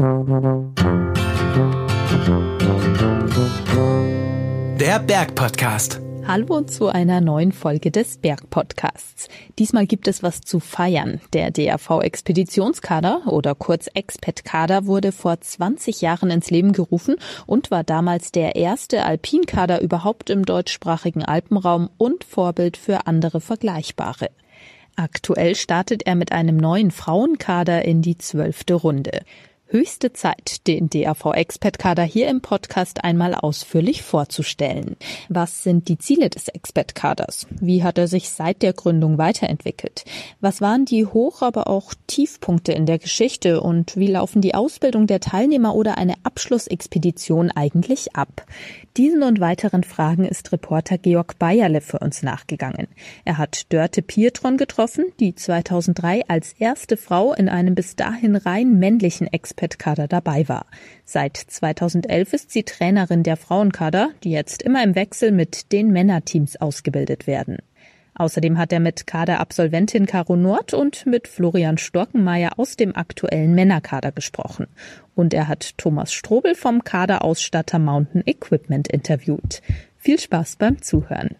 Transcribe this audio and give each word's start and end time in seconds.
Der 0.00 0.06
Bergpodcast. 5.00 6.00
Hallo 6.24 6.60
zu 6.60 6.86
einer 6.86 7.20
neuen 7.20 7.50
Folge 7.50 7.90
des 7.90 8.18
Bergpodcasts. 8.18 9.26
Diesmal 9.58 9.88
gibt 9.88 10.06
es 10.06 10.22
was 10.22 10.40
zu 10.40 10.60
feiern. 10.60 11.20
Der 11.32 11.50
DRV 11.50 12.02
Expeditionskader 12.02 13.22
oder 13.26 13.56
kurz 13.56 13.88
Expet-Kader 13.92 14.86
wurde 14.86 15.10
vor 15.10 15.40
20 15.40 16.00
Jahren 16.00 16.30
ins 16.30 16.50
Leben 16.50 16.72
gerufen 16.72 17.16
und 17.46 17.72
war 17.72 17.82
damals 17.82 18.30
der 18.30 18.54
erste 18.54 19.04
Alpinkader 19.04 19.82
überhaupt 19.82 20.30
im 20.30 20.44
deutschsprachigen 20.44 21.24
Alpenraum 21.24 21.90
und 21.98 22.22
Vorbild 22.22 22.76
für 22.76 23.08
andere 23.08 23.40
vergleichbare. 23.40 24.30
Aktuell 24.94 25.56
startet 25.56 26.06
er 26.06 26.14
mit 26.14 26.30
einem 26.30 26.56
neuen 26.56 26.92
Frauenkader 26.92 27.84
in 27.84 28.00
die 28.00 28.16
zwölfte 28.16 28.74
Runde. 28.74 29.22
Höchste 29.70 30.14
Zeit, 30.14 30.66
den 30.66 30.88
DAV-Expert-Kader 30.88 32.02
hier 32.02 32.28
im 32.28 32.40
Podcast 32.40 33.04
einmal 33.04 33.34
ausführlich 33.34 34.02
vorzustellen. 34.02 34.96
Was 35.28 35.62
sind 35.62 35.88
die 35.88 35.98
Ziele 35.98 36.30
des 36.30 36.48
Expert-Kaders? 36.48 37.46
Wie 37.60 37.84
hat 37.84 37.98
er 37.98 38.08
sich 38.08 38.30
seit 38.30 38.62
der 38.62 38.72
Gründung 38.72 39.18
weiterentwickelt? 39.18 40.06
Was 40.40 40.62
waren 40.62 40.86
die 40.86 41.04
Hoch-, 41.04 41.42
aber 41.42 41.66
auch 41.66 41.92
Tiefpunkte 42.06 42.72
in 42.72 42.86
der 42.86 42.98
Geschichte? 42.98 43.60
Und 43.60 43.94
wie 43.98 44.06
laufen 44.06 44.40
die 44.40 44.54
Ausbildung 44.54 45.06
der 45.06 45.20
Teilnehmer 45.20 45.74
oder 45.74 45.98
eine 45.98 46.14
Abschlussexpedition 46.22 47.50
eigentlich 47.50 48.16
ab? 48.16 48.46
Diesen 48.96 49.22
und 49.22 49.38
weiteren 49.38 49.84
Fragen 49.84 50.24
ist 50.24 50.50
Reporter 50.50 50.96
Georg 50.96 51.38
Bayerle 51.38 51.82
für 51.82 51.98
uns 51.98 52.22
nachgegangen. 52.22 52.88
Er 53.26 53.36
hat 53.36 53.70
Dörte 53.70 54.00
Pietron 54.00 54.56
getroffen, 54.56 55.12
die 55.20 55.34
2003 55.34 56.26
als 56.26 56.54
erste 56.54 56.96
Frau 56.96 57.34
in 57.34 57.50
einem 57.50 57.74
bis 57.74 57.96
dahin 57.96 58.34
rein 58.34 58.78
männlichen 58.78 59.26
Expert 59.26 59.57
Expert-Kader 59.58 60.06
dabei 60.06 60.48
war. 60.48 60.66
Seit 61.04 61.36
2011 61.36 62.32
ist 62.32 62.50
sie 62.50 62.62
Trainerin 62.62 63.22
der 63.22 63.36
Frauenkader, 63.36 64.10
die 64.22 64.30
jetzt 64.30 64.62
immer 64.62 64.82
im 64.84 64.94
Wechsel 64.94 65.32
mit 65.32 65.72
den 65.72 65.90
Männerteams 65.90 66.56
ausgebildet 66.56 67.26
werden. 67.26 67.58
Außerdem 68.14 68.58
hat 68.58 68.72
er 68.72 68.80
mit 68.80 69.06
Kaderabsolventin 69.06 70.06
Caro 70.06 70.34
Nord 70.34 70.74
und 70.74 71.06
mit 71.06 71.28
Florian 71.28 71.78
Storkenmeier 71.78 72.58
aus 72.58 72.76
dem 72.76 72.96
aktuellen 72.96 73.54
Männerkader 73.54 74.10
gesprochen. 74.10 74.66
Und 75.14 75.34
er 75.34 75.46
hat 75.46 75.78
Thomas 75.78 76.12
Strobel 76.12 76.56
vom 76.56 76.82
Kaderausstatter 76.82 77.78
Mountain 77.78 78.22
Equipment 78.26 78.88
interviewt. 78.88 79.62
Viel 79.96 80.18
Spaß 80.18 80.56
beim 80.56 80.82
Zuhören. 80.82 81.36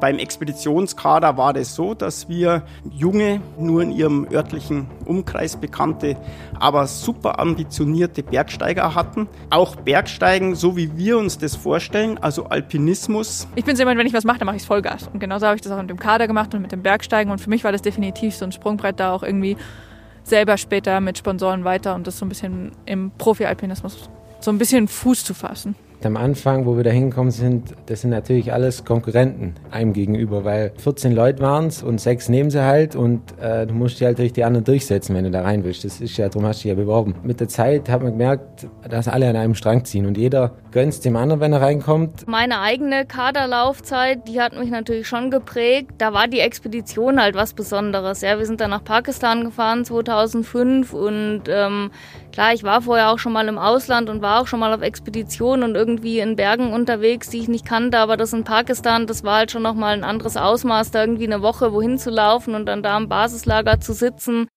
Beim 0.00 0.18
Expeditionskader 0.18 1.36
war 1.36 1.56
es 1.56 1.74
so, 1.74 1.94
dass 1.94 2.28
wir 2.28 2.62
junge, 2.90 3.40
nur 3.58 3.82
in 3.82 3.92
ihrem 3.92 4.26
örtlichen 4.30 4.86
Umkreis 5.04 5.56
bekannte, 5.56 6.16
aber 6.58 6.86
super 6.86 7.38
ambitionierte 7.38 8.22
Bergsteiger 8.22 8.94
hatten. 8.94 9.26
Auch 9.50 9.76
Bergsteigen, 9.76 10.54
so 10.54 10.76
wie 10.76 10.96
wir 10.96 11.16
uns 11.16 11.38
das 11.38 11.56
vorstellen, 11.56 12.18
also 12.18 12.44
Alpinismus. 12.44 13.48
Ich 13.54 13.64
bin 13.64 13.74
so 13.74 13.80
jemand, 13.80 13.98
wenn 13.98 14.06
ich 14.06 14.12
was 14.12 14.24
mache, 14.24 14.38
dann 14.38 14.46
mache 14.46 14.56
ich 14.56 14.62
es 14.62 14.66
Vollgas. 14.66 15.08
Und 15.12 15.18
genauso 15.20 15.46
habe 15.46 15.56
ich 15.56 15.62
das 15.62 15.72
auch 15.72 15.80
mit 15.80 15.88
dem 15.88 15.98
Kader 15.98 16.26
gemacht 16.26 16.54
und 16.54 16.60
mit 16.60 16.72
dem 16.72 16.82
Bergsteigen. 16.82 17.32
Und 17.32 17.40
für 17.40 17.50
mich 17.50 17.64
war 17.64 17.72
das 17.72 17.82
definitiv 17.82 18.34
so 18.34 18.44
ein 18.44 18.52
Sprungbrett 18.52 19.00
da 19.00 19.12
auch 19.12 19.22
irgendwie 19.22 19.56
selber 20.24 20.58
später 20.58 21.00
mit 21.00 21.16
Sponsoren 21.16 21.64
weiter 21.64 21.94
und 21.94 22.06
das 22.06 22.18
so 22.18 22.26
ein 22.26 22.28
bisschen 22.28 22.72
im 22.84 23.12
Profi-Alpinismus 23.16 24.10
so 24.40 24.50
ein 24.50 24.58
bisschen 24.58 24.88
Fuß 24.88 25.24
zu 25.24 25.34
fassen. 25.34 25.74
Am 26.06 26.16
Anfang, 26.16 26.66
wo 26.66 26.76
wir 26.76 26.84
da 26.84 26.90
hingekommen 26.90 27.32
sind, 27.32 27.74
das 27.86 28.02
sind 28.02 28.10
natürlich 28.10 28.52
alles 28.52 28.84
Konkurrenten 28.84 29.54
einem 29.72 29.92
gegenüber, 29.92 30.44
weil 30.44 30.72
14 30.78 31.12
Leute 31.12 31.42
waren 31.42 31.66
es 31.66 31.82
und 31.82 32.00
sechs 32.00 32.28
nehmen 32.28 32.48
sie 32.48 32.62
halt 32.62 32.94
und 32.94 33.20
äh, 33.40 33.66
du 33.66 33.74
musst 33.74 33.98
dich 33.98 34.06
halt 34.06 34.18
durch 34.18 34.32
die 34.32 34.44
anderen 34.44 34.64
durchsetzen, 34.64 35.16
wenn 35.16 35.24
du 35.24 35.32
da 35.32 35.42
rein 35.42 35.64
willst. 35.64 35.84
Das 35.84 36.00
ist 36.00 36.16
ja, 36.16 36.28
darum 36.28 36.46
hast 36.46 36.60
du 36.60 36.68
dich 36.68 36.76
ja 36.76 36.80
beworben. 36.80 37.16
Mit 37.24 37.40
der 37.40 37.48
Zeit 37.48 37.88
hat 37.88 38.02
man 38.02 38.12
gemerkt, 38.12 38.68
dass 38.88 39.08
alle 39.08 39.28
an 39.28 39.34
einem 39.34 39.56
Strang 39.56 39.84
ziehen 39.84 40.06
und 40.06 40.16
jeder 40.16 40.52
gönnt 40.70 41.04
dem 41.04 41.16
anderen, 41.16 41.40
wenn 41.40 41.52
er 41.52 41.62
reinkommt. 41.62 42.28
Meine 42.28 42.60
eigene 42.60 43.04
Kaderlaufzeit, 43.04 44.28
die 44.28 44.40
hat 44.40 44.56
mich 44.56 44.70
natürlich 44.70 45.08
schon 45.08 45.30
geprägt. 45.30 45.92
Da 45.98 46.12
war 46.12 46.28
die 46.28 46.40
Expedition 46.40 47.20
halt 47.20 47.34
was 47.34 47.52
Besonderes. 47.52 48.20
Ja, 48.20 48.38
wir 48.38 48.46
sind 48.46 48.60
dann 48.60 48.70
nach 48.70 48.84
Pakistan 48.84 49.44
gefahren 49.44 49.84
2005 49.84 50.92
und 50.92 51.42
ähm, 51.48 51.90
klar, 52.32 52.52
ich 52.52 52.62
war 52.62 52.82
vorher 52.82 53.10
auch 53.10 53.18
schon 53.18 53.32
mal 53.32 53.48
im 53.48 53.58
Ausland 53.58 54.10
und 54.10 54.20
war 54.20 54.42
auch 54.42 54.46
schon 54.46 54.60
mal 54.60 54.72
auf 54.74 54.82
Expedition 54.82 55.62
und 55.62 55.74
irgendwie 55.74 55.95
in 56.04 56.36
Bergen 56.36 56.72
unterwegs, 56.72 57.30
die 57.30 57.38
ich 57.38 57.48
nicht 57.48 57.64
kannte, 57.64 57.98
aber 57.98 58.16
das 58.16 58.32
in 58.32 58.44
Pakistan, 58.44 59.06
das 59.06 59.24
war 59.24 59.38
halt 59.38 59.50
schon 59.50 59.62
nochmal 59.62 59.94
ein 59.94 60.04
anderes 60.04 60.36
Ausmaß, 60.36 60.90
da 60.90 61.02
irgendwie 61.02 61.26
eine 61.26 61.42
Woche 61.42 61.72
wohin 61.72 61.98
zu 61.98 62.10
laufen 62.10 62.54
und 62.54 62.66
dann 62.66 62.82
da 62.82 62.96
im 62.96 63.08
Basislager 63.08 63.80
zu 63.80 63.92
sitzen. 63.92 64.48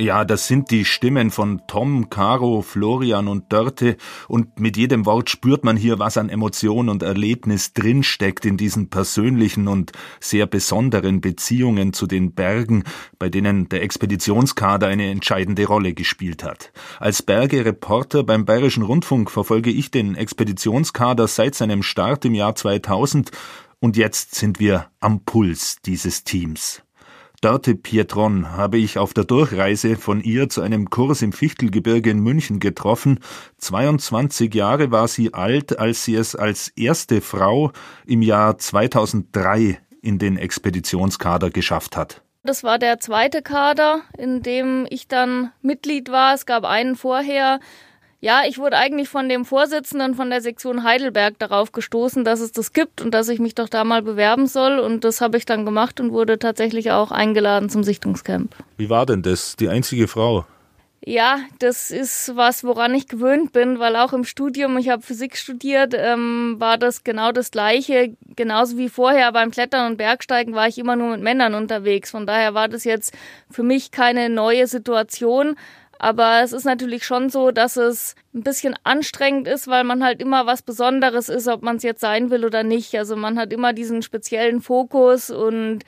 Ja, 0.00 0.24
das 0.24 0.46
sind 0.46 0.70
die 0.70 0.84
Stimmen 0.84 1.32
von 1.32 1.62
Tom, 1.66 2.08
Caro, 2.08 2.62
Florian 2.62 3.26
und 3.26 3.52
Dörte, 3.52 3.96
und 4.28 4.60
mit 4.60 4.76
jedem 4.76 5.06
Wort 5.06 5.28
spürt 5.28 5.64
man 5.64 5.76
hier, 5.76 5.98
was 5.98 6.16
an 6.16 6.28
Emotion 6.28 6.88
und 6.88 7.02
Erlebnis 7.02 7.72
drinsteckt 7.72 8.44
in 8.46 8.56
diesen 8.56 8.90
persönlichen 8.90 9.66
und 9.66 9.90
sehr 10.20 10.46
besonderen 10.46 11.20
Beziehungen 11.20 11.92
zu 11.92 12.06
den 12.06 12.32
Bergen, 12.32 12.84
bei 13.18 13.28
denen 13.28 13.68
der 13.70 13.82
Expeditionskader 13.82 14.86
eine 14.86 15.10
entscheidende 15.10 15.66
Rolle 15.66 15.94
gespielt 15.94 16.44
hat. 16.44 16.72
Als 17.00 17.20
Berge-Reporter 17.22 18.22
beim 18.22 18.44
Bayerischen 18.44 18.84
Rundfunk 18.84 19.32
verfolge 19.32 19.70
ich 19.70 19.90
den 19.90 20.14
Expeditionskader 20.14 21.26
seit 21.26 21.56
seinem 21.56 21.82
Start 21.82 22.24
im 22.24 22.34
Jahr 22.34 22.54
2000, 22.54 23.32
und 23.80 23.96
jetzt 23.96 24.36
sind 24.36 24.60
wir 24.60 24.86
am 25.00 25.24
Puls 25.24 25.78
dieses 25.84 26.22
Teams. 26.22 26.82
Dörte 27.40 27.76
Pietron 27.76 28.56
habe 28.56 28.78
ich 28.78 28.98
auf 28.98 29.14
der 29.14 29.22
Durchreise 29.22 29.94
von 29.94 30.20
ihr 30.20 30.48
zu 30.48 30.60
einem 30.60 30.90
Kurs 30.90 31.22
im 31.22 31.32
Fichtelgebirge 31.32 32.10
in 32.10 32.18
München 32.18 32.58
getroffen. 32.58 33.20
22 33.58 34.52
Jahre 34.52 34.90
war 34.90 35.06
sie 35.06 35.34
alt, 35.34 35.78
als 35.78 36.04
sie 36.04 36.16
es 36.16 36.34
als 36.34 36.66
erste 36.70 37.20
Frau 37.20 37.70
im 38.06 38.22
Jahr 38.22 38.58
2003 38.58 39.78
in 40.02 40.18
den 40.18 40.36
Expeditionskader 40.36 41.50
geschafft 41.50 41.96
hat. 41.96 42.22
Das 42.42 42.64
war 42.64 42.80
der 42.80 42.98
zweite 42.98 43.40
Kader, 43.40 44.00
in 44.16 44.42
dem 44.42 44.86
ich 44.90 45.06
dann 45.06 45.52
Mitglied 45.62 46.10
war. 46.10 46.34
Es 46.34 46.44
gab 46.44 46.64
einen 46.64 46.96
vorher, 46.96 47.60
ja, 48.20 48.42
ich 48.48 48.58
wurde 48.58 48.76
eigentlich 48.76 49.08
von 49.08 49.28
dem 49.28 49.44
Vorsitzenden 49.44 50.14
von 50.14 50.28
der 50.30 50.40
Sektion 50.40 50.82
Heidelberg 50.82 51.38
darauf 51.38 51.70
gestoßen, 51.70 52.24
dass 52.24 52.40
es 52.40 52.50
das 52.50 52.72
gibt 52.72 53.00
und 53.00 53.12
dass 53.12 53.28
ich 53.28 53.38
mich 53.38 53.54
doch 53.54 53.68
da 53.68 53.84
mal 53.84 54.02
bewerben 54.02 54.46
soll. 54.46 54.80
Und 54.80 55.04
das 55.04 55.20
habe 55.20 55.36
ich 55.36 55.46
dann 55.46 55.64
gemacht 55.64 56.00
und 56.00 56.12
wurde 56.12 56.38
tatsächlich 56.38 56.90
auch 56.90 57.12
eingeladen 57.12 57.70
zum 57.70 57.84
Sichtungscamp. 57.84 58.54
Wie 58.76 58.90
war 58.90 59.06
denn 59.06 59.22
das? 59.22 59.54
Die 59.54 59.68
einzige 59.68 60.08
Frau? 60.08 60.44
Ja, 61.04 61.38
das 61.60 61.92
ist 61.92 62.32
was, 62.34 62.64
woran 62.64 62.92
ich 62.92 63.06
gewöhnt 63.06 63.52
bin, 63.52 63.78
weil 63.78 63.94
auch 63.94 64.12
im 64.12 64.24
Studium, 64.24 64.76
ich 64.78 64.88
habe 64.88 65.00
Physik 65.00 65.36
studiert, 65.36 65.94
ähm, 65.96 66.56
war 66.58 66.76
das 66.76 67.04
genau 67.04 67.30
das 67.30 67.52
Gleiche. 67.52 68.16
Genauso 68.34 68.76
wie 68.76 68.88
vorher 68.88 69.30
beim 69.32 69.52
Klettern 69.52 69.92
und 69.92 69.96
Bergsteigen 69.96 70.54
war 70.54 70.66
ich 70.66 70.76
immer 70.76 70.96
nur 70.96 71.12
mit 71.12 71.22
Männern 71.22 71.54
unterwegs. 71.54 72.10
Von 72.10 72.26
daher 72.26 72.52
war 72.54 72.66
das 72.66 72.82
jetzt 72.82 73.16
für 73.48 73.62
mich 73.62 73.92
keine 73.92 74.28
neue 74.28 74.66
Situation. 74.66 75.54
Aber 75.98 76.42
es 76.42 76.52
ist 76.52 76.64
natürlich 76.64 77.04
schon 77.04 77.28
so, 77.28 77.50
dass 77.50 77.76
es 77.76 78.14
ein 78.32 78.42
bisschen 78.42 78.76
anstrengend 78.84 79.48
ist, 79.48 79.66
weil 79.66 79.82
man 79.82 80.04
halt 80.04 80.22
immer 80.22 80.46
was 80.46 80.62
Besonderes 80.62 81.28
ist, 81.28 81.48
ob 81.48 81.62
man 81.62 81.76
es 81.76 81.82
jetzt 81.82 82.00
sein 82.00 82.30
will 82.30 82.44
oder 82.44 82.62
nicht. 82.62 82.94
Also 82.96 83.16
man 83.16 83.38
hat 83.38 83.52
immer 83.52 83.72
diesen 83.72 84.02
speziellen 84.02 84.60
Fokus 84.60 85.30
und 85.30 85.80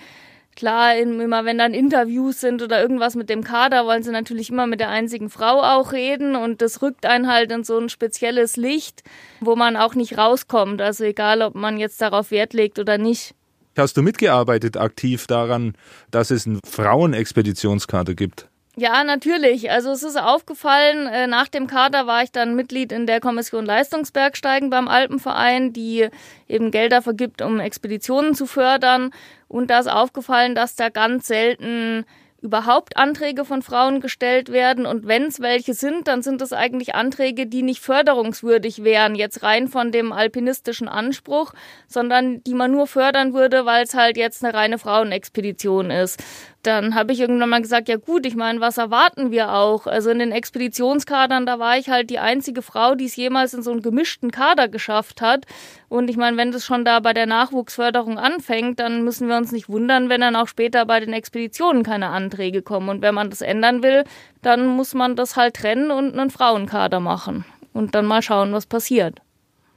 klar, 0.56 0.96
immer 0.96 1.44
wenn 1.44 1.58
dann 1.58 1.74
Interviews 1.74 2.40
sind 2.40 2.60
oder 2.60 2.82
irgendwas 2.82 3.14
mit 3.14 3.30
dem 3.30 3.44
Kader, 3.44 3.86
wollen 3.86 4.02
sie 4.02 4.10
natürlich 4.10 4.50
immer 4.50 4.66
mit 4.66 4.80
der 4.80 4.90
einzigen 4.90 5.30
Frau 5.30 5.62
auch 5.62 5.92
reden 5.92 6.34
und 6.34 6.60
das 6.60 6.82
rückt 6.82 7.06
einen 7.06 7.28
halt 7.28 7.52
in 7.52 7.62
so 7.62 7.78
ein 7.78 7.88
spezielles 7.88 8.56
Licht, 8.56 9.04
wo 9.40 9.54
man 9.54 9.76
auch 9.76 9.94
nicht 9.94 10.18
rauskommt. 10.18 10.82
Also 10.82 11.04
egal, 11.04 11.40
ob 11.42 11.54
man 11.54 11.78
jetzt 11.78 12.00
darauf 12.02 12.32
Wert 12.32 12.52
legt 12.52 12.80
oder 12.80 12.98
nicht. 12.98 13.34
Hast 13.78 13.96
du 13.96 14.02
mitgearbeitet 14.02 14.76
aktiv 14.76 15.28
daran, 15.28 15.74
dass 16.10 16.30
es 16.30 16.46
einen 16.46 16.58
Frauenexpeditionskader 16.66 18.14
gibt? 18.14 18.49
Ja, 18.76 19.02
natürlich. 19.02 19.70
Also 19.70 19.90
es 19.90 20.02
ist 20.02 20.16
aufgefallen, 20.16 21.06
äh, 21.08 21.26
nach 21.26 21.48
dem 21.48 21.66
Kader 21.66 22.06
war 22.06 22.22
ich 22.22 22.30
dann 22.30 22.54
Mitglied 22.54 22.92
in 22.92 23.06
der 23.06 23.20
Kommission 23.20 23.66
Leistungsbergsteigen 23.66 24.70
beim 24.70 24.86
Alpenverein, 24.86 25.72
die 25.72 26.08
eben 26.48 26.70
Gelder 26.70 27.02
vergibt, 27.02 27.42
um 27.42 27.58
Expeditionen 27.58 28.34
zu 28.34 28.46
fördern. 28.46 29.12
Und 29.48 29.70
da 29.70 29.80
ist 29.80 29.90
aufgefallen, 29.90 30.54
dass 30.54 30.76
da 30.76 30.88
ganz 30.88 31.26
selten 31.26 32.04
überhaupt 32.42 32.96
Anträge 32.96 33.44
von 33.44 33.62
Frauen 33.62 34.00
gestellt 34.00 34.50
werden. 34.50 34.86
Und 34.86 35.06
wenn 35.06 35.24
es 35.24 35.40
welche 35.40 35.74
sind, 35.74 36.08
dann 36.08 36.22
sind 36.22 36.40
es 36.40 36.52
eigentlich 36.52 36.94
Anträge, 36.94 37.46
die 37.46 37.62
nicht 37.62 37.80
förderungswürdig 37.80 38.82
wären, 38.82 39.14
jetzt 39.14 39.42
rein 39.42 39.68
von 39.68 39.92
dem 39.92 40.12
alpinistischen 40.12 40.88
Anspruch, 40.88 41.52
sondern 41.86 42.42
die 42.44 42.54
man 42.54 42.72
nur 42.72 42.86
fördern 42.86 43.34
würde, 43.34 43.66
weil 43.66 43.84
es 43.84 43.94
halt 43.94 44.16
jetzt 44.16 44.42
eine 44.44 44.54
reine 44.54 44.78
Frauenexpedition 44.78 45.90
ist. 45.90 46.22
Dann 46.62 46.94
habe 46.94 47.12
ich 47.12 47.20
irgendwann 47.20 47.48
mal 47.48 47.62
gesagt, 47.62 47.88
ja 47.88 47.96
gut, 47.96 48.26
ich 48.26 48.36
meine, 48.36 48.60
was 48.60 48.76
erwarten 48.76 49.30
wir 49.30 49.52
auch? 49.52 49.86
Also 49.86 50.10
in 50.10 50.18
den 50.18 50.32
Expeditionskadern, 50.32 51.46
da 51.46 51.58
war 51.58 51.78
ich 51.78 51.88
halt 51.88 52.10
die 52.10 52.18
einzige 52.18 52.60
Frau, 52.60 52.94
die 52.94 53.06
es 53.06 53.16
jemals 53.16 53.54
in 53.54 53.62
so 53.62 53.70
einen 53.70 53.80
gemischten 53.80 54.30
Kader 54.30 54.68
geschafft 54.68 55.22
hat. 55.22 55.46
Und 55.88 56.10
ich 56.10 56.18
meine, 56.18 56.36
wenn 56.36 56.52
das 56.52 56.66
schon 56.66 56.84
da 56.84 57.00
bei 57.00 57.14
der 57.14 57.26
Nachwuchsförderung 57.26 58.18
anfängt, 58.18 58.78
dann 58.78 59.04
müssen 59.04 59.28
wir 59.28 59.36
uns 59.36 59.52
nicht 59.52 59.70
wundern, 59.70 60.10
wenn 60.10 60.20
dann 60.20 60.36
auch 60.36 60.48
später 60.48 60.84
bei 60.84 61.00
den 61.00 61.14
Expeditionen 61.14 61.82
keine 61.82 62.08
Anträge 62.08 62.60
kommen. 62.60 62.90
Und 62.90 63.00
wenn 63.00 63.14
man 63.14 63.30
das 63.30 63.40
ändern 63.40 63.82
will, 63.82 64.04
dann 64.42 64.66
muss 64.66 64.92
man 64.92 65.16
das 65.16 65.36
halt 65.36 65.56
trennen 65.56 65.90
und 65.90 66.12
einen 66.18 66.30
Frauenkader 66.30 67.00
machen. 67.00 67.46
Und 67.72 67.94
dann 67.94 68.04
mal 68.04 68.20
schauen, 68.20 68.52
was 68.52 68.66
passiert. 68.66 69.20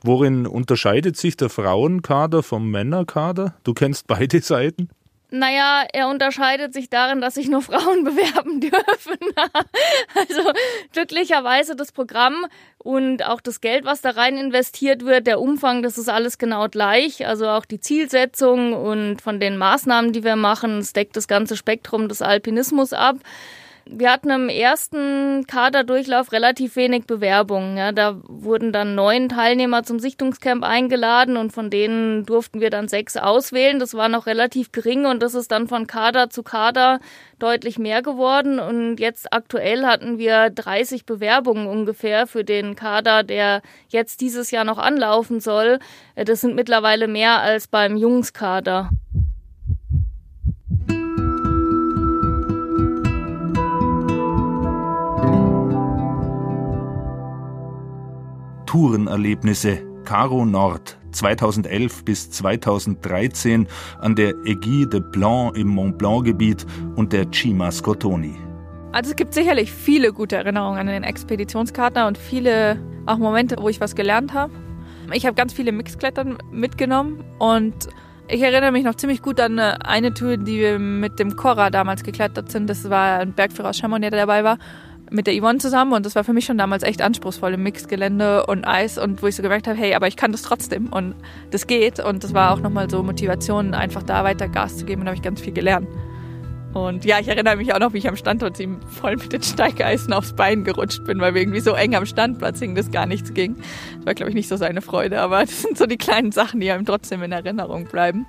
Worin 0.01 0.47
unterscheidet 0.47 1.15
sich 1.15 1.37
der 1.37 1.49
Frauenkader 1.49 2.43
vom 2.43 2.69
Männerkader? 2.69 3.55
Du 3.63 3.73
kennst 3.73 4.05
beide 4.07 4.41
Seiten? 4.41 4.89
Naja, 5.35 5.83
er 5.91 6.09
unterscheidet 6.09 6.75
sich 6.75 6.91
darin, 6.91 7.19
dass 7.19 7.33
sich 7.33 7.49
nur 7.49 7.63
Frauen 7.63 8.03
bewerben 8.03 8.59
dürfen. 8.59 9.17
also 10.15 10.51
glücklicherweise 10.91 11.75
das 11.75 11.91
Programm 11.91 12.45
und 12.77 13.25
auch 13.25 13.41
das 13.41 13.59
Geld, 13.59 13.83
was 13.83 14.01
da 14.01 14.11
rein 14.11 14.37
investiert 14.37 15.03
wird, 15.05 15.25
der 15.25 15.41
Umfang, 15.41 15.81
das 15.81 15.97
ist 15.97 16.07
alles 16.07 16.37
genau 16.37 16.67
gleich. 16.67 17.25
Also 17.25 17.47
auch 17.47 17.65
die 17.65 17.79
Zielsetzung 17.79 18.73
und 18.73 19.23
von 19.23 19.39
den 19.39 19.57
Maßnahmen, 19.57 20.13
die 20.13 20.23
wir 20.23 20.35
machen, 20.35 20.77
es 20.77 20.93
deckt 20.93 21.17
das 21.17 21.27
ganze 21.27 21.57
Spektrum 21.57 22.09
des 22.09 22.21
Alpinismus 22.21 22.93
ab. 22.93 23.15
Wir 23.85 24.11
hatten 24.11 24.29
im 24.29 24.47
ersten 24.47 25.45
Kaderdurchlauf 25.45 26.31
relativ 26.31 26.77
wenig 26.77 27.05
Bewerbungen. 27.05 27.75
Ja. 27.75 27.91
Da 27.91 28.21
wurden 28.27 28.71
dann 28.71 28.95
neun 28.95 29.27
Teilnehmer 29.27 29.83
zum 29.83 29.99
Sichtungscamp 29.99 30.63
eingeladen 30.63 31.35
und 31.35 31.51
von 31.51 31.69
denen 31.69 32.25
durften 32.25 32.61
wir 32.61 32.69
dann 32.69 32.87
sechs 32.87 33.17
auswählen. 33.17 33.79
Das 33.79 33.93
war 33.93 34.07
noch 34.07 34.25
relativ 34.25 34.71
gering 34.71 35.05
und 35.05 35.21
das 35.21 35.35
ist 35.35 35.51
dann 35.51 35.67
von 35.67 35.85
Kader 35.85 36.29
zu 36.29 36.43
Kader 36.43 37.01
deutlich 37.39 37.77
mehr 37.77 38.01
geworden. 38.01 38.57
Und 38.59 38.97
jetzt 39.01 39.33
aktuell 39.33 39.85
hatten 39.85 40.17
wir 40.17 40.49
30 40.49 41.05
Bewerbungen 41.05 41.67
ungefähr 41.67 42.25
für 42.25 42.45
den 42.45 42.77
Kader, 42.77 43.23
der 43.23 43.61
jetzt 43.89 44.21
dieses 44.21 44.51
Jahr 44.51 44.63
noch 44.63 44.77
anlaufen 44.77 45.41
soll. 45.41 45.79
Das 46.15 46.39
sind 46.39 46.55
mittlerweile 46.55 47.09
mehr 47.09 47.41
als 47.41 47.67
beim 47.67 47.97
Jungskader. 47.97 48.89
Tourenerlebnisse 58.73 59.83
Caro 60.03 60.45
Nord 60.45 60.97
2011 61.11 62.05
bis 62.05 62.31
2013 62.31 63.67
an 63.99 64.15
der 64.15 64.33
Aiguille 64.47 64.87
de 64.87 64.99
Blanc 64.99 65.55
im 65.55 65.67
Mont 65.67 65.99
Blanc 65.99 66.25
Gebiet 66.25 66.65
und 66.95 67.13
der 67.13 67.31
Cima 67.31 67.71
Scottoni. 67.71 68.33
Also 68.91 69.11
es 69.11 69.15
gibt 69.15 69.35
sicherlich 69.35 69.71
viele 69.71 70.11
gute 70.11 70.37
Erinnerungen 70.37 70.79
an 70.79 70.87
den 70.87 71.03
Expeditionskater 71.03 72.07
und 72.07 72.17
viele 72.17 72.79
auch 73.05 73.19
Momente, 73.19 73.57
wo 73.59 73.69
ich 73.69 73.79
was 73.79 73.93
gelernt 73.93 74.33
habe. 74.33 74.51
Ich 75.11 75.27
habe 75.27 75.35
ganz 75.35 75.53
viele 75.53 75.71
Mixklettern 75.71 76.39
mitgenommen 76.51 77.23
und 77.37 77.75
ich 78.27 78.41
erinnere 78.41 78.71
mich 78.71 78.85
noch 78.85 78.95
ziemlich 78.95 79.21
gut 79.21 79.39
an 79.39 79.59
eine 79.59 80.15
Tour, 80.15 80.37
die 80.37 80.57
wir 80.59 80.79
mit 80.79 81.19
dem 81.19 81.35
Cora 81.35 81.69
damals 81.69 82.01
geklettert 82.01 82.51
sind. 82.51 82.67
Das 82.71 82.89
war 82.89 83.19
ein 83.19 83.33
Bergführer 83.33 83.69
aus 83.69 83.77
Chamonix, 83.77 84.09
der 84.09 84.21
dabei 84.21 84.43
war 84.43 84.57
mit 85.13 85.27
der 85.27 85.39
Yvonne 85.39 85.59
zusammen 85.59 85.93
und 85.93 86.05
das 86.05 86.15
war 86.15 86.23
für 86.23 86.33
mich 86.33 86.45
schon 86.45 86.57
damals 86.57 86.81
echt 86.81 87.01
anspruchsvoll 87.01 87.53
im 87.53 87.63
Mixgelände 87.63 88.47
und 88.47 88.65
Eis 88.65 88.97
und 88.97 89.21
wo 89.21 89.27
ich 89.27 89.35
so 89.35 89.43
gemerkt 89.43 89.67
habe, 89.67 89.77
hey, 89.77 89.93
aber 89.93 90.07
ich 90.07 90.17
kann 90.17 90.31
das 90.31 90.41
trotzdem 90.41 90.87
und 90.87 91.13
das 91.51 91.67
geht 91.67 91.99
und 91.99 92.23
das 92.23 92.33
war 92.33 92.51
auch 92.51 92.59
nochmal 92.59 92.89
so 92.89 93.03
Motivation, 93.03 93.75
einfach 93.75 94.01
da 94.01 94.23
weiter 94.23 94.49
Gas 94.49 94.77
zu 94.77 94.85
geben 94.85 95.01
und 95.01 95.05
da 95.05 95.11
habe 95.11 95.17
ich 95.17 95.21
ganz 95.21 95.39
viel 95.39 95.53
gelernt. 95.53 95.87
Und 96.73 97.05
ja, 97.05 97.19
ich 97.19 97.27
erinnere 97.27 97.55
mich 97.55 97.71
auch 97.75 97.79
noch, 97.79 97.93
wie 97.93 97.99
ich 97.99 98.07
am 98.07 98.15
Standort 98.15 98.57
voll 98.87 99.15
mit 99.17 99.31
den 99.31 99.43
Steigeisen 99.43 100.11
aufs 100.11 100.33
Bein 100.33 100.63
gerutscht 100.63 101.03
bin, 101.05 101.19
weil 101.19 101.35
wir 101.35 101.41
irgendwie 101.41 101.59
so 101.59 101.73
eng 101.73 101.93
am 101.93 102.07
Standplatz 102.07 102.57
hingen, 102.57 102.73
dass 102.73 102.89
gar 102.89 103.05
nichts 103.05 103.35
ging. 103.35 103.57
Das 103.97 104.05
war, 104.07 104.13
glaube 104.15 104.31
ich, 104.31 104.35
nicht 104.35 104.49
so 104.49 104.55
seine 104.55 104.81
Freude, 104.81 105.21
aber 105.21 105.39
das 105.41 105.61
sind 105.61 105.77
so 105.77 105.85
die 105.85 105.97
kleinen 105.97 106.31
Sachen, 106.31 106.59
die 106.59 106.71
einem 106.71 106.85
trotzdem 106.85 107.21
in 107.21 107.31
Erinnerung 107.31 107.85
bleiben. 107.85 108.25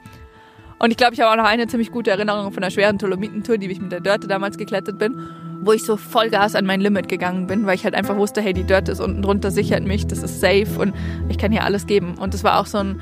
Und 0.79 0.91
ich 0.91 0.99
glaube, 0.99 1.15
ich 1.15 1.21
habe 1.21 1.33
auch 1.33 1.43
noch 1.43 1.49
eine 1.49 1.67
ziemlich 1.67 1.91
gute 1.91 2.11
Erinnerung 2.11 2.53
von 2.53 2.63
einer 2.63 2.71
schweren 2.71 2.99
Tolometentour, 2.99 3.57
die 3.57 3.69
ich 3.69 3.81
mit 3.81 3.91
der 3.91 4.01
Dörte 4.01 4.29
damals 4.29 4.59
geklettert 4.59 4.99
bin 4.99 5.19
wo 5.65 5.73
ich 5.73 5.85
so 5.85 5.97
Vollgas 5.97 6.55
an 6.55 6.67
mein 6.67 6.81
Limit 6.81 7.09
gegangen 7.09 7.47
bin, 7.47 7.67
weil 7.67 7.75
ich 7.75 7.85
halt 7.85 7.95
einfach 7.95 8.17
wusste, 8.17 8.41
hey, 8.41 8.53
die 8.53 8.65
Dirt 8.65 8.89
ist 8.89 9.01
unten 9.01 9.23
drunter, 9.23 9.51
sichert 9.51 9.85
mich, 9.85 10.07
das 10.07 10.23
ist 10.23 10.41
safe 10.41 10.79
und 10.79 10.95
ich 11.29 11.39
kann 11.39 11.53
hier 11.53 11.65
alles 11.65 11.87
geben. 11.87 12.17
Und 12.19 12.35
das 12.35 12.45
war 12.45 12.61
auch 12.61 12.67
so 12.67 12.79
ein 12.79 13.01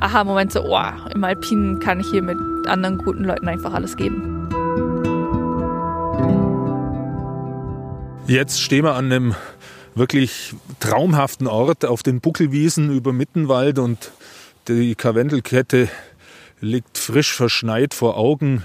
Aha-Moment, 0.00 0.52
so, 0.52 0.62
oh, 0.64 0.82
im 1.14 1.24
Alpinen 1.24 1.78
kann 1.78 2.00
ich 2.00 2.06
hier 2.10 2.22
mit 2.22 2.36
anderen 2.66 2.98
guten 2.98 3.24
Leuten 3.24 3.48
einfach 3.48 3.72
alles 3.72 3.96
geben. 3.96 4.48
Jetzt 8.26 8.60
stehen 8.60 8.84
wir 8.84 8.94
an 8.94 9.06
einem 9.06 9.34
wirklich 9.94 10.54
traumhaften 10.80 11.46
Ort 11.46 11.84
auf 11.84 12.02
den 12.02 12.20
Buckelwiesen 12.20 12.94
über 12.94 13.12
Mittenwald 13.12 13.78
und 13.78 14.12
die 14.66 14.94
Karwendelkette 14.94 15.88
liegt 16.60 16.98
frisch 16.98 17.34
verschneit 17.34 17.94
vor 17.94 18.16
Augen. 18.16 18.64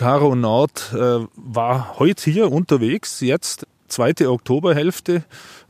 Caro 0.00 0.34
Nord 0.34 0.94
äh, 0.94 1.26
war 1.36 1.98
heute 1.98 2.30
hier 2.30 2.50
unterwegs, 2.50 3.20
jetzt 3.20 3.66
zweite 3.86 4.30
Oktoberhälfte. 4.30 5.16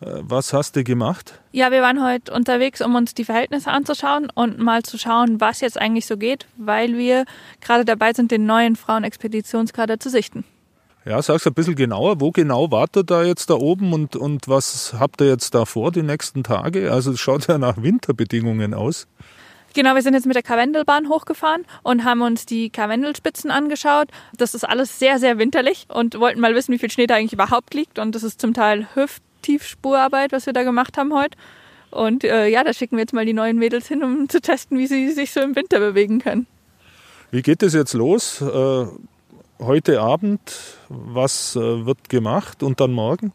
Äh, 0.01 0.21
was 0.21 0.53
hast 0.53 0.77
du 0.77 0.85
gemacht? 0.85 1.41
Ja, 1.51 1.73
wir 1.73 1.83
waren 1.83 2.01
heute 2.01 2.33
unterwegs, 2.33 2.81
um 2.81 2.95
uns 2.95 3.13
die 3.13 3.25
Verhältnisse 3.25 3.73
anzuschauen 3.73 4.31
und 4.33 4.61
mal 4.61 4.85
zu 4.85 4.99
schauen, 4.99 5.41
was 5.41 5.61
jetzt 5.61 5.81
eigentlich 5.81 6.07
so 6.07 6.17
geht, 6.17 6.47
weil 6.57 6.97
wir 6.97 7.25
gerade 7.61 7.85
dabei 7.85 8.13
sind, 8.13 8.31
den 8.31 8.47
neuen 8.47 8.77
Frauenexpeditionskader 8.77 9.99
zu 9.99 10.11
sichten. 10.11 10.45
Ja, 11.05 11.21
sag's 11.21 11.49
ein 11.49 11.55
bisschen 11.55 11.75
genauer. 11.75 12.21
Wo 12.21 12.31
genau 12.31 12.71
wart 12.71 12.97
ihr 12.97 13.03
da 13.03 13.25
jetzt 13.25 13.51
da 13.51 13.55
oben 13.55 13.93
und, 13.93 14.15
und 14.15 14.47
was 14.47 14.95
habt 14.97 15.21
ihr 15.23 15.27
jetzt 15.27 15.57
da 15.57 15.65
vor 15.65 15.91
die 15.91 16.05
nächsten 16.05 16.45
Tage? 16.45 16.93
Also 16.93 17.11
es 17.11 17.19
schaut 17.19 17.49
ja 17.49 17.59
nach 17.59 17.83
Winterbedingungen 17.83 18.75
aus. 18.75 19.09
Genau, 19.73 19.95
wir 19.95 20.03
sind 20.03 20.15
jetzt 20.15 20.27
mit 20.27 20.35
der 20.35 20.43
Karwendelbahn 20.43 21.09
hochgefahren 21.09 21.65
und 21.83 22.05
haben 22.05 22.23
uns 22.23 22.45
die 22.45 22.71
Karwendelspitzen 22.71 23.53
angeschaut. 23.53 24.09
Das 24.37 24.55
ist 24.55 24.65
alles 24.65 24.99
sehr, 24.99 25.21
sehr 25.21 25.39
winterlich 25.39 25.87
und 25.89 26.19
wollten 26.19 26.41
mal 26.41 26.55
wissen, 26.57 26.73
wie 26.73 26.79
viel 26.79 26.91
Schnee 26.91 27.07
da 27.07 27.15
eigentlich 27.15 27.33
überhaupt 27.33 27.75
liegt. 27.75 27.99
Und 28.01 28.15
das 28.15 28.25
ist 28.25 28.41
zum 28.41 28.53
Teil 28.53 28.89
Hüfttiefspurarbeit, 28.95 30.33
was 30.33 30.47
wir 30.47 30.53
da 30.53 30.65
gemacht 30.65 30.99
haben 30.99 31.15
heute. 31.15 31.39
Und 31.93 32.25
äh, 32.25 32.49
ja, 32.49 32.65
da 32.65 32.73
schicken 32.73 32.97
wir 32.97 33.03
jetzt 33.03 33.13
mal 33.13 33.25
die 33.25 33.33
neuen 33.33 33.59
Mädels 33.59 33.87
hin, 33.87 34.03
um 34.03 34.29
zu 34.29 34.41
testen, 34.41 34.77
wie 34.77 34.89
sie 34.89 35.11
sich 35.13 35.33
so 35.33 35.41
im 35.41 35.55
Winter 35.55 35.79
bewegen 35.79 36.21
können. 36.21 36.47
Wie 37.31 37.43
geht 37.43 37.63
es 37.63 37.73
jetzt 37.73 37.95
los? 37.95 38.41
Äh, 38.41 38.87
heute 39.61 40.01
Abend, 40.01 40.41
was 40.89 41.55
äh, 41.55 41.87
wird 41.87 42.09
gemacht 42.09 42.65
und 42.65 42.81
dann 42.81 42.93
morgen? 42.93 43.33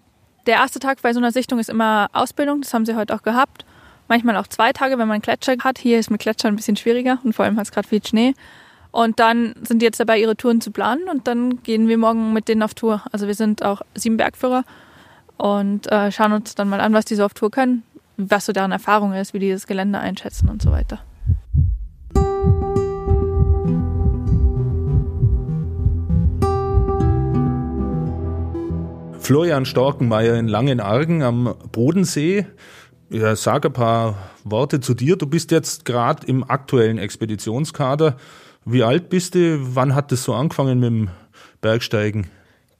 Der 0.47 0.55
erste 0.55 0.79
Tag 0.79 1.01
bei 1.01 1.13
so 1.13 1.19
einer 1.19 1.31
Sichtung 1.31 1.59
ist 1.59 1.69
immer 1.69 2.09
Ausbildung, 2.11 2.61
das 2.61 2.73
haben 2.73 2.85
sie 2.85 2.95
heute 2.95 3.15
auch 3.15 3.23
gehabt 3.23 3.65
manchmal 4.07 4.37
auch 4.37 4.47
zwei 4.47 4.73
Tage, 4.73 4.97
wenn 4.97 5.07
man 5.07 5.21
Gletscher 5.21 5.55
hat. 5.63 5.77
Hier 5.77 5.99
ist 5.99 6.11
mit 6.11 6.21
Gletschern 6.21 6.53
ein 6.53 6.55
bisschen 6.55 6.75
schwieriger 6.75 7.19
und 7.23 7.33
vor 7.33 7.45
allem 7.45 7.57
hat 7.57 7.65
es 7.65 7.71
gerade 7.71 7.87
viel 7.87 8.05
Schnee. 8.05 8.33
Und 8.91 9.19
dann 9.19 9.55
sind 9.61 9.81
die 9.81 9.85
jetzt 9.85 9.99
dabei, 9.99 10.19
ihre 10.19 10.37
Touren 10.37 10.61
zu 10.61 10.71
planen 10.71 11.09
und 11.09 11.27
dann 11.27 11.61
gehen 11.63 11.87
wir 11.87 11.97
morgen 11.97 12.31
mit 12.31 12.47
denen 12.47 12.63
auf 12.63 12.73
Tour. 12.73 13.03
Also 13.11 13.27
wir 13.27 13.35
sind 13.35 13.63
auch 13.63 13.81
sieben 13.93 14.17
Bergführer 14.17 14.63
und 15.37 15.91
äh, 15.91 16.11
schauen 16.11 16.31
uns 16.31 16.55
dann 16.55 16.69
mal 16.69 16.79
an, 16.79 16.93
was 16.93 17.05
die 17.05 17.15
so 17.15 17.25
auf 17.25 17.33
Tour 17.33 17.51
können, 17.51 17.83
was 18.15 18.45
so 18.45 18.53
deren 18.53 18.71
Erfahrung 18.71 19.13
ist, 19.13 19.33
wie 19.33 19.39
die 19.39 19.51
das 19.51 19.67
Gelände 19.67 19.99
einschätzen 19.99 20.49
und 20.49 20.61
so 20.61 20.71
weiter. 20.71 21.01
Florian 29.19 29.65
Storkenmeier 29.65 30.35
in 30.35 30.47
Langenargen 30.47 31.23
am 31.23 31.55
Bodensee. 31.71 32.45
Ja, 33.09 33.35
sag 33.35 33.65
ein 33.65 33.73
paar 33.73 34.15
Worte 34.43 34.79
zu 34.79 34.95
dir. 34.95 35.15
Du 35.15 35.27
bist 35.27 35.51
jetzt 35.51 35.85
gerade 35.85 36.25
im 36.25 36.43
aktuellen 36.43 36.97
Expeditionskader. 36.97 38.17
Wie 38.65 38.83
alt 38.83 39.09
bist 39.09 39.35
du? 39.35 39.59
Wann 39.75 39.93
hat 39.93 40.11
das 40.11 40.23
so 40.23 40.33
angefangen 40.33 40.79
mit 40.79 40.89
dem 40.89 41.09
Bergsteigen? 41.61 42.27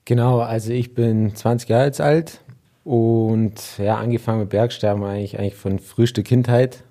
Genau, 0.05 0.39
also 0.39 0.71
ich 0.73 0.95
bin 0.95 1.35
20 1.35 1.69
Jahre 1.69 1.91
alt 1.99 2.41
und 2.83 3.53
ja, 3.77 3.97
angefangen 3.97 4.41
mit 4.41 4.49
Bergsteigen 4.49 5.03
eigentlich, 5.03 5.37
eigentlich 5.37 5.55
von 5.55 5.77
frühester 5.77 6.23
Kindheit. 6.23 6.83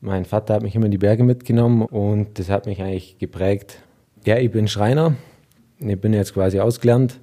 Mein 0.00 0.24
Vater 0.24 0.54
hat 0.54 0.62
mich 0.62 0.74
immer 0.74 0.86
in 0.86 0.92
die 0.92 0.98
Berge 0.98 1.24
mitgenommen 1.24 1.82
und 1.82 2.38
das 2.38 2.48
hat 2.48 2.64
mich 2.64 2.80
eigentlich 2.80 3.18
geprägt. 3.18 3.80
Ja, 4.24 4.38
ich 4.38 4.50
bin 4.50 4.66
Schreiner. 4.66 5.14
Ich 5.78 6.00
bin 6.00 6.14
jetzt 6.14 6.32
quasi 6.32 6.58
ausgelernt 6.58 7.20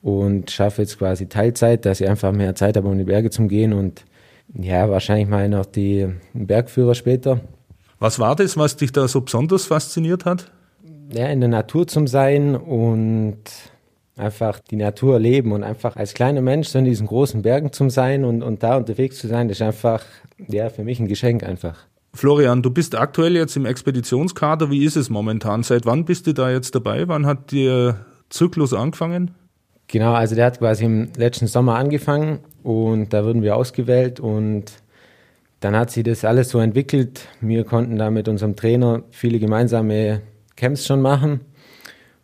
und 0.00 0.50
schaffe 0.50 0.82
jetzt 0.82 0.96
quasi 0.96 1.28
Teilzeit, 1.28 1.84
dass 1.84 2.00
ich 2.00 2.08
einfach 2.08 2.30
mehr 2.30 2.54
Zeit 2.54 2.76
habe, 2.76 2.86
um 2.86 2.92
in 2.92 2.98
die 2.98 3.04
Berge 3.04 3.30
zu 3.30 3.48
gehen 3.48 3.72
und 3.72 4.04
ja, 4.58 4.90
wahrscheinlich 4.90 5.28
mal 5.28 5.48
noch 5.48 5.66
die 5.66 6.08
Bergführer 6.34 6.94
später. 6.94 7.40
Was 7.98 8.18
war 8.18 8.36
das, 8.36 8.56
was 8.56 8.76
dich 8.76 8.92
da 8.92 9.08
so 9.08 9.20
besonders 9.20 9.66
fasziniert 9.66 10.24
hat? 10.24 10.50
Ja, 11.12 11.26
in 11.28 11.40
der 11.40 11.48
Natur 11.48 11.86
zum 11.86 12.06
Sein 12.06 12.56
und 12.56 13.38
einfach 14.16 14.60
die 14.60 14.76
Natur 14.76 15.14
erleben 15.14 15.52
und 15.52 15.62
einfach 15.62 15.96
als 15.96 16.14
kleiner 16.14 16.40
Mensch 16.40 16.68
so 16.68 16.78
in 16.78 16.84
diesen 16.84 17.06
großen 17.06 17.42
Bergen 17.42 17.72
zum 17.72 17.90
Sein 17.90 18.24
und, 18.24 18.42
und 18.42 18.62
da 18.62 18.76
unterwegs 18.76 19.18
zu 19.18 19.28
sein, 19.28 19.48
das 19.48 19.58
ist 19.58 19.62
einfach, 19.62 20.04
ja, 20.48 20.68
für 20.70 20.84
mich 20.84 20.98
ein 21.00 21.08
Geschenk 21.08 21.42
einfach. 21.42 21.78
Florian, 22.14 22.62
du 22.62 22.70
bist 22.70 22.94
aktuell 22.96 23.36
jetzt 23.36 23.56
im 23.56 23.66
Expeditionskader. 23.66 24.70
Wie 24.70 24.84
ist 24.84 24.96
es 24.96 25.10
momentan? 25.10 25.62
Seit 25.62 25.84
wann 25.84 26.06
bist 26.06 26.26
du 26.26 26.32
da 26.32 26.50
jetzt 26.50 26.74
dabei? 26.74 27.08
Wann 27.08 27.26
hat 27.26 27.52
der 27.52 28.06
Zyklus 28.30 28.72
angefangen? 28.72 29.32
Genau, 29.88 30.14
also 30.14 30.34
der 30.34 30.46
hat 30.46 30.58
quasi 30.58 30.84
im 30.84 31.10
letzten 31.16 31.46
Sommer 31.46 31.76
angefangen 31.76 32.40
und 32.62 33.12
da 33.12 33.24
wurden 33.24 33.42
wir 33.42 33.56
ausgewählt 33.56 34.18
und 34.18 34.72
dann 35.60 35.76
hat 35.76 35.90
sich 35.90 36.02
das 36.02 36.24
alles 36.24 36.50
so 36.50 36.58
entwickelt. 36.58 37.28
Wir 37.40 37.64
konnten 37.64 37.96
da 37.96 38.10
mit 38.10 38.28
unserem 38.28 38.56
Trainer 38.56 39.04
viele 39.10 39.38
gemeinsame 39.38 40.22
Camps 40.56 40.86
schon 40.86 41.00
machen. 41.00 41.40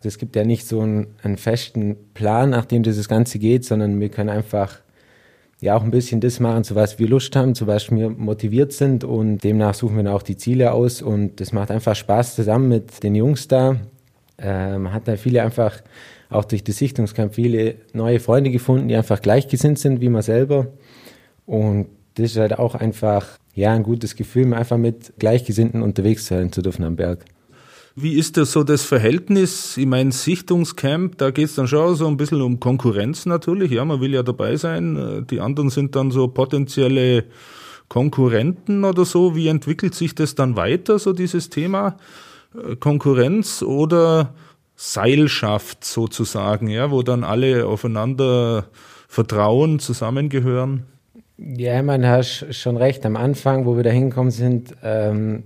Es 0.05 0.17
gibt 0.17 0.35
ja 0.35 0.43
nicht 0.43 0.67
so 0.67 0.81
einen, 0.81 1.07
einen 1.23 1.37
festen 1.37 1.95
Plan, 2.13 2.49
nach 2.49 2.65
dem 2.65 2.83
dieses 2.83 3.07
Ganze 3.07 3.39
geht, 3.39 3.63
sondern 3.63 3.99
wir 4.01 4.09
können 4.09 4.29
einfach 4.29 4.79
ja 5.61 5.77
auch 5.77 5.83
ein 5.83 5.91
bisschen 5.91 6.19
das 6.19 6.41
machen, 6.41 6.65
zu 6.65 6.75
was 6.75 6.99
wir 6.99 7.07
Lust 7.07 7.35
haben, 7.37 7.55
zu 7.55 7.67
was 7.67 7.89
wir 7.89 8.09
motiviert 8.09 8.73
sind 8.73 9.05
und 9.05 9.45
demnach 9.45 9.73
suchen 9.73 9.95
wir 9.95 10.03
dann 10.03 10.13
auch 10.13 10.23
die 10.23 10.35
Ziele 10.35 10.73
aus 10.73 11.01
und 11.01 11.39
das 11.39 11.53
macht 11.53 11.71
einfach 11.71 11.95
Spaß 11.95 12.35
zusammen 12.35 12.67
mit 12.67 13.01
den 13.01 13.15
Jungs 13.15 13.47
da. 13.47 13.77
Äh, 14.37 14.77
man 14.77 14.91
hat 14.91 15.07
da 15.07 15.15
viele 15.15 15.41
einfach 15.41 15.81
auch 16.33 16.45
durch 16.45 16.63
das 16.63 16.77
Sichtungscamp 16.77 17.35
viele 17.35 17.75
neue 17.93 18.19
Freunde 18.19 18.51
gefunden, 18.51 18.87
die 18.87 18.95
einfach 18.95 19.21
gleichgesinnt 19.21 19.79
sind 19.79 20.01
wie 20.01 20.09
man 20.09 20.21
selber 20.21 20.67
und 21.45 21.87
das 22.15 22.31
ist 22.31 22.37
halt 22.37 22.59
auch 22.59 22.75
einfach 22.75 23.25
ja 23.53 23.73
ein 23.73 23.83
gutes 23.83 24.15
Gefühl, 24.15 24.53
einfach 24.53 24.77
mit 24.77 25.13
Gleichgesinnten 25.19 25.81
unterwegs 25.81 26.27
sein 26.27 26.51
zu 26.51 26.61
dürfen 26.61 26.83
am 26.83 26.95
Berg. 26.95 27.25
Wie 27.95 28.13
ist 28.13 28.37
das 28.37 28.51
so 28.51 28.63
das 28.63 28.83
Verhältnis? 28.83 29.77
Ich 29.77 29.85
meine, 29.85 30.11
Sichtungscamp, 30.11 31.17
da 31.19 31.29
geht 31.29 31.45
es 31.45 31.55
dann 31.55 31.67
schon 31.67 31.95
so 31.95 32.07
ein 32.07 32.17
bisschen 32.17 32.41
um 32.41 32.59
Konkurrenz 32.59 33.27
natürlich. 33.27 33.71
Ja, 33.71 33.85
man 33.85 34.01
will 34.01 34.13
ja 34.13 34.23
dabei 34.23 34.55
sein. 34.55 35.27
Die 35.29 35.39
anderen 35.39 35.69
sind 35.69 35.95
dann 35.95 36.09
so 36.09 36.27
potenzielle 36.27 37.25
Konkurrenten 37.89 38.83
oder 38.83 39.05
so. 39.05 39.35
Wie 39.35 39.47
entwickelt 39.47 39.93
sich 39.93 40.15
das 40.15 40.33
dann 40.33 40.55
weiter, 40.55 40.97
so 40.97 41.13
dieses 41.13 41.51
Thema 41.51 41.97
äh, 42.55 42.75
Konkurrenz 42.77 43.61
oder 43.61 44.33
Seilschaft 44.85 45.85
sozusagen, 45.85 46.67
ja, 46.67 46.91
wo 46.91 47.03
dann 47.03 47.23
alle 47.23 47.65
aufeinander 47.67 48.65
vertrauen, 49.07 49.79
zusammengehören? 49.79 50.83
Ja, 51.37 51.81
man 51.81 52.05
hat 52.05 52.25
schon 52.51 52.75
recht. 52.75 53.05
Am 53.05 53.15
Anfang, 53.15 53.65
wo 53.65 53.77
wir 53.77 53.83
da 53.83 53.91
hingekommen 53.91 54.31
sind, 54.31 54.75
ähm, 54.83 55.43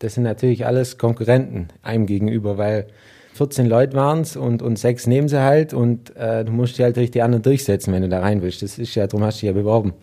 das 0.00 0.14
sind 0.14 0.24
natürlich 0.24 0.66
alles 0.66 0.98
Konkurrenten 0.98 1.68
einem 1.82 2.06
gegenüber, 2.06 2.58
weil 2.58 2.88
14 3.34 3.66
Leute 3.66 3.96
waren 3.96 4.22
es 4.22 4.34
und, 4.36 4.62
und 4.62 4.80
sechs 4.80 5.06
nehmen 5.06 5.28
sie 5.28 5.40
halt 5.40 5.72
und 5.72 6.16
äh, 6.16 6.44
du 6.44 6.50
musst 6.50 6.76
dich 6.76 6.82
halt 6.82 6.96
durch 6.96 7.12
die 7.12 7.22
anderen 7.22 7.44
durchsetzen, 7.44 7.92
wenn 7.94 8.02
du 8.02 8.08
da 8.08 8.18
rein 8.18 8.42
willst. 8.42 8.62
Das 8.62 8.78
ist 8.78 8.96
ja, 8.96 9.06
darum 9.06 9.24
hast 9.24 9.36
du 9.36 9.46
dich 9.46 9.54
ja 9.54 9.60
beworben. 9.60 9.94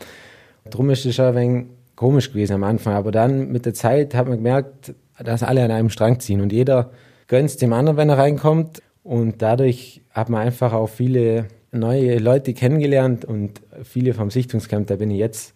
Darum 0.69 0.89
ist 0.89 1.05
es 1.05 1.15
schon 1.15 1.25
ein 1.25 1.35
wenig 1.35 1.65
komisch 1.97 2.29
gewesen 2.29 2.53
am 2.53 2.63
Anfang, 2.63 2.93
aber 2.93 3.11
dann 3.11 3.51
mit 3.51 3.65
der 3.65 3.73
Zeit 3.73 4.15
hat 4.15 4.29
man 4.29 4.37
gemerkt, 4.37 4.93
dass 5.21 5.43
alle 5.43 5.65
an 5.65 5.71
einem 5.71 5.89
Strang 5.89 6.21
ziehen 6.21 6.39
und 6.39 6.53
jeder 6.53 6.91
gönnt 7.27 7.61
dem 7.61 7.73
anderen, 7.73 7.97
wenn 7.97 8.09
er 8.09 8.17
reinkommt 8.17 8.81
und 9.03 9.41
dadurch 9.41 10.01
hat 10.11 10.29
man 10.29 10.41
einfach 10.41 10.73
auch 10.73 10.89
viele 10.89 11.47
neue 11.71 12.17
Leute 12.19 12.53
kennengelernt 12.53 13.25
und 13.25 13.61
viele 13.83 14.13
vom 14.13 14.31
Sichtungscamp, 14.31 14.87
da 14.87 14.95
bin 14.95 15.11
ich 15.11 15.19
jetzt 15.19 15.53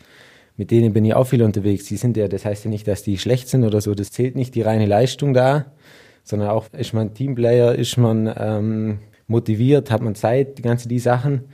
mit 0.57 0.69
denen 0.69 0.93
bin 0.93 1.05
ich 1.05 1.15
auch 1.15 1.25
viel 1.25 1.41
unterwegs. 1.41 1.85
Die 1.85 1.97
sind 1.97 2.17
ja, 2.17 2.27
das 2.27 2.45
heißt 2.45 2.65
ja 2.65 2.69
nicht, 2.69 2.87
dass 2.87 3.01
die 3.01 3.17
schlecht 3.17 3.47
sind 3.47 3.63
oder 3.63 3.81
so. 3.81 3.95
Das 3.95 4.11
zählt 4.11 4.35
nicht 4.35 4.53
die 4.53 4.61
reine 4.61 4.85
Leistung 4.85 5.33
da, 5.33 5.71
sondern 6.23 6.49
auch 6.49 6.67
ist 6.73 6.93
man 6.93 7.15
Teamplayer, 7.15 7.73
ist 7.73 7.97
man 7.97 8.31
ähm, 8.37 8.99
motiviert, 9.25 9.89
hat 9.89 10.01
man 10.01 10.13
Zeit, 10.13 10.57
die 10.57 10.61
ganzen 10.61 10.89
die 10.89 10.99
Sachen. 10.99 11.45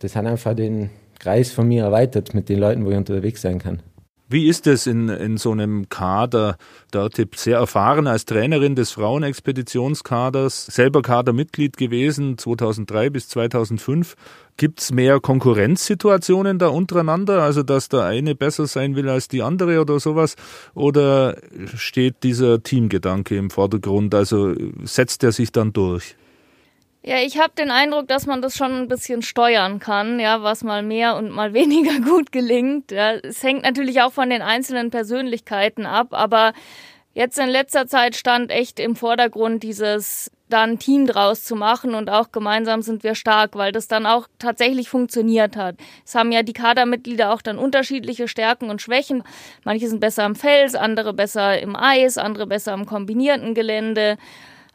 Das 0.00 0.16
hat 0.16 0.26
einfach 0.26 0.54
den 0.54 0.90
Kreis 1.20 1.52
von 1.52 1.68
mir 1.68 1.84
erweitert 1.84 2.34
mit 2.34 2.48
den 2.48 2.58
Leuten, 2.58 2.84
wo 2.84 2.90
ich 2.90 2.96
unterwegs 2.96 3.42
sein 3.42 3.60
kann. 3.60 3.82
Wie 4.32 4.46
ist 4.46 4.68
es 4.68 4.86
in, 4.86 5.08
in 5.08 5.38
so 5.38 5.50
einem 5.50 5.88
Kader? 5.88 6.56
Dort 6.92 7.20
sehr 7.34 7.56
erfahren 7.56 8.06
als 8.06 8.26
Trainerin 8.26 8.76
des 8.76 8.92
Frauenexpeditionskaders, 8.92 10.66
selber 10.66 11.02
Kadermitglied 11.02 11.76
gewesen, 11.76 12.38
2003 12.38 13.10
bis 13.10 13.28
2005. 13.28 14.14
Gibt 14.56 14.82
es 14.82 14.92
mehr 14.92 15.18
Konkurrenzsituationen 15.18 16.60
da 16.60 16.68
untereinander, 16.68 17.42
also 17.42 17.64
dass 17.64 17.88
der 17.88 18.04
eine 18.04 18.36
besser 18.36 18.68
sein 18.68 18.94
will 18.94 19.08
als 19.08 19.26
die 19.26 19.42
andere 19.42 19.80
oder 19.80 19.98
sowas? 19.98 20.36
Oder 20.74 21.36
steht 21.74 22.22
dieser 22.22 22.62
Teamgedanke 22.62 23.36
im 23.36 23.50
Vordergrund, 23.50 24.14
also 24.14 24.54
setzt 24.84 25.24
er 25.24 25.32
sich 25.32 25.50
dann 25.50 25.72
durch? 25.72 26.14
Ja, 27.02 27.16
ich 27.16 27.38
habe 27.38 27.54
den 27.56 27.70
Eindruck, 27.70 28.08
dass 28.08 28.26
man 28.26 28.42
das 28.42 28.56
schon 28.56 28.72
ein 28.72 28.88
bisschen 28.88 29.22
steuern 29.22 29.78
kann, 29.78 30.20
ja, 30.20 30.42
was 30.42 30.62
mal 30.62 30.82
mehr 30.82 31.16
und 31.16 31.30
mal 31.30 31.54
weniger 31.54 31.98
gut 32.00 32.30
gelingt. 32.30 32.90
Ja, 32.90 33.12
es 33.14 33.42
hängt 33.42 33.62
natürlich 33.62 34.02
auch 34.02 34.12
von 34.12 34.28
den 34.28 34.42
einzelnen 34.42 34.90
Persönlichkeiten 34.90 35.86
ab, 35.86 36.08
aber 36.10 36.52
jetzt 37.14 37.38
in 37.38 37.48
letzter 37.48 37.86
Zeit 37.86 38.16
stand 38.16 38.50
echt 38.50 38.78
im 38.78 38.96
Vordergrund 38.96 39.62
dieses 39.62 40.30
da 40.50 40.62
ein 40.64 40.78
Team 40.78 41.06
draus 41.06 41.44
zu 41.44 41.54
machen 41.54 41.94
und 41.94 42.10
auch 42.10 42.32
gemeinsam 42.32 42.82
sind 42.82 43.04
wir 43.04 43.14
stark, 43.14 43.54
weil 43.54 43.72
das 43.72 43.88
dann 43.88 44.04
auch 44.04 44.26
tatsächlich 44.38 44.88
funktioniert 44.90 45.56
hat. 45.56 45.76
Es 46.04 46.14
haben 46.14 46.32
ja 46.32 46.42
die 46.42 46.52
Kadermitglieder 46.52 47.32
auch 47.32 47.40
dann 47.40 47.56
unterschiedliche 47.56 48.28
Stärken 48.28 48.68
und 48.68 48.82
Schwächen. 48.82 49.22
Manche 49.64 49.88
sind 49.88 50.00
besser 50.00 50.24
am 50.24 50.34
Fels, 50.34 50.74
andere 50.74 51.14
besser 51.14 51.60
im 51.60 51.76
Eis, 51.76 52.18
andere 52.18 52.46
besser 52.48 52.72
am 52.72 52.84
kombinierten 52.84 53.54
Gelände 53.54 54.18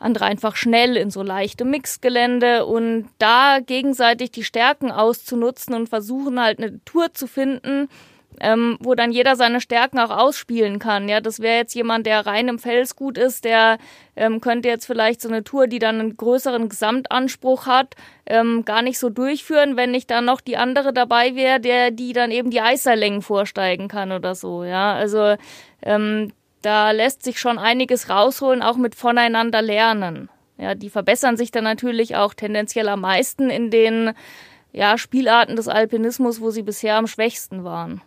andere 0.06 0.26
einfach 0.26 0.56
schnell 0.56 0.96
in 0.96 1.10
so 1.10 1.24
leichte 1.24 1.66
Mixgelände 1.66 2.66
und 2.66 3.10
da 3.18 3.60
gegenseitig 3.60 4.32
die 4.32 4.44
Stärken 4.44 4.92
auszunutzen 4.92 5.74
und 5.74 5.90
versuchen 5.90 6.40
halt 6.40 6.60
eine 6.60 6.80
Tour 6.86 7.14
zu 7.14 7.28
finden, 7.28 7.90
ähm, 8.42 8.78
wo 8.80 8.96
dann 8.96 9.12
jeder 9.12 9.36
seine 9.36 9.62
Stärken 9.62 10.00
auch 10.00 10.10
ausspielen 10.10 10.80
kann. 10.80 11.08
Ja, 11.10 11.22
das 11.22 11.40
wäre 11.40 11.58
jetzt 11.58 11.74
jemand, 11.74 12.06
der 12.06 12.26
rein 12.26 12.48
im 12.48 12.60
Fels 12.60 12.96
gut 12.96 13.18
ist, 13.18 13.46
der 13.46 13.78
ähm, 14.16 14.42
könnte 14.42 14.70
jetzt 14.70 14.86
vielleicht 14.86 15.22
so 15.22 15.30
eine 15.30 15.44
Tour, 15.44 15.68
die 15.68 15.80
dann 15.80 16.00
einen 16.00 16.18
größeren 16.18 16.70
Gesamtanspruch 16.70 17.66
hat, 17.66 17.96
ähm, 18.26 18.66
gar 18.66 18.82
nicht 18.82 19.00
so 19.00 19.10
durchführen, 19.10 19.78
wenn 19.78 19.92
nicht 19.92 20.12
dann 20.12 20.26
noch 20.26 20.42
die 20.42 20.58
andere 20.58 20.94
dabei 20.94 21.36
wäre, 21.36 21.60
der 21.60 21.92
die 21.92 22.14
dann 22.14 22.32
eben 22.32 22.50
die 22.52 22.62
Eiserlängen 22.62 23.22
vorsteigen 23.22 23.88
kann 23.88 24.12
oder 24.12 24.36
so. 24.36 24.64
Ja, 24.64 24.94
also 24.94 25.36
ähm, 25.82 26.32
da 26.66 26.92
lässt 26.92 27.24
sich 27.24 27.40
schon 27.40 27.60
einiges 27.60 28.10
rausholen, 28.10 28.64
auch 28.64 28.78
mit 28.78 28.96
voneinander 28.96 29.62
lernen. 29.62 30.30
Ja, 30.58 30.74
die 30.74 30.90
verbessern 30.90 31.38
sich 31.38 31.52
dann 31.52 31.64
natürlich 31.64 32.16
auch 32.16 32.34
tendenziell 32.34 32.90
am 32.90 33.02
meisten 33.02 33.50
in 33.50 33.70
den 33.70 34.12
ja, 34.72 34.98
Spielarten 34.98 35.56
des 35.56 35.68
Alpinismus, 35.68 36.42
wo 36.42 36.50
sie 36.50 36.64
bisher 36.64 36.96
am 36.96 37.08
schwächsten 37.08 37.64
waren. 37.64 38.02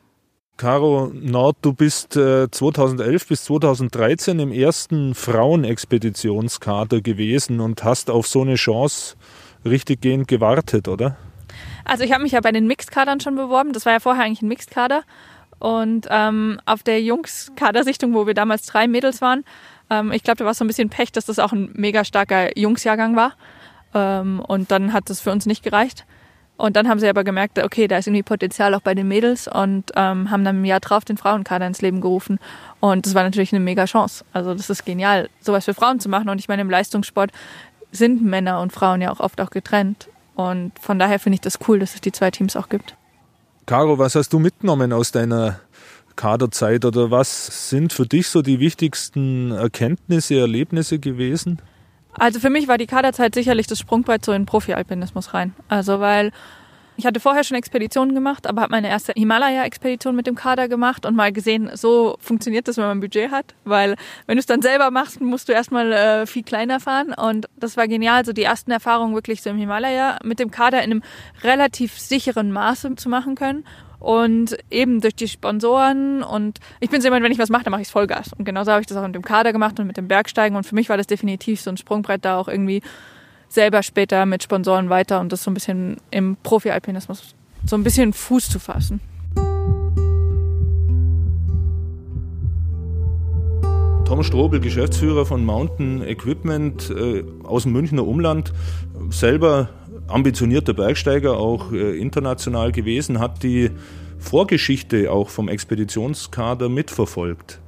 Caro 0.57 1.13
Nord, 1.15 1.59
du 1.63 1.73
bist 1.73 2.17
äh, 2.17 2.51
2011 2.51 3.29
bis 3.29 3.45
2013 3.45 4.41
im 4.41 4.51
ersten 4.51 5.15
Frauenexpeditionskader 5.15 7.01
gewesen 7.01 7.61
und 7.61 7.85
hast 7.85 8.11
auf 8.11 8.27
so 8.27 8.41
eine 8.41 8.57
Chance 8.57 9.15
richtiggehend 9.65 10.27
gewartet, 10.27 10.89
oder? 10.89 11.17
Also 11.85 12.03
ich 12.03 12.13
habe 12.13 12.25
mich 12.25 12.33
ja 12.33 12.41
bei 12.41 12.51
den 12.51 12.67
Mixed-Kadern 12.67 13.21
schon 13.21 13.37
beworben. 13.37 13.73
Das 13.73 13.87
war 13.87 13.93
ja 13.93 14.01
vorher 14.01 14.25
eigentlich 14.25 14.43
ein 14.43 14.49
Mixed-Kader. 14.49 15.05
Und 15.59 16.07
ähm, 16.11 16.61
auf 16.67 16.83
der 16.83 17.03
Jungs-Kadersichtung, 17.03 18.15
wo 18.15 18.27
wir 18.27 18.35
damals 18.35 18.67
drei 18.67 18.87
Mädels 18.87 19.21
waren, 19.21 19.45
ähm, 19.91 20.13
ich 20.13 20.23
glaube, 20.23 20.39
da 20.39 20.45
war 20.45 20.55
so 20.55 20.65
ein 20.65 20.69
bisschen 20.69 20.91
Pech, 20.91 21.13
dass 21.13 21.27
das 21.27 21.39
auch 21.39 21.53
ein 21.53 21.71
mega 21.75 22.05
starker 22.05 22.57
Jungsjahrgang 22.57 23.17
war. 23.17 23.33
Ähm, 23.95 24.41
und 24.41 24.71
dann 24.71 24.93
hat 24.93 25.11
das 25.11 25.21
für 25.21 25.33
uns 25.33 25.47
nicht 25.47 25.63
gereicht. 25.63 26.05
Und 26.57 26.75
dann 26.75 26.89
haben 26.89 26.99
sie 26.99 27.09
aber 27.09 27.23
gemerkt, 27.23 27.63
okay, 27.63 27.87
da 27.87 27.99
ist 27.99 28.09
irgendwie 28.09 28.25
Potenzial 28.25 28.75
auch 28.75 28.81
bei 28.81 28.93
den 28.93 29.07
Mädels 29.07 29.47
und 29.47 29.93
ähm, 29.95 30.29
haben 30.29 30.45
dann 30.45 30.57
im 30.57 30.65
Jahr 30.65 30.81
drauf 30.81 31.05
den 31.05 31.17
Frauenkader 31.17 31.65
ins 31.65 31.81
Leben 31.83 32.01
gerufen. 32.01 32.41
Und 32.81 33.07
das 33.07 33.15
war 33.15 33.23
natürlich 33.23 33.53
eine 33.53 33.61
mega 33.61 33.85
Chance. 33.85 34.25
Also 34.33 34.55
das 34.55 34.69
ist 34.69 34.85
genial, 34.85 35.31
sowas 35.41 35.67
für 35.67 35.75
Frauen 35.75 36.01
zu 36.01 36.09
machen. 36.09 36.29
Und 36.29 36.41
ich 36.41 36.49
meine, 36.49 36.63
im 36.63 36.71
Leistungssport 36.71 37.31
sind 37.93 38.25
Männer 38.25 38.61
und 38.61 38.73
Frauen 38.73 39.01
ja 39.01 39.13
auch 39.13 39.21
oft 39.21 39.41
auch 39.41 39.51
getrennt. 39.51 40.09
Und 40.35 40.73
von 40.81 40.99
daher 40.99 41.21
finde 41.21 41.35
ich 41.35 41.41
das 41.41 41.61
cool, 41.69 41.79
dass 41.79 41.95
es 41.95 42.01
die 42.01 42.13
zwei 42.13 42.33
Teams 42.33 42.57
auch 42.57 42.69
gibt. 42.69 42.98
Caro, 43.69 43.99
was 43.99 44.15
hast 44.15 44.33
du 44.33 44.39
mitgenommen 44.39 44.95
aus 44.95 45.13
deiner 45.13 45.61
Kaderzeit 46.17 46.87
oder 46.87 47.11
was 47.11 47.69
sind 47.69 47.93
für 47.93 48.07
dich 48.07 48.29
so 48.29 48.41
die 48.41 48.61
wichtigsten 48.61 49.51
Erkenntnisse, 49.51 50.37
Erlebnisse 50.37 50.99
gewesen? 50.99 51.61
Also 52.15 52.41
für 52.41 52.49
mich 52.49 52.67
war 52.67 52.79
die 52.79 52.87
Kaderzeit 52.87 53.35
sicherlich 53.35 53.67
das 53.67 53.79
Sprungbrett 53.79 54.25
so 54.25 54.33
in 54.33 54.47
Profi-Alpinismus 54.47 55.35
rein. 55.35 55.55
Also 55.69 56.01
weil 56.01 56.33
ich 56.99 57.07
hatte 57.07 57.21
vorher 57.21 57.45
schon 57.45 57.57
Expeditionen 57.57 58.13
gemacht, 58.13 58.49
aber 58.49 58.63
habe 58.63 58.73
meine 58.73 58.89
erste 58.89 59.13
Himalaya-Expedition 59.13 60.17
mit 60.17 60.27
dem 60.27 60.35
Kader 60.35 60.67
gemacht 60.67 61.07
und 61.07 61.15
mal 61.15 61.33
gesehen, 61.33 61.71
so 61.75 62.17
funktioniert 62.19 62.67
das, 62.67 62.77
wenn 62.77 62.87
man 62.87 62.99
ein 62.99 63.01
Budget 63.01 63.31
hat. 63.31 63.55
Weil 63.65 63.95
wenn 64.27 64.35
du 64.35 64.41
es 64.41 64.47
dann 64.47 64.63
selber 64.63 64.91
machst, 64.91 65.21
musst 65.21 65.49
du 65.49 65.53
erstmal 65.53 65.93
äh, 65.93 66.27
viel 66.27 66.43
kleiner 66.43 66.81
fahren. 66.81 67.15
Und 67.15 67.47
das 67.57 67.77
war 67.77 67.87
genial, 67.87 68.25
so 68.25 68.33
die 68.33 68.43
ersten 68.43 68.73
Erfahrungen 68.73 69.15
wirklich 69.15 69.43
so 69.43 69.51
im 69.51 69.59
Himalaya 69.59 70.19
mit 70.25 70.41
dem 70.41 70.51
Kader 70.51 70.83
in 70.83 70.91
einem 70.91 71.03
relativ 71.45 71.97
sicheren 71.97 72.51
Maße 72.51 72.97
zu 72.97 73.09
machen 73.09 73.37
können. 73.37 73.65
Und 74.01 74.59
eben 74.69 75.01
durch 75.01 75.15
die 75.15 75.29
Sponsoren 75.29 76.25
und 76.25 76.59
ich 76.81 76.91
bin 76.91 77.01
so 77.01 77.07
jemand, 77.07 77.23
wenn 77.23 77.33
ich 77.33 77.39
was 77.39 77.49
mache, 77.49 77.63
dann 77.63 77.71
mache 77.71 77.83
ich 77.83 77.89
Vollgas. 77.89 78.33
Und 78.33 78.45
genauso 78.45 78.73
habe 78.73 78.81
ich 78.81 78.89
das 78.89 78.97
auch 78.97 79.07
mit 79.07 79.15
dem 79.15 79.23
Kader 79.23 79.53
gemacht 79.53 79.79
und 79.79 79.87
mit 79.87 79.97
dem 79.97 80.09
Bergsteigen. 80.09 80.57
Und 80.57 80.65
für 80.65 80.75
mich 80.75 80.89
war 80.89 80.97
das 80.97 81.07
definitiv 81.07 81.61
so 81.61 81.71
ein 81.71 81.77
Sprungbrett 81.77 82.25
da 82.25 82.39
auch 82.39 82.49
irgendwie 82.49 82.83
selber 83.49 83.83
später 83.83 84.27
mit 84.27 84.43
Sponsoren 84.43 84.91
weiter 84.91 85.21
und 85.21 85.33
das 85.33 85.43
so 85.43 85.51
ein 85.51 85.55
bisschen 85.55 85.97
im 86.11 86.37
Profi-Alpinismus 86.43 87.35
so 87.65 87.77
ein 87.77 87.85
bisschen 87.85 88.13
Fuß 88.13 88.49
zu 88.49 88.59
fassen. 88.59 89.01
Tom 94.07 94.23
Strobel, 94.23 94.61
Geschäftsführer 94.61 95.27
von 95.27 95.45
Mountain 95.45 96.03
Equipment 96.03 96.91
äh, 96.91 97.25
aus 97.45 97.65
dem 97.65 97.73
Münchner 97.73 98.07
Umland, 98.07 98.55
selber 99.11 99.69
ambitionierter 100.07 100.73
Bergsteiger, 100.73 101.37
auch 101.37 101.73
äh, 101.73 101.99
international 101.99 102.73
gewesen, 102.73 103.19
hat 103.19 103.43
die 103.43 103.71
Vorgeschichte 104.19 105.13
auch 105.13 105.29
vom 105.29 105.49
Expeditionskader 105.49 106.71
mitverfolgt. 106.71 107.61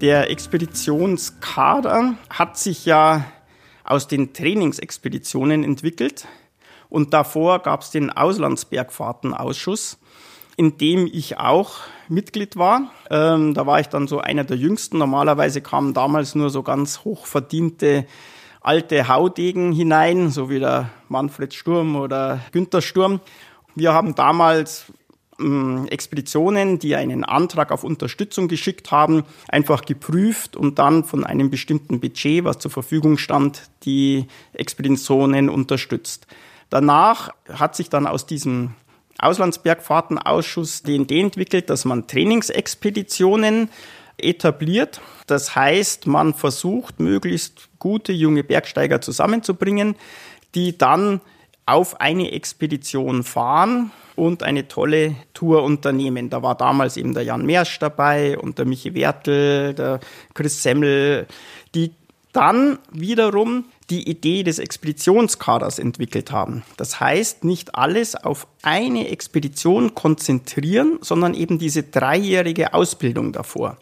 Der 0.00 0.30
Expeditionskader 0.30 2.14
hat 2.30 2.56
sich 2.56 2.86
ja 2.86 3.24
aus 3.88 4.06
den 4.06 4.32
Trainingsexpeditionen 4.32 5.64
entwickelt 5.64 6.26
und 6.90 7.14
davor 7.14 7.60
gab 7.60 7.82
es 7.82 7.90
den 7.90 8.10
Auslandsbergfahrtenausschuss, 8.10 9.98
in 10.56 10.76
dem 10.76 11.06
ich 11.06 11.38
auch 11.38 11.80
Mitglied 12.08 12.56
war. 12.56 12.90
Ähm, 13.10 13.54
da 13.54 13.66
war 13.66 13.80
ich 13.80 13.88
dann 13.88 14.08
so 14.08 14.20
einer 14.20 14.44
der 14.44 14.56
jüngsten. 14.56 14.98
Normalerweise 14.98 15.60
kamen 15.60 15.94
damals 15.94 16.34
nur 16.34 16.50
so 16.50 16.62
ganz 16.62 17.04
hochverdiente 17.04 18.06
alte 18.60 19.08
Haudegen 19.08 19.72
hinein, 19.72 20.30
so 20.30 20.50
wie 20.50 20.58
der 20.58 20.90
Manfred 21.08 21.54
Sturm 21.54 21.96
oder 21.96 22.40
Günther 22.52 22.82
Sturm. 22.82 23.20
Wir 23.74 23.92
haben 23.92 24.14
damals 24.14 24.86
Expeditionen, 25.38 26.80
die 26.80 26.96
einen 26.96 27.22
Antrag 27.22 27.70
auf 27.70 27.84
Unterstützung 27.84 28.48
geschickt 28.48 28.90
haben, 28.90 29.22
einfach 29.48 29.82
geprüft 29.82 30.56
und 30.56 30.80
dann 30.80 31.04
von 31.04 31.22
einem 31.22 31.48
bestimmten 31.48 32.00
Budget, 32.00 32.42
was 32.42 32.58
zur 32.58 32.72
Verfügung 32.72 33.18
stand, 33.18 33.62
die 33.84 34.26
Expeditionen 34.52 35.48
unterstützt. 35.48 36.26
Danach 36.70 37.30
hat 37.52 37.76
sich 37.76 37.88
dann 37.88 38.06
aus 38.06 38.26
diesem 38.26 38.74
Auslandsbergfahrtenausschuss 39.18 40.82
die 40.82 40.96
Idee 40.96 41.20
entwickelt, 41.20 41.70
dass 41.70 41.84
man 41.84 42.06
Trainingsexpeditionen 42.08 43.70
etabliert. 44.16 45.00
Das 45.26 45.54
heißt, 45.54 46.06
man 46.06 46.34
versucht, 46.34 46.98
möglichst 46.98 47.68
gute 47.78 48.12
junge 48.12 48.42
Bergsteiger 48.42 49.00
zusammenzubringen, 49.00 49.94
die 50.54 50.76
dann 50.76 51.20
auf 51.68 52.00
eine 52.00 52.32
Expedition 52.32 53.22
fahren 53.22 53.90
und 54.16 54.42
eine 54.42 54.68
tolle 54.68 55.16
Tour 55.34 55.62
unternehmen. 55.62 56.30
Da 56.30 56.42
war 56.42 56.56
damals 56.56 56.96
eben 56.96 57.12
der 57.12 57.24
Jan 57.24 57.44
Mersch 57.44 57.78
dabei 57.78 58.38
und 58.38 58.58
der 58.58 58.64
Michi 58.64 58.94
Wertel, 58.94 59.74
der 59.74 60.00
Chris 60.32 60.62
Semmel, 60.62 61.26
die 61.74 61.92
dann 62.32 62.78
wiederum 62.90 63.66
die 63.90 64.08
Idee 64.08 64.42
des 64.44 64.58
Expeditionskaders 64.58 65.78
entwickelt 65.78 66.32
haben. 66.32 66.62
Das 66.76 67.00
heißt, 67.00 67.44
nicht 67.44 67.74
alles 67.74 68.14
auf 68.14 68.46
eine 68.62 69.08
Expedition 69.08 69.94
konzentrieren, 69.94 70.98
sondern 71.02 71.34
eben 71.34 71.58
diese 71.58 71.82
dreijährige 71.82 72.74
Ausbildung 72.74 73.32
davor. 73.32 73.76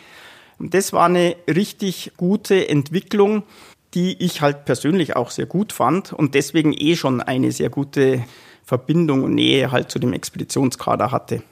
Und 0.58 0.74
das 0.74 0.92
war 0.92 1.06
eine 1.06 1.36
richtig 1.48 2.12
gute 2.16 2.68
Entwicklung, 2.68 3.44
die 3.96 4.22
ich 4.22 4.42
halt 4.42 4.66
persönlich 4.66 5.16
auch 5.16 5.30
sehr 5.30 5.46
gut 5.46 5.72
fand 5.72 6.12
und 6.12 6.34
deswegen 6.34 6.74
eh 6.76 6.94
schon 6.96 7.22
eine 7.22 7.50
sehr 7.50 7.70
gute 7.70 8.22
Verbindung 8.62 9.24
und 9.24 9.34
Nähe 9.34 9.72
halt 9.72 9.90
zu 9.90 9.98
dem 9.98 10.12
Expeditionskader 10.12 11.10
hatte. 11.10 11.42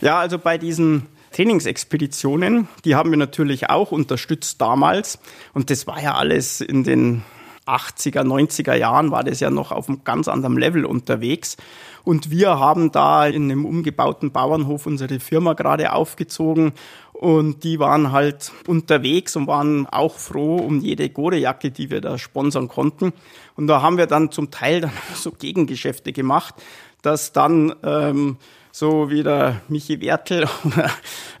Ja, 0.00 0.20
also 0.20 0.38
bei 0.38 0.56
diesen 0.56 1.06
Trainingsexpeditionen, 1.32 2.68
die 2.84 2.94
haben 2.94 3.10
wir 3.10 3.18
natürlich 3.18 3.70
auch 3.70 3.90
unterstützt 3.90 4.60
damals 4.60 5.18
und 5.52 5.70
das 5.70 5.88
war 5.88 6.00
ja 6.00 6.14
alles 6.14 6.60
in 6.60 6.84
den 6.84 7.24
80er, 7.66 8.22
90er 8.22 8.74
Jahren 8.74 9.10
war 9.10 9.24
das 9.24 9.40
ja 9.40 9.50
noch 9.50 9.72
auf 9.72 9.88
einem 9.88 10.04
ganz 10.04 10.28
anderen 10.28 10.56
Level 10.56 10.84
unterwegs. 10.84 11.56
Und 12.02 12.30
wir 12.30 12.58
haben 12.58 12.92
da 12.92 13.26
in 13.26 13.44
einem 13.44 13.66
umgebauten 13.66 14.30
Bauernhof 14.30 14.86
unsere 14.86 15.20
Firma 15.20 15.52
gerade 15.52 15.92
aufgezogen 15.92 16.72
und 17.18 17.64
die 17.64 17.80
waren 17.80 18.12
halt 18.12 18.52
unterwegs 18.68 19.34
und 19.34 19.48
waren 19.48 19.86
auch 19.86 20.14
froh 20.18 20.56
um 20.56 20.78
jede 20.78 21.10
Gorejacke, 21.10 21.72
die 21.72 21.90
wir 21.90 22.00
da 22.00 22.16
sponsern 22.16 22.68
konnten. 22.68 23.12
Und 23.56 23.66
da 23.66 23.82
haben 23.82 23.98
wir 23.98 24.06
dann 24.06 24.30
zum 24.30 24.52
Teil 24.52 24.82
dann 24.82 24.92
so 25.16 25.32
Gegengeschäfte 25.32 26.12
gemacht, 26.12 26.54
dass 27.02 27.32
dann 27.32 27.74
ähm, 27.82 28.36
so 28.70 29.10
wie 29.10 29.24
der 29.24 29.62
Michi 29.66 30.00
Wertel 30.00 30.46
oder 30.64 30.90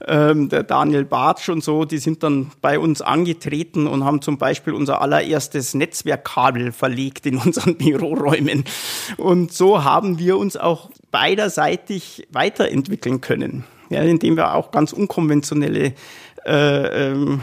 ähm, 0.04 0.48
der 0.48 0.64
Daniel 0.64 1.04
Bartsch 1.04 1.48
und 1.48 1.62
so, 1.62 1.84
die 1.84 1.98
sind 1.98 2.24
dann 2.24 2.50
bei 2.60 2.80
uns 2.80 3.00
angetreten 3.00 3.86
und 3.86 4.04
haben 4.04 4.20
zum 4.20 4.36
Beispiel 4.36 4.72
unser 4.72 5.00
allererstes 5.00 5.74
Netzwerkkabel 5.74 6.72
verlegt 6.72 7.24
in 7.24 7.36
unseren 7.44 7.76
Büroräumen. 7.76 8.64
Und 9.16 9.52
so 9.52 9.84
haben 9.84 10.18
wir 10.18 10.38
uns 10.38 10.56
auch 10.56 10.90
beiderseitig 11.12 12.26
weiterentwickeln 12.32 13.20
können, 13.20 13.62
ja, 13.90 14.02
indem 14.02 14.36
wir 14.36 14.54
auch 14.54 14.70
ganz 14.70 14.92
unkonventionelle 14.92 15.94
äh, 16.46 17.12
äh, 17.12 17.38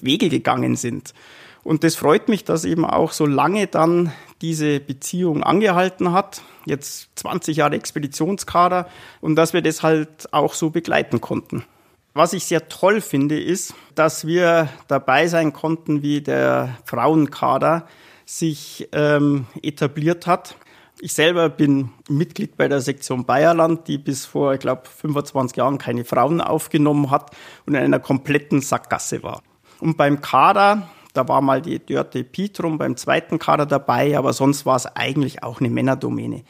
Wege 0.00 0.28
gegangen 0.28 0.76
sind. 0.76 1.14
Und 1.62 1.82
das 1.82 1.96
freut 1.96 2.28
mich, 2.28 2.44
dass 2.44 2.64
eben 2.64 2.84
auch 2.84 3.12
so 3.12 3.24
lange 3.24 3.66
dann 3.66 4.12
diese 4.42 4.80
Beziehung 4.80 5.42
angehalten 5.42 6.12
hat. 6.12 6.42
Jetzt 6.66 7.08
20 7.16 7.56
Jahre 7.56 7.76
Expeditionskader 7.76 8.88
und 9.22 9.36
dass 9.36 9.54
wir 9.54 9.62
das 9.62 9.82
halt 9.82 10.32
auch 10.32 10.52
so 10.52 10.70
begleiten 10.70 11.22
konnten. 11.22 11.64
Was 12.12 12.32
ich 12.32 12.44
sehr 12.44 12.68
toll 12.68 13.00
finde, 13.00 13.40
ist, 13.40 13.74
dass 13.94 14.26
wir 14.26 14.68
dabei 14.88 15.26
sein 15.26 15.52
konnten, 15.52 16.02
wie 16.02 16.20
der 16.20 16.76
Frauenkader 16.84 17.88
sich 18.26 18.88
ähm, 18.92 19.46
etabliert 19.62 20.26
hat. 20.26 20.56
Ich 21.00 21.12
selber 21.12 21.48
bin 21.48 21.90
Mitglied 22.08 22.56
bei 22.56 22.68
der 22.68 22.80
Sektion 22.80 23.24
Bayerland, 23.24 23.88
die 23.88 23.98
bis 23.98 24.26
vor, 24.26 24.54
ich 24.54 24.60
glaube, 24.60 24.82
25 24.86 25.56
Jahren 25.56 25.78
keine 25.78 26.04
Frauen 26.04 26.40
aufgenommen 26.40 27.10
hat 27.10 27.30
und 27.66 27.74
in 27.74 27.82
einer 27.82 27.98
kompletten 27.98 28.60
Sackgasse 28.60 29.22
war. 29.22 29.42
Und 29.80 29.96
beim 29.96 30.20
Kader 30.20 30.88
da 31.14 31.28
war 31.28 31.40
mal 31.40 31.62
die 31.62 31.78
Dörte 31.78 32.24
Pitrum 32.24 32.76
beim 32.76 32.96
zweiten 32.96 33.38
Kader 33.38 33.66
dabei, 33.66 34.18
aber 34.18 34.32
sonst 34.32 34.66
war 34.66 34.76
es 34.76 34.84
eigentlich 34.84 35.42
auch 35.44 35.60
eine 35.60 35.70
Männerdomäne. 35.70 36.42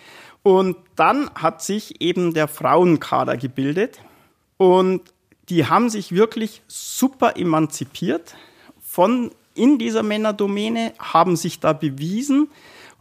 Und 0.42 0.76
dann 0.96 1.30
hat 1.34 1.62
sich 1.62 2.00
eben 2.00 2.34
der 2.34 2.48
Frauenkader 2.48 3.36
gebildet 3.36 4.00
und 4.56 5.02
die 5.50 5.66
haben 5.66 5.90
sich 5.90 6.12
wirklich 6.12 6.62
super 6.66 7.36
emanzipiert 7.36 8.34
von 8.82 9.30
in 9.54 9.78
dieser 9.78 10.02
Männerdomäne, 10.02 10.94
haben 10.98 11.36
sich 11.36 11.60
da 11.60 11.74
bewiesen 11.74 12.48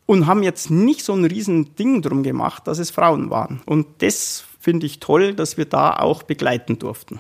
und 0.06 0.28
haben 0.28 0.44
jetzt 0.44 0.70
nicht 0.70 1.04
so 1.04 1.14
ein 1.14 1.26
riesen 1.26 1.76
Ding 1.76 2.02
drum 2.02 2.24
gemacht, 2.24 2.68
dass 2.68 2.80
es 2.80 2.92
Frauen 2.92 3.30
waren. 3.30 3.62
Und 3.66 3.88
das 4.00 4.44
finde 4.60 4.86
ich 4.86 5.00
toll, 5.00 5.34
dass 5.34 5.58
wir 5.58 5.66
da 5.66 5.98
auch 5.98 6.24
begleiten 6.24 6.80
durften. 6.80 7.20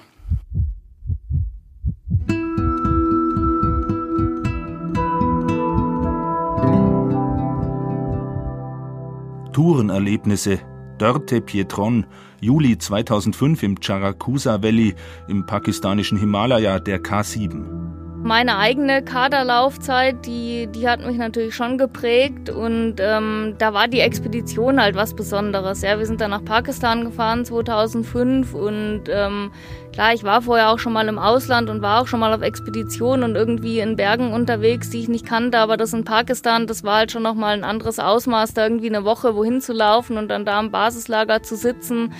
Tourenerlebnisse. 9.53 10.59
Dörte 10.97 11.41
Pietron, 11.41 12.05
Juli 12.39 12.77
2005 12.77 13.63
im 13.63 13.79
Charakusa 13.79 14.61
Valley 14.61 14.95
im 15.27 15.45
pakistanischen 15.45 16.17
Himalaya 16.17 16.79
der 16.79 17.01
K7. 17.01 17.92
Meine 18.23 18.57
eigene 18.57 19.03
Kaderlaufzeit, 19.03 20.25
die, 20.25 20.67
die 20.67 20.87
hat 20.87 21.05
mich 21.05 21.17
natürlich 21.17 21.53
schon 21.53 21.77
geprägt 21.77 22.49
und 22.49 22.95
ähm, 22.99 23.55
da 23.57 23.73
war 23.73 23.89
die 23.89 23.99
Expedition 23.99 24.81
halt 24.81 24.95
was 24.95 25.13
Besonderes. 25.13 25.81
Ja, 25.81 25.99
wir 25.99 26.05
sind 26.05 26.21
dann 26.21 26.31
nach 26.31 26.45
Pakistan 26.45 27.03
gefahren 27.03 27.43
2005 27.43 28.53
und 28.53 29.03
ähm, 29.09 29.51
klar, 29.91 30.13
ich 30.13 30.23
war 30.23 30.41
vorher 30.41 30.69
auch 30.69 30.79
schon 30.79 30.93
mal 30.93 31.09
im 31.09 31.19
Ausland 31.19 31.69
und 31.69 31.81
war 31.81 32.01
auch 32.01 32.07
schon 32.07 32.21
mal 32.21 32.33
auf 32.33 32.41
Expedition 32.41 33.23
und 33.23 33.35
irgendwie 33.35 33.79
in 33.79 33.97
Bergen 33.97 34.31
unterwegs, 34.31 34.89
die 34.89 35.01
ich 35.01 35.09
nicht 35.09 35.25
kannte, 35.25 35.57
aber 35.57 35.75
das 35.75 35.91
in 35.91 36.05
Pakistan, 36.05 36.65
das 36.65 36.85
war 36.85 36.99
halt 36.99 37.11
schon 37.11 37.23
nochmal 37.23 37.55
ein 37.55 37.65
anderes 37.65 37.99
Ausmaß, 37.99 38.53
da 38.53 38.63
irgendwie 38.63 38.87
eine 38.87 39.03
Woche 39.03 39.35
wohin 39.35 39.59
zu 39.59 39.73
laufen 39.73 40.17
und 40.17 40.29
dann 40.29 40.45
da 40.45 40.61
im 40.61 40.71
Basislager 40.71 41.43
zu 41.43 41.57
sitzen. 41.57 42.13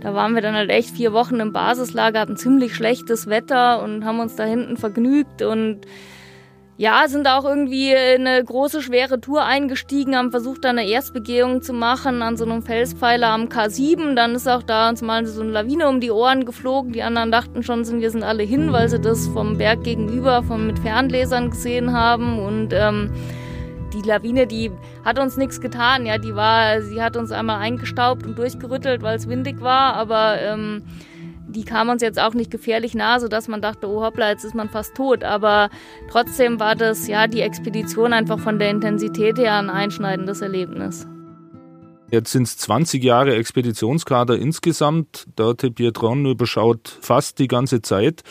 Da 0.00 0.14
waren 0.14 0.34
wir 0.34 0.42
dann 0.42 0.54
halt 0.54 0.70
echt 0.70 0.90
vier 0.90 1.12
Wochen 1.12 1.40
im 1.40 1.52
Basislager, 1.52 2.20
hatten 2.20 2.36
ziemlich 2.36 2.74
schlechtes 2.74 3.26
Wetter 3.26 3.82
und 3.82 4.04
haben 4.04 4.20
uns 4.20 4.36
da 4.36 4.44
hinten 4.44 4.76
vergnügt 4.76 5.42
und 5.42 5.86
ja, 6.78 7.08
sind 7.08 7.26
auch 7.26 7.44
irgendwie 7.44 7.90
in 7.90 8.24
eine 8.24 8.42
große, 8.42 8.82
schwere 8.82 9.20
Tour 9.20 9.42
eingestiegen, 9.42 10.16
haben 10.16 10.30
versucht, 10.30 10.64
da 10.64 10.68
eine 10.68 10.86
Erstbegehung 10.86 11.60
zu 11.60 11.72
machen 11.72 12.22
an 12.22 12.36
so 12.36 12.44
einem 12.44 12.62
Felspfeiler 12.62 13.30
am 13.30 13.46
K7. 13.46 14.14
Dann 14.14 14.36
ist 14.36 14.46
auch 14.46 14.62
da 14.62 14.88
uns 14.88 15.02
mal 15.02 15.26
so 15.26 15.40
eine 15.42 15.50
Lawine 15.50 15.88
um 15.88 16.00
die 16.00 16.12
Ohren 16.12 16.44
geflogen. 16.44 16.92
Die 16.92 17.02
anderen 17.02 17.32
dachten 17.32 17.64
schon, 17.64 17.84
wir 18.00 18.10
sind 18.12 18.22
alle 18.22 18.44
hin, 18.44 18.72
weil 18.72 18.88
sie 18.88 19.00
das 19.00 19.26
vom 19.26 19.58
Berg 19.58 19.82
gegenüber 19.82 20.44
von, 20.44 20.68
mit 20.68 20.78
Fernlesern 20.78 21.50
gesehen 21.50 21.92
haben. 21.92 22.38
Und 22.38 22.72
ähm, 22.72 23.10
die 23.92 24.02
Lawine, 24.02 24.46
die 24.46 24.70
hat 25.04 25.18
uns 25.18 25.36
nichts 25.36 25.60
getan. 25.60 26.06
Ja, 26.06 26.18
die 26.18 26.34
war, 26.34 26.82
sie 26.82 27.02
hat 27.02 27.16
uns 27.16 27.30
einmal 27.30 27.60
eingestaubt 27.60 28.26
und 28.26 28.38
durchgerüttelt, 28.38 29.02
weil 29.02 29.16
es 29.16 29.28
windig 29.28 29.60
war, 29.60 29.94
aber 29.94 30.40
ähm, 30.40 30.82
die 31.48 31.64
kam 31.64 31.88
uns 31.88 32.02
jetzt 32.02 32.20
auch 32.20 32.34
nicht 32.34 32.50
gefährlich 32.50 32.94
nah, 32.94 33.20
sodass 33.20 33.48
man 33.48 33.62
dachte, 33.62 33.88
oh 33.88 34.02
hoppla, 34.02 34.30
jetzt 34.30 34.44
ist 34.44 34.54
man 34.54 34.68
fast 34.68 34.94
tot. 34.94 35.24
Aber 35.24 35.70
trotzdem 36.10 36.60
war 36.60 36.76
das, 36.76 37.08
ja, 37.08 37.26
die 37.26 37.40
Expedition 37.40 38.12
einfach 38.12 38.38
von 38.38 38.58
der 38.58 38.70
Intensität 38.70 39.38
her 39.38 39.54
ein 39.54 39.70
einschneidendes 39.70 40.42
Erlebnis. 40.42 41.06
Jetzt 42.10 42.32
sind 42.32 42.44
es 42.44 42.56
20 42.58 43.04
Jahre 43.04 43.34
Expeditionskader 43.36 44.38
insgesamt. 44.38 45.26
Dörte 45.36 45.70
Pietron 45.70 46.24
überschaut 46.24 46.96
fast 47.00 47.38
die 47.38 47.48
ganze 47.48 47.82
Zeit. 47.82 48.22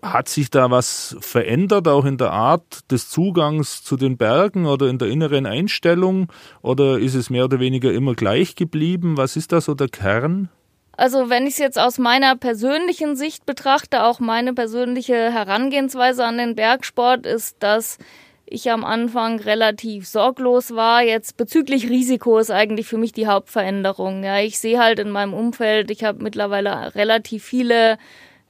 Hat 0.00 0.28
sich 0.28 0.48
da 0.50 0.70
was 0.70 1.16
verändert, 1.20 1.88
auch 1.88 2.04
in 2.04 2.18
der 2.18 2.30
Art 2.30 2.90
des 2.90 3.10
Zugangs 3.10 3.82
zu 3.82 3.96
den 3.96 4.16
Bergen 4.16 4.66
oder 4.66 4.88
in 4.88 4.98
der 4.98 5.08
inneren 5.08 5.44
Einstellung? 5.44 6.32
Oder 6.62 6.98
ist 6.98 7.14
es 7.14 7.30
mehr 7.30 7.44
oder 7.44 7.58
weniger 7.58 7.92
immer 7.92 8.14
gleich 8.14 8.54
geblieben? 8.54 9.16
Was 9.16 9.36
ist 9.36 9.50
da 9.50 9.60
so 9.60 9.74
der 9.74 9.88
Kern? 9.88 10.50
Also 10.96 11.30
wenn 11.30 11.46
ich 11.46 11.54
es 11.54 11.58
jetzt 11.58 11.78
aus 11.78 11.98
meiner 11.98 12.36
persönlichen 12.36 13.16
Sicht 13.16 13.46
betrachte, 13.46 14.02
auch 14.04 14.20
meine 14.20 14.52
persönliche 14.54 15.32
Herangehensweise 15.32 16.24
an 16.24 16.38
den 16.38 16.54
Bergsport 16.54 17.26
ist, 17.26 17.56
dass 17.60 17.98
ich 18.46 18.70
am 18.70 18.84
Anfang 18.84 19.40
relativ 19.40 20.08
sorglos 20.08 20.74
war. 20.74 21.02
Jetzt 21.02 21.36
bezüglich 21.36 21.88
Risiko 21.88 22.38
ist 22.38 22.50
eigentlich 22.50 22.86
für 22.86 22.98
mich 22.98 23.12
die 23.12 23.26
Hauptveränderung. 23.26 24.24
Ja, 24.24 24.38
ich 24.38 24.58
sehe 24.58 24.78
halt 24.78 24.98
in 24.98 25.10
meinem 25.10 25.34
Umfeld, 25.34 25.90
ich 25.90 26.04
habe 26.04 26.22
mittlerweile 26.22 26.94
relativ 26.94 27.44
viele 27.44 27.98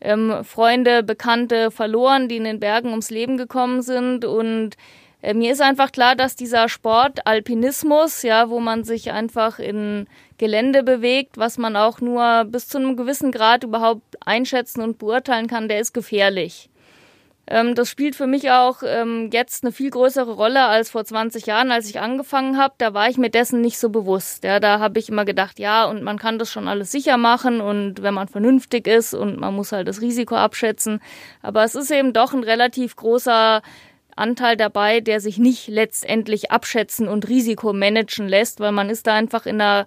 ähm, 0.00 0.44
Freunde, 0.44 1.02
Bekannte 1.02 1.70
verloren, 1.70 2.28
die 2.28 2.37
in 2.37 2.44
den 2.44 2.61
Bergen 2.61 2.90
ums 2.90 3.11
Leben 3.11 3.37
gekommen 3.37 3.82
sind 3.82 4.24
und 4.24 4.76
äh, 5.20 5.34
mir 5.34 5.52
ist 5.52 5.61
einfach 5.61 5.92
klar, 5.92 6.14
dass 6.14 6.37
dieser 6.37 6.68
Sport 6.68 7.26
Alpinismus, 7.26 8.22
ja, 8.22 8.50
wo 8.50 8.61
man 8.61 8.84
sich 8.84 9.11
einfach 9.11 9.58
in 9.58 10.06
Gelände 10.38 10.82
bewegt, 10.84 11.38
was 11.38 11.58
man 11.58 11.76
auch 11.76 12.00
nur 12.00 12.44
bis 12.44 12.68
zu 12.68 12.78
einem 12.78 12.96
gewissen 12.96 13.32
Grad 13.32 13.64
überhaupt 13.64 14.16
einschätzen 14.24 14.82
und 14.82 14.98
beurteilen 14.98 15.48
kann, 15.48 15.68
der 15.68 15.80
ist 15.80 15.92
gefährlich. 15.92 16.70
Ähm, 17.50 17.74
das 17.74 17.88
spielt 17.88 18.14
für 18.14 18.26
mich 18.26 18.50
auch 18.50 18.82
ähm, 18.84 19.30
jetzt 19.32 19.64
eine 19.64 19.72
viel 19.72 19.90
größere 19.90 20.32
Rolle 20.32 20.66
als 20.66 20.90
vor 20.90 21.04
20 21.04 21.46
Jahren, 21.46 21.70
als 21.70 21.88
ich 21.88 21.98
angefangen 21.98 22.58
habe. 22.58 22.74
Da 22.76 22.92
war 22.92 23.08
ich 23.08 23.16
mir 23.16 23.30
dessen 23.30 23.62
nicht 23.62 23.78
so 23.78 23.88
bewusst. 23.88 24.44
Ja, 24.44 24.61
da 24.61 24.80
habe 24.80 24.98
ich 24.98 25.08
immer 25.08 25.24
gedacht, 25.24 25.58
ja, 25.58 25.87
und 25.87 26.02
man 26.02 26.18
kann 26.18 26.38
das 26.38 26.52
schon 26.52 26.68
alles 26.68 26.92
sicher 26.92 27.16
machen 27.16 27.61
und 27.62 28.02
wenn 28.02 28.12
man 28.12 28.28
vernünftig 28.28 28.87
ist 28.87 29.14
und 29.14 29.40
man 29.40 29.54
muss 29.54 29.72
halt 29.72 29.88
das 29.88 30.02
Risiko 30.02 30.34
abschätzen. 30.37 31.00
Aber 31.40 31.64
es 31.64 31.74
ist 31.74 31.90
eben 31.90 32.12
doch 32.12 32.34
ein 32.34 32.44
relativ 32.44 32.96
großer 32.96 33.62
Anteil 34.14 34.56
dabei, 34.56 35.00
der 35.00 35.20
sich 35.20 35.38
nicht 35.38 35.68
letztendlich 35.68 36.50
abschätzen 36.50 37.08
und 37.08 37.28
Risiko 37.28 37.72
managen 37.72 38.28
lässt, 38.28 38.61
weil 38.61 38.72
man 38.72 38.90
ist 38.90 39.06
da 39.06 39.14
einfach 39.14 39.46
in 39.46 39.61
einer 39.61 39.87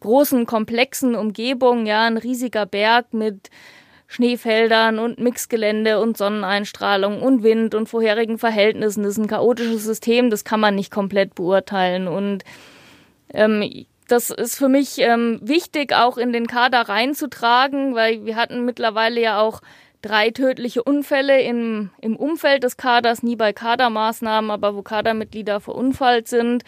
großen, 0.00 0.46
komplexen 0.46 1.14
Umgebung, 1.14 1.84
ja, 1.86 2.04
ein 2.04 2.16
riesiger 2.16 2.66
Berg 2.66 3.12
mit 3.12 3.50
Schneefeldern 4.14 5.00
und 5.00 5.18
Mixgelände 5.18 6.00
und 6.00 6.16
Sonneneinstrahlung 6.16 7.20
und 7.20 7.42
Wind 7.42 7.74
und 7.74 7.88
vorherigen 7.88 8.38
Verhältnissen. 8.38 9.02
Das 9.02 9.14
ist 9.14 9.18
ein 9.18 9.26
chaotisches 9.26 9.82
System, 9.82 10.30
das 10.30 10.44
kann 10.44 10.60
man 10.60 10.76
nicht 10.76 10.92
komplett 10.92 11.34
beurteilen. 11.34 12.06
Und 12.06 12.44
ähm, 13.32 13.86
das 14.06 14.30
ist 14.30 14.56
für 14.56 14.68
mich 14.68 14.98
ähm, 14.98 15.40
wichtig, 15.42 15.92
auch 15.92 16.16
in 16.16 16.32
den 16.32 16.46
Kader 16.46 16.82
reinzutragen, 16.82 17.96
weil 17.96 18.24
wir 18.24 18.36
hatten 18.36 18.64
mittlerweile 18.64 19.20
ja 19.20 19.40
auch 19.40 19.60
drei 20.00 20.30
tödliche 20.30 20.84
Unfälle 20.84 21.40
im, 21.40 21.90
im 22.00 22.14
Umfeld 22.14 22.62
des 22.62 22.76
Kaders, 22.76 23.24
nie 23.24 23.34
bei 23.34 23.52
Kadermaßnahmen, 23.52 24.52
aber 24.52 24.76
wo 24.76 24.82
Kadermitglieder 24.82 25.58
verunfallt 25.58 26.28
sind. 26.28 26.62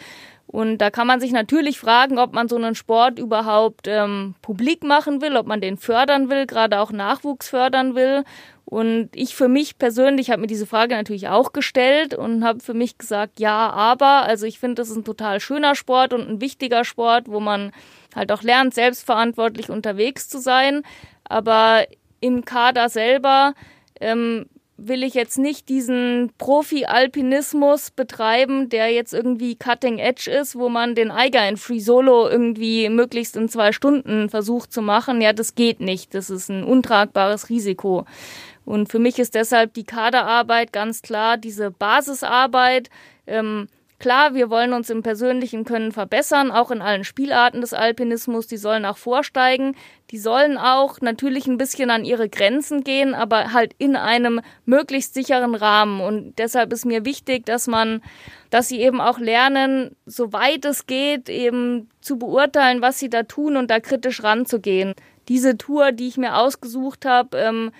Und 0.47 0.77
da 0.77 0.89
kann 0.89 1.07
man 1.07 1.19
sich 1.19 1.33
natürlich 1.33 1.77
fragen, 1.77 2.17
ob 2.19 2.33
man 2.33 2.47
so 2.47 2.55
einen 2.55 2.73
Sport 2.73 3.19
überhaupt 3.19 3.87
ähm, 3.87 4.33
publik 4.41 4.83
machen 4.83 5.21
will, 5.21 5.35
ob 5.35 5.45
man 5.45 5.59
den 5.59 5.77
fördern 5.77 6.29
will, 6.29 6.45
gerade 6.45 6.79
auch 6.79 6.91
Nachwuchs 6.91 7.49
fördern 7.49 7.95
will. 7.95 8.23
Und 8.63 9.09
ich 9.13 9.35
für 9.35 9.49
mich 9.49 9.77
persönlich 9.77 10.29
habe 10.29 10.41
mir 10.41 10.47
diese 10.47 10.65
Frage 10.65 10.95
natürlich 10.95 11.27
auch 11.27 11.53
gestellt 11.53 12.13
und 12.13 12.43
habe 12.43 12.59
für 12.59 12.73
mich 12.73 12.97
gesagt, 12.97 13.39
ja, 13.39 13.69
aber. 13.69 14.23
Also 14.23 14.45
ich 14.45 14.59
finde, 14.59 14.75
das 14.75 14.89
ist 14.89 14.97
ein 14.97 15.05
total 15.05 15.39
schöner 15.39 15.75
Sport 15.75 16.13
und 16.13 16.27
ein 16.27 16.41
wichtiger 16.41 16.83
Sport, 16.83 17.29
wo 17.29 17.39
man 17.39 17.71
halt 18.15 18.31
auch 18.31 18.43
lernt, 18.43 18.73
selbstverantwortlich 18.73 19.69
unterwegs 19.69 20.27
zu 20.27 20.39
sein. 20.39 20.83
Aber 21.25 21.85
im 22.19 22.45
Kader 22.45 22.89
selber 22.89 23.53
ähm, 23.99 24.47
will 24.77 25.03
ich 25.03 25.15
jetzt 25.15 25.39
nicht 25.39 25.69
diesen 25.69 26.31
Profi-Alpinismus 26.37 27.91
betreiben, 27.91 28.69
der 28.69 28.91
jetzt 28.91 29.13
irgendwie 29.13 29.55
Cutting 29.55 29.97
Edge 29.97 30.29
ist, 30.29 30.55
wo 30.55 30.69
man 30.69 30.93
den 30.93 31.09
Eiger 31.09 31.47
in 31.49 31.57
Free 31.57 31.79
Solo 31.79 32.29
irgendwie 32.29 32.87
möglichst 32.89 33.35
in 33.35 33.49
zwei 33.49 33.71
Stunden 33.71 34.29
versucht 34.29 34.71
zu 34.71 34.83
machen. 34.83 35.19
Ja, 35.19 35.33
das 35.33 35.55
geht 35.55 35.79
nicht. 35.79 36.13
Das 36.13 36.29
ist 36.29 36.49
ein 36.49 36.63
untragbares 36.63 37.49
Risiko. 37.49 38.05
Und 38.65 38.89
für 38.89 38.99
mich 38.99 39.17
ist 39.17 39.33
deshalb 39.33 39.73
die 39.73 39.85
Kaderarbeit 39.85 40.71
ganz 40.71 41.01
klar 41.01 41.37
diese 41.37 41.71
Basisarbeit. 41.71 42.89
Ähm, 43.25 43.67
Klar, 43.99 44.35
wir 44.35 44.51
wollen 44.51 44.73
uns 44.73 44.91
im 44.91 45.01
persönlichen 45.01 45.65
Können 45.65 45.91
verbessern, 45.91 46.51
auch 46.51 46.69
in 46.69 46.83
allen 46.83 47.03
Spielarten 47.03 47.61
des 47.61 47.73
Alpinismus. 47.73 48.45
Die 48.45 48.57
sollen 48.57 48.85
auch 48.85 48.97
vorsteigen. 48.97 49.75
Die 50.11 50.19
sollen 50.19 50.59
auch 50.59 51.01
natürlich 51.01 51.47
ein 51.47 51.57
bisschen 51.57 51.89
an 51.89 52.05
ihre 52.05 52.29
Grenzen 52.29 52.83
gehen, 52.83 53.15
aber 53.15 53.53
halt 53.53 53.73
in 53.79 53.95
einem 53.95 54.41
möglichst 54.65 55.15
sicheren 55.15 55.55
Rahmen. 55.55 55.99
Und 55.99 56.37
deshalb 56.37 56.71
ist 56.73 56.85
mir 56.85 57.05
wichtig, 57.05 57.47
dass 57.47 57.65
man, 57.65 58.03
dass 58.51 58.67
sie 58.67 58.81
eben 58.81 59.01
auch 59.01 59.17
lernen, 59.17 59.95
soweit 60.05 60.63
es 60.65 60.85
geht, 60.85 61.27
eben 61.27 61.89
zu 61.99 62.19
beurteilen, 62.19 62.83
was 62.83 62.99
sie 62.99 63.09
da 63.09 63.23
tun 63.23 63.57
und 63.57 63.71
da 63.71 63.79
kritisch 63.79 64.21
ranzugehen. 64.21 64.93
Diese 65.27 65.57
Tour, 65.57 65.91
die 65.91 66.07
ich 66.07 66.17
mir 66.17 66.37
ausgesucht 66.37 67.03
habe, 67.03 67.35
ähm, 67.35 67.71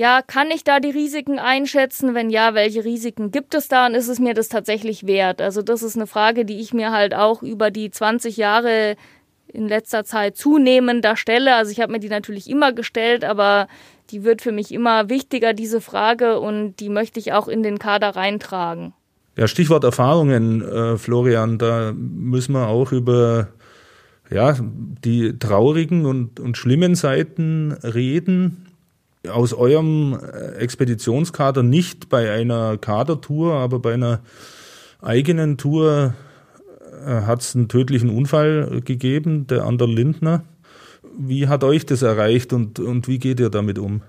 ja, 0.00 0.22
kann 0.22 0.50
ich 0.50 0.64
da 0.64 0.80
die 0.80 0.88
Risiken 0.88 1.38
einschätzen? 1.38 2.14
Wenn 2.14 2.30
ja, 2.30 2.54
welche 2.54 2.86
Risiken 2.86 3.30
gibt 3.30 3.54
es 3.54 3.68
da 3.68 3.84
und 3.84 3.94
ist 3.94 4.08
es 4.08 4.18
mir 4.18 4.32
das 4.32 4.48
tatsächlich 4.48 5.06
wert? 5.06 5.42
Also 5.42 5.60
das 5.60 5.82
ist 5.82 5.94
eine 5.94 6.06
Frage, 6.06 6.46
die 6.46 6.58
ich 6.58 6.72
mir 6.72 6.90
halt 6.90 7.12
auch 7.12 7.42
über 7.42 7.70
die 7.70 7.90
20 7.90 8.38
Jahre 8.38 8.96
in 9.46 9.68
letzter 9.68 10.04
Zeit 10.04 10.38
zunehmender 10.38 11.16
stelle. 11.16 11.54
Also 11.54 11.70
ich 11.70 11.80
habe 11.80 11.92
mir 11.92 12.00
die 12.00 12.08
natürlich 12.08 12.48
immer 12.48 12.72
gestellt, 12.72 13.24
aber 13.24 13.68
die 14.08 14.24
wird 14.24 14.40
für 14.40 14.52
mich 14.52 14.72
immer 14.72 15.10
wichtiger, 15.10 15.52
diese 15.52 15.82
Frage, 15.82 16.40
und 16.40 16.76
die 16.80 16.88
möchte 16.88 17.20
ich 17.20 17.34
auch 17.34 17.46
in 17.46 17.62
den 17.62 17.78
Kader 17.78 18.16
reintragen. 18.16 18.94
Ja, 19.36 19.48
Stichwort 19.48 19.84
Erfahrungen, 19.84 20.62
äh, 20.62 20.96
Florian, 20.96 21.58
da 21.58 21.92
müssen 21.94 22.54
wir 22.54 22.68
auch 22.68 22.92
über 22.92 23.48
ja, 24.30 24.56
die 24.58 25.38
traurigen 25.38 26.06
und, 26.06 26.40
und 26.40 26.56
schlimmen 26.56 26.94
Seiten 26.94 27.72
reden 27.82 28.69
aus 29.28 29.52
eurem 29.52 30.18
äh, 30.18 30.56
Expeditionskader 30.56 31.62
nicht 31.62 32.08
bei 32.08 32.30
einer 32.30 32.78
Kadertour, 32.78 33.54
aber 33.54 33.78
bei 33.78 33.94
einer 33.94 34.20
eigenen 35.02 35.58
Tour 35.58 36.14
äh, 37.04 37.22
hat 37.22 37.42
es 37.42 37.54
einen 37.54 37.68
tödlichen 37.68 38.10
Unfall 38.10 38.80
gegeben, 38.84 39.46
der 39.46 39.64
Ander 39.64 39.86
Lindner. 39.86 40.44
Wie 41.18 41.48
hat 41.48 41.64
euch 41.64 41.86
das 41.86 42.02
erreicht 42.02 42.52
und, 42.52 42.78
und 42.78 43.08
wie 43.08 43.18
geht 43.18 43.40
ihr 43.40 43.50
damit 43.50 43.78
um? 43.78 44.02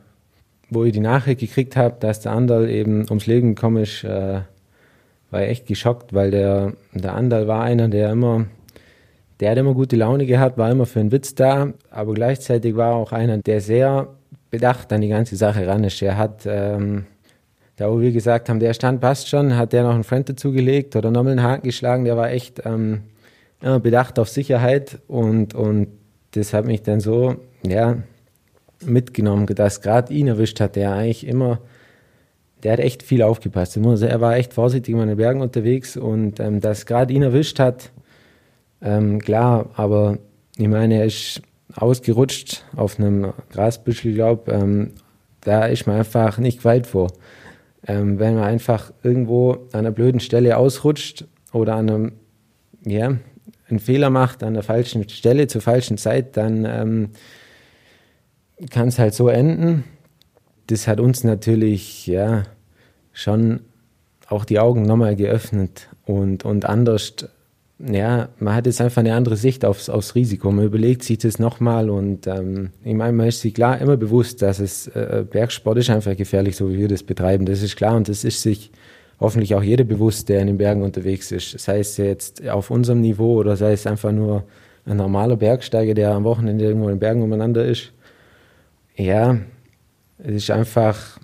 Wo 0.69 0.86
ich 0.86 0.93
die 0.93 1.00
Nachricht 1.00 1.41
gekriegt 1.41 1.76
habe, 1.76 1.97
dass 2.00 2.21
der 2.21 2.32
Anderl 2.32 2.69
eben 2.69 3.06
ums 3.10 3.26
Leben 3.26 3.56
gekommen 3.56 3.84
ist, 3.84 4.04
äh, 4.04 4.41
war 5.30 5.43
ich 5.43 5.50
echt 5.50 5.67
geschockt, 5.67 6.13
weil 6.13 6.32
der, 6.32 6.74
der 6.93 7.15
Anderl 7.15 7.47
war 7.47 7.63
einer, 7.63 7.88
der 7.88 8.12
immer, 8.12 8.45
der 9.39 9.52
hat 9.52 9.58
immer 9.58 9.74
gute 9.74 9.95
Laune 9.95 10.26
gehabt, 10.26 10.58
war 10.58 10.69
immer 10.71 10.86
für 10.86 11.00
einen 11.00 11.12
Witz 11.12 11.36
da, 11.36 11.74
aber 11.89 12.13
gleichzeitig 12.13 12.76
war 12.76 12.95
auch 12.95 13.12
einer, 13.12 13.38
der 13.38 13.62
sehr 13.62 14.10
Bedacht 14.52 14.94
an 14.94 15.02
die 15.02 15.08
ganze 15.08 15.36
Sache 15.36 15.66
ran 15.66 15.84
ist. 15.84 16.02
Er 16.02 16.18
hat, 16.18 16.44
ähm, 16.46 17.06
da 17.78 17.90
wo 17.90 18.00
wir 18.00 18.12
gesagt 18.12 18.50
haben, 18.50 18.60
der 18.60 18.74
Stand 18.74 19.02
passt 19.02 19.30
schon, 19.30 19.58
hat 19.58 19.74
der 19.74 19.84
noch 19.84 19.96
einen 19.96 20.04
Friend 20.04 20.28
dazugelegt 20.30 20.96
oder 20.96 21.10
nochmal 21.10 21.32
einen 21.32 21.44
Haken 21.44 21.64
geschlagen. 21.64 22.06
Der 22.06 22.18
war 22.18 22.30
echt 22.30 22.62
ähm, 22.66 23.02
bedacht 23.62 24.20
auf 24.20 24.30
Sicherheit 24.30 25.00
und, 25.08 25.56
und 25.56 25.88
das 26.32 26.54
hat 26.54 26.66
mich 26.66 26.84
dann 26.84 27.00
so, 27.00 27.38
ja, 27.66 27.98
mitgenommen, 28.86 29.46
dass 29.48 29.82
gerade 29.82 30.14
ihn 30.14 30.28
erwischt 30.28 30.60
hat, 30.60 30.76
der 30.76 30.94
eigentlich 30.94 31.26
immer, 31.28 31.60
der 32.64 32.74
hat 32.74 32.80
echt 32.80 33.04
viel 33.04 33.22
aufgepasst. 33.22 33.78
Er 33.78 34.22
war 34.22 34.36
echt 34.36 34.54
vorsichtig 34.54 34.94
in 34.94 35.08
den 35.08 35.18
Bergen 35.18 35.42
unterwegs 35.42 35.98
und 35.98 36.40
ähm, 36.40 36.60
dass 36.60 36.86
gerade 36.86 37.14
ihn 37.14 37.24
erwischt 37.24 37.60
hat, 37.60 37.92
ähm, 38.82 39.20
klar, 39.20 39.70
aber 39.76 40.18
ich 40.58 40.68
meine, 40.68 40.96
er 40.96 41.06
ist 41.06 41.42
ausgerutscht 41.75 42.63
auf 42.75 42.99
einem 42.99 43.34
Grasbüschel, 43.51 44.13
glaube 44.13 44.51
ähm, 44.51 44.93
da 45.41 45.65
ist 45.65 45.88
man 45.88 45.97
einfach 45.97 46.38
nicht 46.38 46.63
weit 46.65 46.88
vor. 46.88 47.12
Ähm, 47.88 48.19
wenn 48.19 48.36
man 48.36 48.43
einfach 48.43 48.93
irgendwo 49.03 49.53
an 49.71 49.79
einer 49.79 49.91
blöden 49.91 50.19
Stelle 50.19 50.57
ausrutscht 50.57 51.25
oder 51.51 51.75
an 51.75 51.89
einem, 51.89 52.12
ja, 52.86 53.17
einen 53.67 53.79
Fehler 53.79 54.10
macht 54.10 54.43
an 54.43 54.53
der 54.53 54.63
falschen 54.63 55.07
Stelle 55.10 55.47
zur 55.47 55.62
falschen 55.62 55.97
Zeit, 55.97 56.38
dann 56.38 56.65
ähm, 56.65 57.10
kann 58.69 58.89
es 58.89 58.99
halt 58.99 59.13
so 59.13 59.29
enden. 59.29 59.84
Das 60.67 60.88
hat 60.88 60.99
uns 60.99 61.23
natürlich 61.23 62.05
ja 62.05 62.43
schon 63.13 63.62
auch 64.27 64.45
die 64.45 64.60
Augen 64.60 64.84
nochmal 64.84 65.15
geöffnet 65.15 65.89
und, 66.05 66.45
und 66.45 66.65
anders 66.65 67.15
ja, 67.89 68.30
man 68.39 68.56
hat 68.56 68.65
jetzt 68.65 68.82
einfach 68.82 69.00
eine 69.00 69.15
andere 69.15 69.38
Sicht 69.38 69.65
aufs, 69.65 69.89
aufs 69.89 70.13
Risiko. 70.13 70.52
Man 70.52 70.65
überlegt 70.65 71.04
sich 71.04 71.17
das 71.17 71.39
nochmal 71.39 71.89
und 71.89 72.28
ähm, 72.28 72.72
ich 72.84 72.94
meine, 72.94 73.13
man 73.13 73.28
ist 73.28 73.41
sich 73.41 73.54
klar 73.54 73.80
immer 73.80 73.98
bewusst, 73.98 74.41
dass 74.41 74.60
es 74.60 74.88
äh, 74.88 75.26
Bergsport 75.28 75.78
ist 75.78 75.89
einfach 75.89 76.15
gefährlich, 76.15 76.56
so 76.56 76.70
wie 76.70 76.78
wir 76.78 76.88
das 76.88 77.04
betreiben. 77.04 77.46
Das 77.46 77.63
ist 77.63 77.76
klar 77.76 77.96
und 77.96 78.08
das 78.08 78.24
ist 78.24 78.41
sich 78.41 78.72
hoffentlich 79.20 79.56
auch 79.56 79.63
jeder 79.63 79.84
bewusst, 79.84 80.30
der 80.30 80.41
in 80.41 80.48
den 80.48 80.58
Bergen 80.58 80.84
unterwegs 80.84 81.32
ist. 81.32 81.60
Sei 81.60 81.80
es 81.80 81.98
jetzt 81.98 82.48
auf 82.48 82.70
unserem 82.70 83.02
Niveau 83.02 83.36
oder 83.39 83.56
sei 83.56 83.74
es 83.74 83.88
einfach 83.88 84.12
nur 84.12 84.44
ein 84.86 84.98
normaler 84.98 85.38
Bergsteiger, 85.38 85.94
der 85.94 86.12
am 86.12 86.24
Wochenende 86.24 86.65
irgendwo 86.65 86.88
in 86.88 86.96
den 86.96 87.00
Bergen 87.00 87.22
umeinander 87.22 87.65
ist. 87.65 87.94
Ja, 88.96 89.38
es 90.20 90.36
ist 90.36 90.52
einfach 90.52 91.20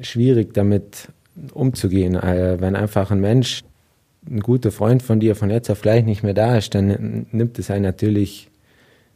schwierig 0.00 0.54
damit 0.54 1.08
umzugehen. 1.52 2.14
Äh, 2.14 2.60
wenn 2.60 2.74
einfach 2.76 3.10
ein 3.10 3.20
Mensch, 3.20 3.62
ein 4.28 4.40
guter 4.40 4.70
Freund 4.70 5.02
von 5.02 5.20
dir 5.20 5.34
von 5.36 5.50
jetzt 5.50 5.70
auf 5.70 5.82
gleich 5.82 6.04
nicht 6.04 6.22
mehr 6.22 6.34
da 6.34 6.56
ist, 6.56 6.74
dann 6.74 7.26
nimmt 7.32 7.58
es 7.58 7.70
einen 7.70 7.84
natürlich 7.84 8.48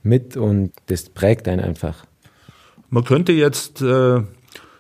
mit 0.03 0.37
und 0.37 0.73
das 0.87 1.09
prägt 1.11 1.49
einen 1.49 1.61
einfach. 1.61 2.05
Man 2.90 3.05
könnte 3.05 3.33
jetzt 3.33 3.83
äh, 3.83 4.21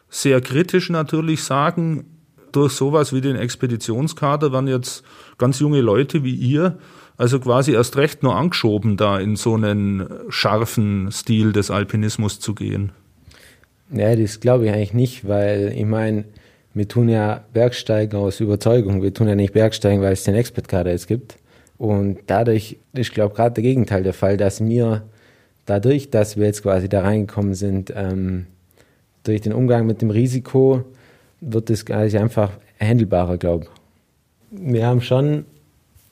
sehr 0.08 0.40
kritisch 0.40 0.90
natürlich 0.90 1.42
sagen, 1.42 2.04
durch 2.52 2.72
sowas 2.72 3.12
wie 3.12 3.20
den 3.20 3.36
Expeditionskader 3.36 4.52
werden 4.52 4.68
jetzt 4.68 5.04
ganz 5.38 5.58
junge 5.58 5.80
Leute 5.80 6.24
wie 6.24 6.34
ihr 6.34 6.78
also 7.16 7.40
quasi 7.40 7.72
erst 7.72 7.96
recht 7.96 8.22
nur 8.22 8.36
angeschoben, 8.36 8.96
da 8.96 9.18
in 9.18 9.36
so 9.36 9.54
einen 9.54 10.06
scharfen 10.28 11.10
Stil 11.10 11.52
des 11.52 11.70
Alpinismus 11.70 12.40
zu 12.40 12.54
gehen. 12.54 12.92
Ja, 13.90 14.14
das 14.16 14.40
glaube 14.40 14.66
ich 14.66 14.72
eigentlich 14.72 14.94
nicht, 14.94 15.26
weil 15.26 15.72
ich 15.74 15.86
meine, 15.86 16.24
wir 16.76 16.86
tun 16.86 17.08
ja 17.08 17.42
Bergsteigen 17.54 18.18
aus 18.18 18.38
Überzeugung. 18.40 19.02
Wir 19.02 19.14
tun 19.14 19.28
ja 19.28 19.34
nicht 19.34 19.54
Bergsteigen, 19.54 20.02
weil 20.02 20.12
es 20.12 20.24
den 20.24 20.34
Expert-Kader 20.34 20.90
jetzt 20.90 21.08
gibt. 21.08 21.38
Und 21.78 22.18
dadurch 22.26 22.76
ist, 22.92 23.14
glaube 23.14 23.32
ich, 23.32 23.36
gerade 23.36 23.54
der 23.54 23.62
Gegenteil 23.62 24.02
der 24.02 24.12
Fall, 24.12 24.36
dass 24.36 24.60
mir 24.60 25.02
dadurch, 25.64 26.10
dass 26.10 26.36
wir 26.36 26.44
jetzt 26.44 26.62
quasi 26.62 26.90
da 26.90 27.00
reingekommen 27.00 27.54
sind, 27.54 27.94
ähm, 27.96 28.44
durch 29.24 29.40
den 29.40 29.54
Umgang 29.54 29.86
mit 29.86 30.02
dem 30.02 30.10
Risiko, 30.10 30.84
wird 31.40 31.70
es 31.70 31.86
quasi 31.86 32.18
einfach 32.18 32.52
handelbarer, 32.78 33.38
glaube 33.38 33.64
ich. 33.64 34.72
Wir 34.72 34.86
haben 34.86 35.00
schon 35.00 35.46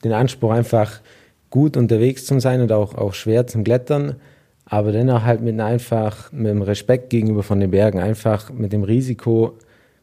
den 0.03 0.13
Anspruch, 0.13 0.51
einfach 0.51 0.99
gut 1.51 1.77
unterwegs 1.77 2.25
zu 2.25 2.39
sein 2.39 2.61
und 2.61 2.71
auch, 2.71 2.95
auch 2.95 3.13
schwer 3.13 3.45
zum 3.45 3.63
Klettern, 3.63 4.15
aber 4.65 4.91
dennoch 4.91 5.23
halt 5.23 5.41
mit 5.41 5.59
einfach 5.59 6.31
mit 6.31 6.47
dem 6.47 6.63
Respekt 6.63 7.11
gegenüber 7.11 7.43
von 7.43 7.59
den 7.59 7.69
Bergen, 7.69 7.99
einfach 7.99 8.51
mit 8.51 8.73
dem 8.73 8.83
Risiko, 8.83 9.53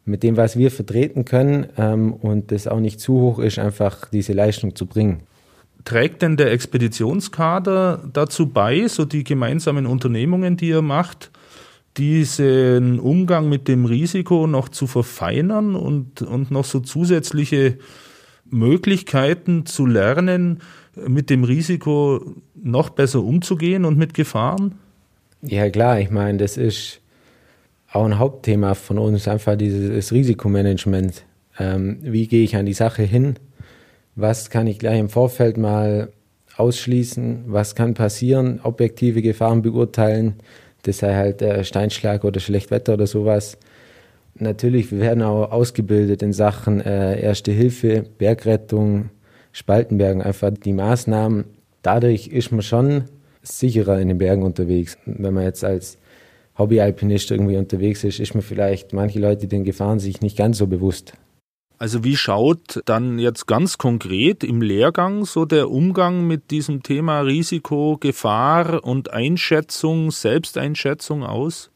mit 0.04 0.22
dem, 0.22 0.36
was 0.36 0.56
wir 0.56 0.70
vertreten 0.70 1.24
können 1.24 1.66
ähm, 1.76 2.12
und 2.12 2.50
das 2.50 2.66
auch 2.66 2.80
nicht 2.80 3.00
zu 3.00 3.14
hoch 3.14 3.38
ist, 3.38 3.58
einfach 3.58 4.08
diese 4.10 4.32
Leistung 4.32 4.74
zu 4.74 4.86
bringen. 4.86 5.22
Trägt 5.84 6.22
denn 6.22 6.36
der 6.36 6.52
Expeditionskader 6.52 8.08
dazu 8.12 8.46
bei, 8.46 8.86
so 8.88 9.04
die 9.04 9.24
gemeinsamen 9.24 9.86
Unternehmungen, 9.86 10.56
die 10.56 10.68
ihr 10.68 10.82
macht, 10.82 11.30
diesen 11.96 12.98
Umgang 13.00 13.48
mit 13.48 13.68
dem 13.68 13.84
Risiko 13.84 14.46
noch 14.46 14.68
zu 14.68 14.86
verfeinern 14.86 15.74
und, 15.74 16.22
und 16.22 16.50
noch 16.50 16.64
so 16.64 16.80
zusätzliche 16.80 17.78
Möglichkeiten 18.46 19.66
zu 19.66 19.86
lernen, 19.86 20.60
mit 20.94 21.30
dem 21.30 21.44
Risiko 21.44 22.34
noch 22.54 22.90
besser 22.90 23.22
umzugehen 23.22 23.84
und 23.84 23.98
mit 23.98 24.14
Gefahren? 24.14 24.78
Ja 25.42 25.68
klar, 25.70 26.00
ich 26.00 26.10
meine, 26.10 26.38
das 26.38 26.56
ist 26.56 27.01
auch 27.92 28.04
ein 28.04 28.18
Hauptthema 28.18 28.74
von 28.74 28.98
uns, 28.98 29.28
einfach 29.28 29.56
dieses 29.56 30.12
Risikomanagement. 30.12 31.24
Ähm, 31.58 31.98
wie 32.02 32.26
gehe 32.26 32.44
ich 32.44 32.56
an 32.56 32.66
die 32.66 32.72
Sache 32.72 33.02
hin? 33.02 33.34
Was 34.14 34.50
kann 34.50 34.66
ich 34.66 34.78
gleich 34.78 34.98
im 34.98 35.08
Vorfeld 35.08 35.56
mal 35.56 36.10
ausschließen? 36.56 37.44
Was 37.46 37.74
kann 37.74 37.94
passieren? 37.94 38.60
Objektive 38.62 39.22
Gefahren 39.22 39.62
beurteilen. 39.62 40.34
Das 40.82 40.98
sei 40.98 41.14
halt 41.14 41.42
äh, 41.42 41.64
Steinschlag 41.64 42.24
oder 42.24 42.40
Schlechtwetter 42.40 42.94
oder 42.94 43.06
sowas. 43.06 43.58
Natürlich, 44.34 44.90
wir 44.90 45.00
werden 45.00 45.22
auch 45.22 45.50
ausgebildet 45.50 46.22
in 46.22 46.32
Sachen 46.32 46.80
äh, 46.80 47.20
Erste 47.20 47.52
Hilfe, 47.52 48.04
Bergrettung, 48.18 49.10
Spaltenbergen, 49.52 50.22
einfach 50.22 50.50
die 50.50 50.72
Maßnahmen. 50.72 51.44
Dadurch 51.82 52.28
ist 52.28 52.50
man 52.52 52.62
schon 52.62 53.04
sicherer 53.42 54.00
in 54.00 54.08
den 54.08 54.18
Bergen 54.18 54.42
unterwegs. 54.42 54.96
Wenn 55.04 55.34
man 55.34 55.44
jetzt 55.44 55.64
als 55.64 55.98
Hobbyalpinist 56.58 57.30
irgendwie 57.30 57.56
unterwegs 57.56 58.04
ist, 58.04 58.20
ist 58.20 58.34
man 58.34 58.42
vielleicht 58.42 58.92
manche 58.92 59.18
Leute 59.18 59.46
den 59.46 59.64
Gefahren 59.64 59.98
sich 59.98 60.20
nicht 60.20 60.36
ganz 60.36 60.58
so 60.58 60.66
bewusst. 60.66 61.14
Also 61.78 62.04
wie 62.04 62.16
schaut 62.16 62.80
dann 62.84 63.18
jetzt 63.18 63.48
ganz 63.48 63.76
konkret 63.76 64.44
im 64.44 64.62
Lehrgang 64.62 65.24
so 65.24 65.44
der 65.44 65.68
Umgang 65.68 66.28
mit 66.28 66.52
diesem 66.52 66.84
Thema 66.84 67.22
Risiko, 67.22 67.96
Gefahr 67.98 68.84
und 68.84 69.12
Einschätzung, 69.12 70.12
Selbsteinschätzung 70.12 71.24
aus? 71.24 71.70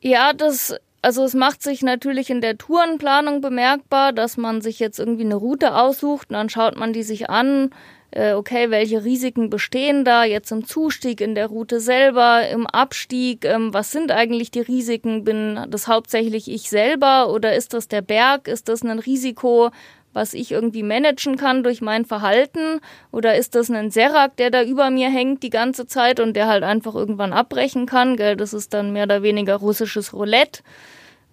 Ja, 0.00 0.32
das 0.32 0.74
also 1.06 1.22
es 1.22 1.34
macht 1.34 1.62
sich 1.62 1.82
natürlich 1.82 2.30
in 2.30 2.40
der 2.40 2.58
Tourenplanung 2.58 3.40
bemerkbar, 3.40 4.12
dass 4.12 4.36
man 4.36 4.60
sich 4.60 4.80
jetzt 4.80 4.98
irgendwie 4.98 5.24
eine 5.24 5.36
Route 5.36 5.76
aussucht 5.76 6.30
und 6.30 6.34
dann 6.34 6.48
schaut 6.48 6.76
man 6.76 6.92
die 6.92 7.04
sich 7.04 7.30
an, 7.30 7.70
okay, 8.14 8.70
welche 8.70 9.04
Risiken 9.04 9.50
bestehen 9.50 10.04
da 10.04 10.24
jetzt 10.24 10.50
im 10.52 10.64
Zustieg, 10.64 11.20
in 11.20 11.34
der 11.34 11.48
Route 11.48 11.80
selber, 11.80 12.48
im 12.48 12.66
Abstieg, 12.66 13.44
ähm, 13.44 13.74
was 13.74 13.90
sind 13.90 14.10
eigentlich 14.12 14.50
die 14.50 14.60
Risiken? 14.60 15.24
Bin 15.24 15.58
das 15.68 15.88
hauptsächlich 15.88 16.50
ich 16.50 16.70
selber 16.70 17.30
oder 17.32 17.54
ist 17.54 17.74
das 17.74 17.88
der 17.88 18.02
Berg? 18.02 18.48
Ist 18.48 18.68
das 18.68 18.82
ein 18.82 18.98
Risiko, 18.98 19.70
was 20.12 20.32
ich 20.32 20.50
irgendwie 20.50 20.82
managen 20.82 21.36
kann 21.36 21.62
durch 21.62 21.82
mein 21.82 22.04
Verhalten? 22.06 22.80
Oder 23.12 23.36
ist 23.36 23.54
das 23.54 23.70
ein 23.70 23.90
Serak, 23.90 24.36
der 24.36 24.50
da 24.50 24.62
über 24.62 24.90
mir 24.90 25.10
hängt 25.10 25.42
die 25.42 25.50
ganze 25.50 25.86
Zeit 25.86 26.20
und 26.20 26.34
der 26.34 26.48
halt 26.48 26.62
einfach 26.62 26.94
irgendwann 26.94 27.34
abbrechen 27.34 27.86
kann? 27.86 28.16
Gell? 28.16 28.36
Das 28.36 28.54
ist 28.54 28.72
dann 28.72 28.92
mehr 28.92 29.04
oder 29.04 29.22
weniger 29.22 29.56
russisches 29.56 30.14
Roulette. 30.14 30.62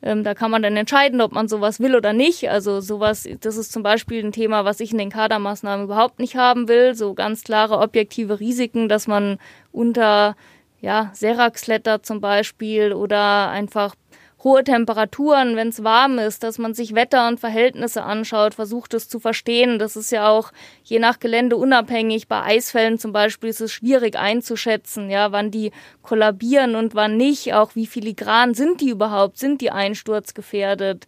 Ähm, 0.03 0.23
da 0.25 0.33
kann 0.33 0.51
man 0.51 0.61
dann 0.61 0.75
entscheiden, 0.75 1.21
ob 1.21 1.31
man 1.31 1.47
sowas 1.47 1.79
will 1.79 1.95
oder 1.95 2.11
nicht. 2.11 2.49
Also 2.49 2.81
sowas, 2.81 3.27
das 3.39 3.55
ist 3.55 3.71
zum 3.71 3.83
Beispiel 3.83 4.23
ein 4.23 4.33
Thema, 4.33 4.65
was 4.65 4.81
ich 4.81 4.91
in 4.91 4.97
den 4.97 5.09
Kadermaßnahmen 5.09 5.85
überhaupt 5.85 6.19
nicht 6.19 6.35
haben 6.35 6.67
will. 6.67 6.93
So 6.93 7.13
ganz 7.13 7.43
klare 7.43 7.79
objektive 7.79 8.41
Risiken, 8.41 8.89
dass 8.89 9.07
man 9.07 9.39
unter 9.71 10.35
ja, 10.81 11.11
Seraxletter 11.13 12.03
zum 12.03 12.19
Beispiel 12.19 12.91
oder 12.91 13.49
einfach 13.49 13.95
hohe 14.43 14.63
Temperaturen, 14.63 15.55
wenn 15.55 15.69
es 15.69 15.83
warm 15.83 16.19
ist, 16.19 16.43
dass 16.43 16.57
man 16.57 16.73
sich 16.73 16.95
Wetter 16.95 17.27
und 17.27 17.39
Verhältnisse 17.39 18.03
anschaut, 18.03 18.53
versucht 18.53 18.93
es 18.93 19.07
zu 19.07 19.19
verstehen. 19.19 19.79
Das 19.79 19.95
ist 19.95 20.11
ja 20.11 20.27
auch 20.27 20.51
je 20.83 20.99
nach 20.99 21.19
Gelände 21.19 21.55
unabhängig. 21.55 22.27
Bei 22.27 22.43
Eisfällen 22.43 22.99
zum 22.99 23.13
Beispiel 23.13 23.49
ist 23.49 23.61
es 23.61 23.71
schwierig 23.71 24.17
einzuschätzen, 24.17 25.09
ja, 25.09 25.31
wann 25.31 25.51
die 25.51 25.71
kollabieren 26.01 26.75
und 26.75 26.93
wann 26.95 27.15
nicht. 27.15 27.53
Auch 27.53 27.75
wie 27.75 27.87
filigran 27.87 28.53
sind 28.53 28.81
die 28.81 28.89
überhaupt? 28.89 29.37
Sind 29.37 29.61
die 29.61 29.71
einsturzgefährdet? 29.71 31.07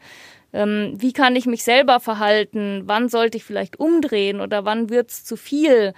Ähm, 0.53 0.93
wie 0.95 1.11
kann 1.11 1.35
ich 1.35 1.45
mich 1.45 1.63
selber 1.63 1.99
verhalten? 1.99 2.83
Wann 2.85 3.09
sollte 3.09 3.37
ich 3.37 3.43
vielleicht 3.43 3.77
umdrehen 3.77 4.39
oder 4.39 4.63
wann 4.63 4.89
wird's 4.89 5.25
zu 5.25 5.35
viel? 5.35 5.93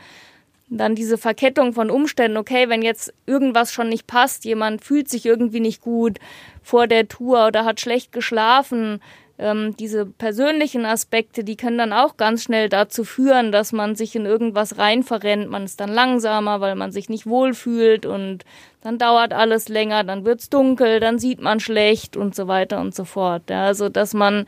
Dann 0.69 0.95
diese 0.95 1.17
Verkettung 1.17 1.73
von 1.73 1.89
Umständen, 1.89 2.37
okay, 2.37 2.67
wenn 2.69 2.81
jetzt 2.81 3.13
irgendwas 3.25 3.71
schon 3.71 3.89
nicht 3.89 4.07
passt, 4.07 4.45
jemand 4.45 4.83
fühlt 4.83 5.09
sich 5.09 5.25
irgendwie 5.25 5.61
nicht 5.61 5.81
gut 5.81 6.19
vor 6.61 6.87
der 6.87 7.07
Tour 7.07 7.47
oder 7.47 7.63
hat 7.63 7.79
schlecht 7.79 8.11
geschlafen, 8.11 8.99
ähm, 9.39 9.75
diese 9.77 10.05
persönlichen 10.05 10.85
Aspekte, 10.85 11.43
die 11.43 11.57
können 11.57 11.77
dann 11.77 11.93
auch 11.93 12.17
ganz 12.17 12.43
schnell 12.43 12.69
dazu 12.69 13.03
führen, 13.03 13.51
dass 13.51 13.71
man 13.71 13.95
sich 13.95 14.15
in 14.15 14.25
irgendwas 14.25 14.77
rein 14.77 15.03
verrennt. 15.03 15.49
Man 15.49 15.63
ist 15.63 15.79
dann 15.79 15.93
langsamer, 15.93 16.59
weil 16.59 16.75
man 16.75 16.91
sich 16.91 17.07
nicht 17.07 17.27
wohlfühlt 17.27 18.05
und 18.05 18.43
dann 18.81 18.97
dauert 18.97 19.33
alles 19.33 19.69
länger, 19.69 20.03
dann 20.03 20.25
wird's 20.25 20.49
dunkel, 20.49 20.99
dann 20.99 21.19
sieht 21.19 21.39
man 21.39 21.59
schlecht 21.59 22.17
und 22.17 22.35
so 22.35 22.47
weiter 22.47 22.81
und 22.81 22.95
so 22.95 23.05
fort. 23.05 23.43
Ja, 23.49 23.65
also, 23.65 23.89
dass 23.89 24.13
man 24.13 24.45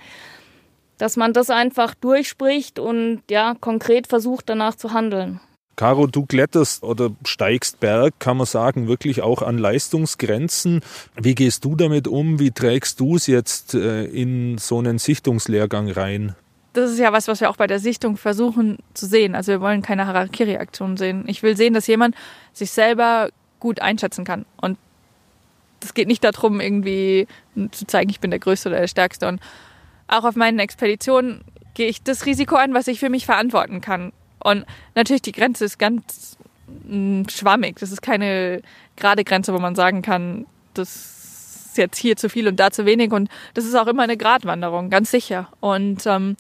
dass 0.98 1.16
man 1.16 1.32
das 1.32 1.50
einfach 1.50 1.96
durchspricht 1.96 2.78
und 2.78 3.22
ja, 3.30 3.56
konkret 3.62 4.08
versucht 4.08 4.50
danach 4.50 4.76
zu 4.76 4.92
handeln. 4.92 5.40
Caro, 5.80 6.08
du 6.08 6.26
kletterst 6.26 6.84
oder 6.84 7.12
steigst 7.24 7.80
Berg, 7.80 8.20
kann 8.20 8.36
man 8.36 8.46
sagen, 8.46 8.90
wirklich 8.90 9.22
auch 9.22 9.42
an 9.42 9.58
Leistungsgrenzen. 9.58 10.82
Wie 11.16 11.36
gehst 11.36 11.64
du 11.64 11.78
damit 11.78 12.06
um? 12.06 12.38
Wie 12.38 12.52
trägst 12.52 13.00
du 13.00 13.16
es 13.16 13.28
jetzt 13.28 13.76
äh, 13.76 14.04
in 14.04 14.58
so 14.58 14.80
einen 14.80 14.98
Sichtungslehrgang 14.98 15.90
rein? 15.90 16.36
Das 16.74 16.92
ist 16.92 17.00
ja 17.00 17.14
was, 17.14 17.30
was 17.30 17.40
wir 17.40 17.50
auch 17.50 17.56
bei 17.56 17.66
der 17.66 17.80
Sichtung 17.80 18.18
versuchen 18.18 18.80
zu 18.94 19.06
sehen. 19.06 19.36
Also 19.36 19.54
wir 19.54 19.62
wollen 19.62 19.82
keine 19.82 20.06
Harakiri-Aktion 20.06 20.98
sehen. 20.98 21.24
Ich 21.28 21.44
will 21.44 21.56
sehen, 21.56 21.76
dass 21.76 21.88
jemand 21.88 22.14
sich 22.52 22.72
selber 22.72 23.30
gut 23.62 23.82
einschätzen 23.82 24.26
kann. 24.26 24.46
Und 24.60 24.78
es 25.82 25.94
geht 25.94 26.10
nicht 26.10 26.26
darum, 26.26 26.60
irgendwie 26.60 27.26
zu 27.72 27.88
zeigen, 27.88 28.10
ich 28.10 28.20
bin 28.20 28.32
der 28.32 28.42
Größte 28.42 28.68
oder 28.68 28.82
der 28.82 28.88
Stärkste. 28.88 29.30
Und 29.30 29.40
auch 30.10 30.26
auf 30.26 30.36
meinen 30.36 30.60
Expeditionen 30.60 31.46
gehe 31.74 31.88
ich 31.88 32.04
das 32.04 32.26
Risiko 32.26 32.58
an, 32.58 32.74
was 32.74 32.90
ich 32.90 33.00
für 33.00 33.10
mich 33.10 33.26
verantworten 33.26 33.80
kann. 33.80 34.12
Und 34.40 34.66
natürlich, 34.96 35.22
die 35.22 35.32
Grenze 35.32 35.66
ist 35.66 35.80
ganz 35.80 36.38
mm, 36.88 37.24
schwammig. 37.30 37.80
Das 37.80 37.92
ist 37.92 38.02
keine 38.02 38.62
gerade 38.96 39.24
Grenze, 39.24 39.54
wo 39.54 39.60
man 39.60 39.76
sagen 39.76 40.02
kann, 40.02 40.46
das 40.74 41.66
ist 41.70 41.78
jetzt 41.78 41.98
hier 41.98 42.16
zu 42.16 42.30
viel 42.30 42.48
und 42.48 42.60
da 42.60 42.72
zu 42.72 42.86
wenig. 42.86 43.12
Und 43.12 43.30
das 43.54 43.66
ist 43.66 43.76
auch 43.76 43.88
immer 43.88 44.04
eine 44.04 44.18
Gratwanderung, 44.18 44.90
ganz 44.90 45.12
sicher. 45.12 45.50
Und 45.60 46.06
ähm, 46.06 46.36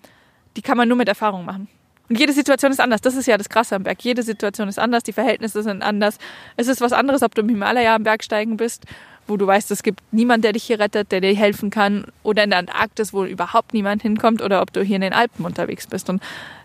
die 0.56 0.62
kann 0.62 0.78
man 0.78 0.88
nur 0.88 0.98
mit 0.98 1.08
Erfahrung 1.08 1.46
machen. 1.46 1.68
Und 2.10 2.20
jede 2.20 2.34
Situation 2.34 2.72
ist 2.72 2.80
anders. 2.80 3.02
Das 3.02 3.16
ist 3.16 3.28
ja 3.28 3.38
das 3.38 3.50
Krasse 3.50 3.76
am 3.76 3.84
Berg. 3.84 4.02
Jede 4.02 4.24
Situation 4.24 4.68
ist 4.68 4.80
anders, 4.80 5.04
die 5.04 5.14
Verhältnisse 5.14 5.62
sind 5.62 5.84
anders. 5.84 6.18
Es 6.58 6.68
ist 6.68 6.82
was 6.82 6.92
anderes, 6.92 7.22
ob 7.22 7.36
du 7.36 7.42
im 7.42 7.50
Himalaya 7.50 7.96
am 7.96 8.04
Berg 8.04 8.24
steigen 8.24 8.58
bist, 8.58 8.86
wo 9.30 9.38
du 9.38 9.48
weißt, 9.48 9.72
es 9.72 9.84
gibt 9.84 10.02
niemand, 10.12 10.44
der 10.44 10.54
dich 10.54 10.63
hier 10.63 10.80
rettet, 10.80 11.12
der 11.12 11.22
dir 11.22 11.36
helfen 11.36 11.70
kann, 11.70 12.06
oder 12.24 12.44
in 12.44 12.50
der 12.50 12.60
Antarktis, 12.60 13.13
wo 13.13 13.24
überhaupt 13.24 13.74
niemand 13.74 14.02
hinkommt, 14.02 14.42
oder 14.42 14.62
ob 14.62 14.74
du 14.74 14.82
hier 14.82 14.96
in 14.96 15.02
den 15.02 15.13
Alpen 15.13 15.46
unterwegs 15.46 15.88
bist. 15.88 16.10
Und 16.10 16.22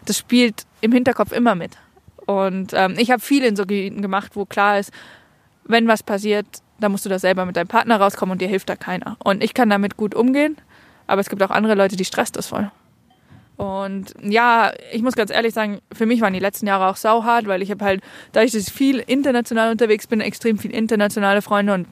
das 0.07 0.19
spielt 0.19 0.65
im 0.81 0.93
Hinterkopf 0.93 1.33
immer 1.33 1.55
mit. 1.55 1.73
Und 2.27 2.73
ähm, 2.73 2.95
ich 2.99 3.11
habe 3.11 3.21
viel 3.21 3.45
in 3.45 3.55
so 3.57 3.65
Gebieten 3.65 4.03
gemacht, 4.03 4.33
wo 4.35 4.47
klar 4.47 4.79
ist, 4.79 4.91
wenn 5.65 5.89
was 5.89 6.03
passiert, 6.03 6.47
dann 6.81 6.93
musst 6.93 7.05
du 7.05 7.09
da 7.09 7.19
selber 7.19 7.45
mit 7.45 7.57
deinem 7.57 7.69
Partner 7.69 8.01
rauskommen 8.01 8.33
und 8.33 8.41
dir 8.41 8.49
hilft 8.49 8.69
da 8.69 8.77
keiner. 8.77 9.17
Und 9.23 9.45
ich 9.45 9.55
kann 9.55 9.71
damit 9.71 9.97
gut 9.97 10.15
umgehen, 10.15 10.57
aber 11.07 11.21
es 11.21 11.29
gibt 11.29 11.43
auch 11.43 11.51
andere 11.51 11.75
Leute, 11.75 11.97
die 11.97 12.05
stresst 12.05 12.37
das 12.37 12.49
voll. 12.49 12.71
Und 13.57 14.15
ja, 14.21 14.73
ich 14.93 15.03
muss 15.03 15.15
ganz 15.15 15.31
ehrlich 15.31 15.55
sagen, 15.55 15.81
für 15.93 16.07
mich 16.07 16.21
waren 16.21 16.33
die 16.33 16.41
letzten 16.41 16.67
Jahre 16.67 16.89
auch 16.89 16.97
sauhart, 16.97 17.47
weil 17.47 17.63
ich 17.63 17.71
habe 17.71 17.85
halt, 17.85 18.03
dass 18.33 18.53
ich 18.53 18.73
viel 18.73 18.99
international 18.99 19.71
unterwegs 19.71 20.07
bin, 20.09 20.21
extrem 20.21 20.59
viel 20.59 20.73
internationale 20.73 21.41
Freunde 21.41 21.75
und 21.75 21.87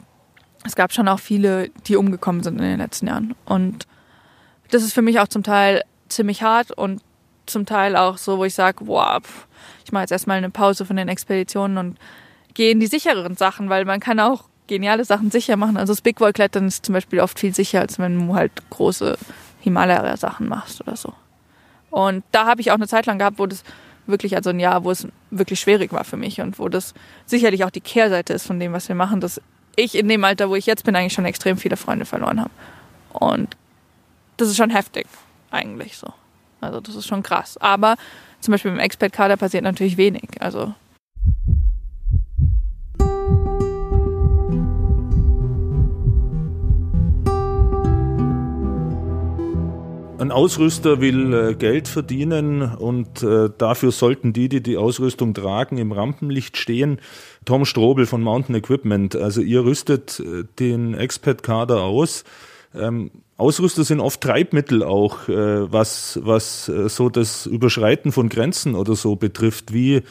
es 0.65 0.77
gab 0.77 0.93
schon 0.93 1.09
auch 1.09 1.21
viele, 1.21 1.71
die 1.87 1.97
umgekommen 1.97 2.43
sind 2.43 2.59
in 2.59 2.65
den 2.65 2.79
letzten 2.79 3.09
Jahren. 3.09 3.35
Und 3.45 3.87
das 4.71 4.83
ist 4.83 4.95
für 4.95 5.03
mich 5.03 5.21
auch 5.21 5.29
zum 5.29 5.43
Teil 5.43 5.83
ziemlich 6.09 6.43
hart 6.43 6.71
und 6.71 7.03
zum 7.47 7.67
Teil 7.67 7.97
auch 7.97 8.19
so, 8.19 8.39
wo 8.39 8.45
ich 8.45 8.55
sage, 8.55 8.85
boah, 8.85 9.21
ich 9.85 9.93
mache 9.93 10.03
jetzt 10.03 10.13
erstmal 10.13 10.39
eine 10.39 10.51
Pause 10.51 10.85
von 10.85 10.97
den 10.97 11.09
Expeditionen 11.09 11.79
und 11.79 11.99
gehe 12.55 12.71
in 12.71 12.81
die 12.81 12.87
sichereren 12.87 13.37
Sachen, 13.37 13.69
weil 13.69 13.85
man 13.85 14.01
kann 14.01 14.21
auch 14.21 14.45
geniale 14.67 15.05
Sachen 15.05 15.31
sicher 15.31 15.57
machen. 15.57 15.77
Also 15.77 15.93
das 15.93 16.01
Big 16.01 16.21
Wall 16.21 16.33
Klettern 16.33 16.69
ist 16.69 16.87
zum 16.87 16.93
Beispiel 16.93 17.21
oft 17.21 17.39
viel 17.39 17.55
sicherer, 17.55 17.83
als 17.83 17.99
wenn 17.99 18.27
du 18.27 18.35
halt 18.35 18.53
große 18.71 19.19
Himalaya-Sachen 19.61 20.49
machst 20.49 20.81
oder 20.81 20.97
so. 20.97 21.13
Und 21.91 22.25
da 22.33 22.47
habe 22.47 22.61
ich 22.61 22.71
auch 22.71 22.77
eine 22.77 22.89
Zeit 22.89 23.07
lang 23.07 23.19
gehabt, 23.19 23.39
wo 23.39 23.47
das 23.47 23.65
wirklich, 24.07 24.37
also 24.37 24.51
ein 24.51 24.61
Jahr, 24.61 24.85
wo 24.85 24.91
es 24.91 25.07
wirklich 25.31 25.61
schwierig 25.61 25.93
war 25.93 26.05
für 26.05 26.17
mich 26.17 26.41
und 26.41 26.59
wo 26.59 26.69
das 26.69 26.95
sicherlich 27.27 27.65
auch 27.65 27.71
die 27.71 27.81
Kehrseite 27.81 28.33
ist 28.33 28.47
von 28.47 28.59
dem, 28.59 28.73
was 28.73 28.89
wir 28.89 28.97
machen, 28.97 29.21
dass 29.21 29.41
ich 29.77 29.95
in 29.95 30.09
dem 30.09 30.25
Alter, 30.25 30.49
wo 30.49 30.57
ich 30.57 30.67
jetzt 30.67 30.85
bin, 30.85 30.97
eigentlich 30.97 31.13
schon 31.13 31.25
extrem 31.25 31.57
viele 31.57 31.77
Freunde 31.77 32.05
verloren 32.05 32.41
habe. 32.41 32.51
Und 33.13 33.57
das 34.37 34.49
ist 34.49 34.57
schon 34.57 34.71
heftig, 34.71 35.07
eigentlich 35.51 35.97
so. 35.97 36.13
Also 36.61 36.81
das 36.81 36.95
ist 36.95 37.07
schon 37.07 37.23
krass. 37.23 37.59
Aber 37.59 37.97
zum 38.41 38.53
Beispiel 38.53 38.71
im 38.71 38.79
Expert-Kader 38.79 39.37
passiert 39.37 39.65
natürlich 39.65 39.97
wenig. 39.97 40.31
Also 40.41 40.75
Ein 50.23 50.31
Ausrüster 50.31 51.01
will 51.01 51.35
äh, 51.35 51.55
Geld 51.57 51.89
verdienen 51.89 52.63
und 52.63 53.25
äh, 53.25 53.51
dafür 53.59 53.91
sollten 53.91 54.33
die, 54.33 54.49
die 54.49 54.63
die 54.63 54.77
Ausrüstung 54.77 55.35
tragen, 55.35 55.79
im 55.79 55.91
Rampenlicht 55.91 56.57
stehen. 56.57 57.01
Tom 57.45 57.65
Strobel 57.65 58.07
von 58.07 58.23
Mountain 58.23 58.55
Equipment, 58.55 59.17
also 59.17 59.41
ihr 59.41 59.65
rüstet 59.65 60.21
äh, 60.21 60.45
den 60.61 60.95
Expert-Kader 60.95 61.83
aus. 61.83 62.23
Ähm, 62.73 63.11
Ausrüster 63.37 63.83
sind 63.83 63.99
oft 63.99 64.21
Treibmittel 64.21 64.85
auch, 64.85 65.27
was, 65.27 66.21
was 66.23 66.67
so 66.67 67.09
das 67.09 67.47
Überschreiten 67.47 68.13
von 68.13 68.29
Grenzen 68.29 68.77
oder 68.77 68.95
so 68.95 69.17
betrifft. 69.17 69.75
Wie 69.75 70.03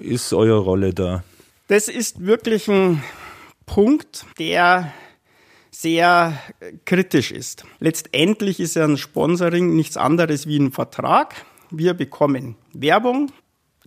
ist 0.00 0.32
eure 0.32 0.58
Rolle 0.58 0.94
da? 0.94 1.24
Das 1.66 1.88
ist 1.88 2.24
wirklich 2.24 2.68
ein 2.68 3.02
Punkt, 3.66 4.26
der 4.38 4.92
sehr 5.80 6.36
kritisch 6.86 7.30
ist. 7.30 7.64
Letztendlich 7.78 8.58
ist 8.58 8.74
ja 8.74 8.82
ein 8.82 8.96
Sponsoring 8.96 9.76
nichts 9.76 9.96
anderes 9.96 10.48
wie 10.48 10.58
ein 10.58 10.72
Vertrag. 10.72 11.36
Wir 11.70 11.94
bekommen 11.94 12.56
Werbung 12.72 13.30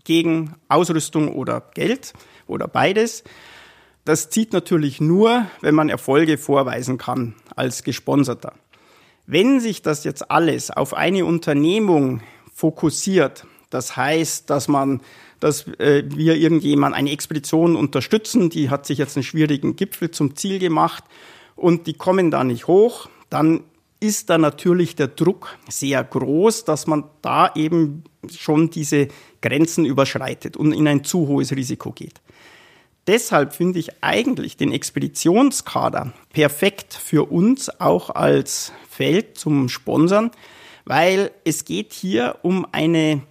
gegen 0.06 0.56
Ausrüstung 0.70 1.36
oder 1.36 1.70
Geld 1.74 2.14
oder 2.48 2.70
beides. 2.70 3.26
Das 4.06 4.30
zieht 4.30 4.54
natürlich 4.54 5.02
nur, 5.02 5.48
wenn 5.60 5.76
man 5.76 5.90
Erfolge 5.90 6.38
vorweisen 6.38 6.98
kann 6.98 7.36
als 7.58 7.84
Gesponserter. 7.84 8.54
Wenn 9.26 9.60
sich 9.60 9.82
das 9.82 10.06
jetzt 10.06 10.32
alles 10.32 10.72
auf 10.72 10.94
eine 10.94 11.26
Unternehmung 11.26 12.22
fokussiert, 12.54 13.46
das 13.70 13.98
heißt, 13.98 14.50
dass 14.50 14.70
man, 14.70 15.02
dass 15.42 15.68
äh, 15.80 16.04
wir 16.08 16.38
irgendjemand 16.38 16.96
eine 16.96 17.12
Expedition 17.12 17.76
unterstützen, 17.76 18.50
die 18.50 18.70
hat 18.70 18.86
sich 18.86 18.98
jetzt 18.98 19.18
einen 19.18 19.24
schwierigen 19.24 19.76
Gipfel 19.76 20.10
zum 20.10 20.38
Ziel 20.38 20.58
gemacht 20.58 21.04
und 21.62 21.88
die 21.88 21.94
kommen 21.94 22.32
da 22.32 22.44
nicht 22.44 22.68
hoch, 22.68 23.10
dann 23.30 23.64
ist 24.00 24.30
da 24.30 24.38
natürlich 24.38 24.96
der 24.96 25.08
Druck 25.08 25.58
sehr 25.70 26.04
groß, 26.04 26.66
dass 26.66 26.88
man 26.88 27.04
da 27.22 27.52
eben 27.56 28.04
schon 28.36 28.72
diese 28.72 29.08
Grenzen 29.42 29.86
überschreitet 29.86 30.58
und 30.58 30.74
in 30.74 30.88
ein 30.88 31.04
zu 31.04 31.28
hohes 31.28 31.56
Risiko 31.56 31.92
geht. 31.92 32.20
Deshalb 33.08 33.54
finde 33.54 33.80
ich 33.80 34.04
eigentlich 34.04 34.58
den 34.58 34.72
Expeditionskader 34.72 36.14
perfekt 36.34 36.94
für 36.94 37.32
uns 37.32 37.80
auch 37.80 38.10
als 38.10 38.72
Feld 38.90 39.38
zum 39.38 39.70
Sponsern, 39.70 40.32
weil 40.86 41.32
es 41.44 41.66
geht 41.66 41.94
hier 41.94 42.38
um 42.42 42.68
eine 42.72 43.22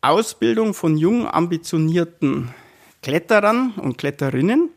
Ausbildung 0.00 0.74
von 0.74 0.96
jungen, 0.96 1.26
ambitionierten 1.26 2.52
Kletterern 3.02 3.72
und 3.76 3.98
Kletterinnen, 3.98 4.70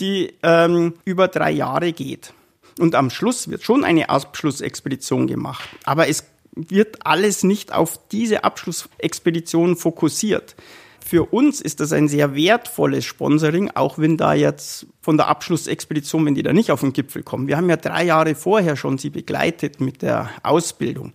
die 0.00 0.34
ähm, 0.42 0.94
über 1.04 1.28
drei 1.28 1.50
Jahre 1.50 1.92
geht. 1.92 2.32
Und 2.78 2.94
am 2.94 3.10
Schluss 3.10 3.48
wird 3.48 3.62
schon 3.62 3.84
eine 3.84 4.08
Abschlussexpedition 4.08 5.26
gemacht. 5.26 5.68
Aber 5.84 6.08
es 6.08 6.24
wird 6.54 7.06
alles 7.06 7.44
nicht 7.44 7.72
auf 7.72 7.98
diese 8.08 8.44
Abschlussexpedition 8.44 9.76
fokussiert. 9.76 10.56
Für 11.04 11.24
uns 11.24 11.60
ist 11.60 11.80
das 11.80 11.92
ein 11.92 12.08
sehr 12.08 12.34
wertvolles 12.34 13.04
Sponsoring, 13.04 13.70
auch 13.74 13.98
wenn 13.98 14.16
da 14.16 14.32
jetzt 14.32 14.86
von 15.00 15.16
der 15.16 15.28
Abschlussexpedition, 15.28 16.24
wenn 16.24 16.34
die 16.34 16.42
da 16.42 16.52
nicht 16.52 16.70
auf 16.70 16.80
den 16.80 16.92
Gipfel 16.92 17.22
kommen. 17.22 17.48
Wir 17.48 17.56
haben 17.56 17.68
ja 17.68 17.76
drei 17.76 18.04
Jahre 18.04 18.34
vorher 18.34 18.76
schon 18.76 18.98
sie 18.98 19.10
begleitet 19.10 19.80
mit 19.80 20.02
der 20.02 20.30
Ausbildung. 20.42 21.12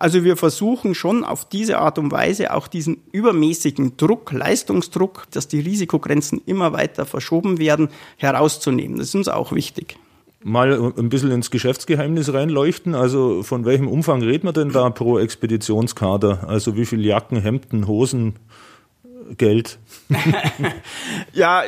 Also 0.00 0.24
wir 0.24 0.38
versuchen 0.38 0.94
schon 0.94 1.24
auf 1.24 1.44
diese 1.44 1.78
Art 1.78 1.98
und 1.98 2.10
Weise 2.10 2.54
auch 2.54 2.68
diesen 2.68 3.02
übermäßigen 3.12 3.98
Druck, 3.98 4.32
Leistungsdruck, 4.32 5.26
dass 5.30 5.46
die 5.46 5.60
Risikogrenzen 5.60 6.40
immer 6.46 6.72
weiter 6.72 7.04
verschoben 7.04 7.58
werden, 7.58 7.90
herauszunehmen. 8.16 8.96
Das 8.96 9.08
ist 9.08 9.14
uns 9.14 9.28
auch 9.28 9.52
wichtig 9.52 9.96
mal 10.42 10.92
ein 10.96 11.08
bisschen 11.10 11.30
ins 11.30 11.50
Geschäftsgeheimnis 11.50 12.32
reinleuchten. 12.32 12.94
Also 12.94 13.42
von 13.42 13.64
welchem 13.64 13.88
Umfang 13.88 14.22
reden 14.22 14.46
wir 14.46 14.52
denn 14.52 14.70
da 14.70 14.88
pro 14.90 15.18
Expeditionskader? 15.18 16.48
Also 16.48 16.76
wie 16.76 16.86
viel 16.86 17.04
Jacken, 17.04 17.40
Hemden, 17.40 17.86
Hosen, 17.86 18.36
Geld? 19.36 19.78
ja, 21.32 21.62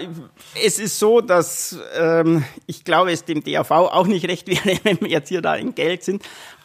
es 0.64 0.78
ist 0.78 0.98
so, 0.98 1.20
dass 1.20 1.78
ähm, 1.96 2.44
ich 2.66 2.84
glaube, 2.84 3.12
es 3.12 3.24
dem 3.24 3.42
DAV 3.44 3.70
auch 3.70 4.06
nicht 4.06 4.26
recht 4.28 4.48
wäre, 4.48 4.78
wenn 4.84 5.00
wir 5.00 5.08
jetzt 5.08 5.28
hier 5.28 5.42
da 5.42 5.54
in 5.54 5.74
Geld 5.74 6.02
sind 6.02 6.22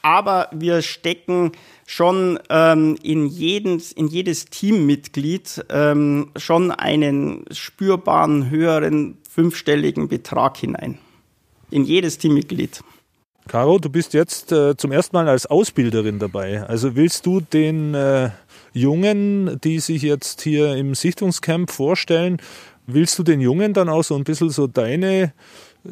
aber 0.07 0.47
wir 0.53 0.81
stecken 0.83 1.51
schon 1.85 2.39
ähm, 2.49 2.97
in, 3.03 3.27
jeden, 3.27 3.81
in 3.95 4.07
jedes 4.07 4.45
Teammitglied 4.45 5.65
ähm, 5.69 6.31
schon 6.37 6.71
einen 6.71 7.43
spürbaren 7.51 8.49
höheren 8.49 9.17
fünfstelligen 9.29 10.07
Betrag 10.07 10.55
hinein. 10.55 10.97
In 11.71 11.83
jedes 11.83 12.17
Teammitglied. 12.17 12.81
Caro, 13.47 13.79
du 13.79 13.89
bist 13.89 14.13
jetzt 14.13 14.51
äh, 14.51 14.75
zum 14.77 14.91
ersten 14.91 15.15
Mal 15.15 15.27
als 15.27 15.45
Ausbilderin 15.45 16.19
dabei. 16.19 16.63
Also 16.63 16.95
willst 16.95 17.25
du 17.25 17.41
den 17.41 17.93
äh, 17.93 18.29
Jungen, 18.73 19.59
die 19.63 19.79
sich 19.79 20.01
jetzt 20.01 20.41
hier 20.41 20.75
im 20.75 20.95
Sichtungscamp 20.95 21.71
vorstellen, 21.71 22.37
willst 22.85 23.17
du 23.19 23.23
den 23.23 23.41
Jungen 23.41 23.73
dann 23.73 23.89
auch 23.89 24.03
so 24.03 24.15
ein 24.15 24.23
bisschen 24.23 24.49
so 24.49 24.67
deine 24.67 25.33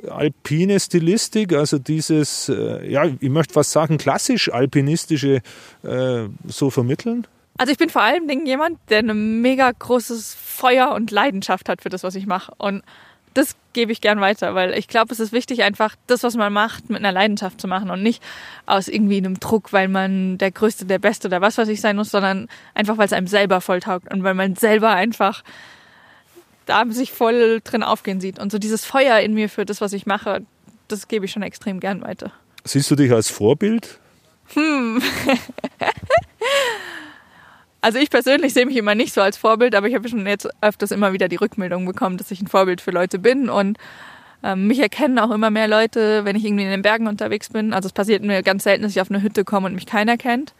alpine 0.09 0.79
Stilistik, 0.79 1.53
also 1.53 1.77
dieses, 1.77 2.49
äh, 2.49 2.89
ja, 2.89 3.05
ich 3.05 3.29
möchte 3.29 3.53
fast 3.53 3.71
sagen, 3.71 3.97
klassisch 3.97 4.51
alpinistische 4.51 5.41
äh, 5.83 6.23
so 6.47 6.69
vermitteln? 6.69 7.27
Also 7.57 7.71
ich 7.71 7.77
bin 7.77 7.89
vor 7.89 8.01
allem 8.01 8.27
jemand, 8.45 8.79
der 8.89 8.99
ein 8.99 9.41
mega 9.41 9.71
großes 9.71 10.33
Feuer 10.33 10.91
und 10.91 11.11
Leidenschaft 11.11 11.69
hat 11.69 11.81
für 11.81 11.89
das, 11.89 12.03
was 12.03 12.15
ich 12.15 12.27
mache. 12.27 12.53
Und 12.57 12.83
das 13.35 13.55
gebe 13.73 13.91
ich 13.91 14.01
gern 14.01 14.21
weiter, 14.21 14.55
weil 14.55 14.73
ich 14.73 14.87
glaube, 14.87 15.13
es 15.13 15.19
ist 15.19 15.33
wichtig, 15.33 15.61
einfach 15.61 15.95
das, 16.07 16.23
was 16.23 16.35
man 16.35 16.51
macht, 16.51 16.89
mit 16.89 16.99
einer 16.99 17.11
Leidenschaft 17.11 17.59
zu 17.59 17.67
machen 17.67 17.91
und 17.91 18.01
nicht 18.01 18.23
aus 18.65 18.87
irgendwie 18.87 19.17
einem 19.17 19.39
Druck, 19.39 19.73
weil 19.73 19.89
man 19.89 20.37
der 20.37 20.51
Größte, 20.51 20.85
der 20.85 20.99
Beste 20.99 21.27
oder 21.27 21.41
was 21.41 21.57
weiß 21.57 21.67
ich 21.67 21.81
sein 21.81 21.97
muss, 21.97 22.09
sondern 22.09 22.47
einfach, 22.73 22.97
weil 22.97 23.05
es 23.05 23.13
einem 23.13 23.27
selber 23.27 23.59
voll 23.59 23.81
taugt 23.81 24.11
und 24.11 24.23
weil 24.23 24.33
man 24.33 24.55
selber 24.55 24.91
einfach 24.91 25.43
da 26.65 26.83
sich 26.89 27.11
voll 27.11 27.59
drin 27.63 27.83
aufgehen 27.83 28.21
sieht. 28.21 28.39
Und 28.39 28.51
so 28.51 28.57
dieses 28.57 28.85
Feuer 28.85 29.19
in 29.19 29.33
mir 29.33 29.49
für 29.49 29.65
das, 29.65 29.81
was 29.81 29.91
ich 29.93 30.05
mache, 30.05 30.41
das 30.87 31.09
gebe 31.09 31.25
ich 31.25 31.31
schon 31.31 31.43
extrem 31.43 31.81
gern 31.81 32.01
weiter. 32.01 32.31
Siehst 32.63 32.89
du 32.89 32.95
dich 32.95 33.11
als 33.11 33.29
Vorbild? 33.29 33.99
Hm. 34.53 35.01
also 37.85 37.99
ich 37.99 38.09
persönlich 38.09 38.51
sehe 38.55 38.65
mich 38.65 38.77
immer 38.77 38.95
nicht 38.95 39.13
so 39.13 39.21
als 39.21 39.37
Vorbild, 39.37 39.75
aber 39.75 39.87
ich 39.87 39.93
habe 39.93 40.09
schon 40.09 40.25
jetzt 40.25 40.49
öfters 40.59 40.89
immer 40.89 41.13
wieder 41.13 41.27
die 41.27 41.35
Rückmeldung 41.35 41.85
bekommen, 41.85 42.17
dass 42.17 42.31
ich 42.31 42.41
ein 42.41 42.47
Vorbild 42.47 42.81
für 42.81 42.89
Leute 42.89 43.19
bin 43.19 43.47
und 43.47 43.77
ähm, 44.43 44.65
mich 44.65 44.79
erkennen 44.79 45.19
auch 45.19 45.29
immer 45.29 45.51
mehr 45.51 45.67
Leute, 45.67 46.25
wenn 46.25 46.35
ich 46.35 46.43
irgendwie 46.43 46.63
in 46.63 46.71
den 46.71 46.81
Bergen 46.81 47.05
unterwegs 47.05 47.49
bin. 47.49 47.73
Also 47.73 47.85
es 47.85 47.93
passiert 47.93 48.23
mir 48.23 48.41
ganz 48.41 48.63
selten, 48.63 48.81
dass 48.81 48.91
ich 48.93 49.01
auf 49.01 49.11
eine 49.11 49.21
Hütte 49.21 49.43
komme 49.43 49.67
und 49.67 49.75
mich 49.75 49.85
keiner 49.85 50.17
kennt. 50.17 50.55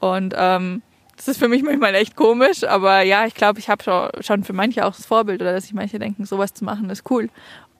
Und 0.00 0.34
ähm, 0.36 0.82
das 1.16 1.28
ist 1.28 1.38
für 1.38 1.46
mich 1.46 1.62
manchmal 1.62 1.94
echt 1.94 2.16
komisch, 2.16 2.64
aber 2.64 3.02
ja, 3.02 3.26
ich 3.26 3.34
glaube, 3.34 3.60
ich 3.60 3.68
habe 3.68 4.10
schon 4.18 4.42
für 4.42 4.52
manche 4.52 4.86
auch 4.86 4.96
das 4.96 5.06
Vorbild 5.06 5.42
oder 5.42 5.52
dass 5.52 5.64
sich 5.64 5.72
manche 5.72 6.00
denken, 6.00 6.24
sowas 6.24 6.52
zu 6.52 6.64
machen 6.64 6.90
ist 6.90 7.08
cool. 7.08 7.28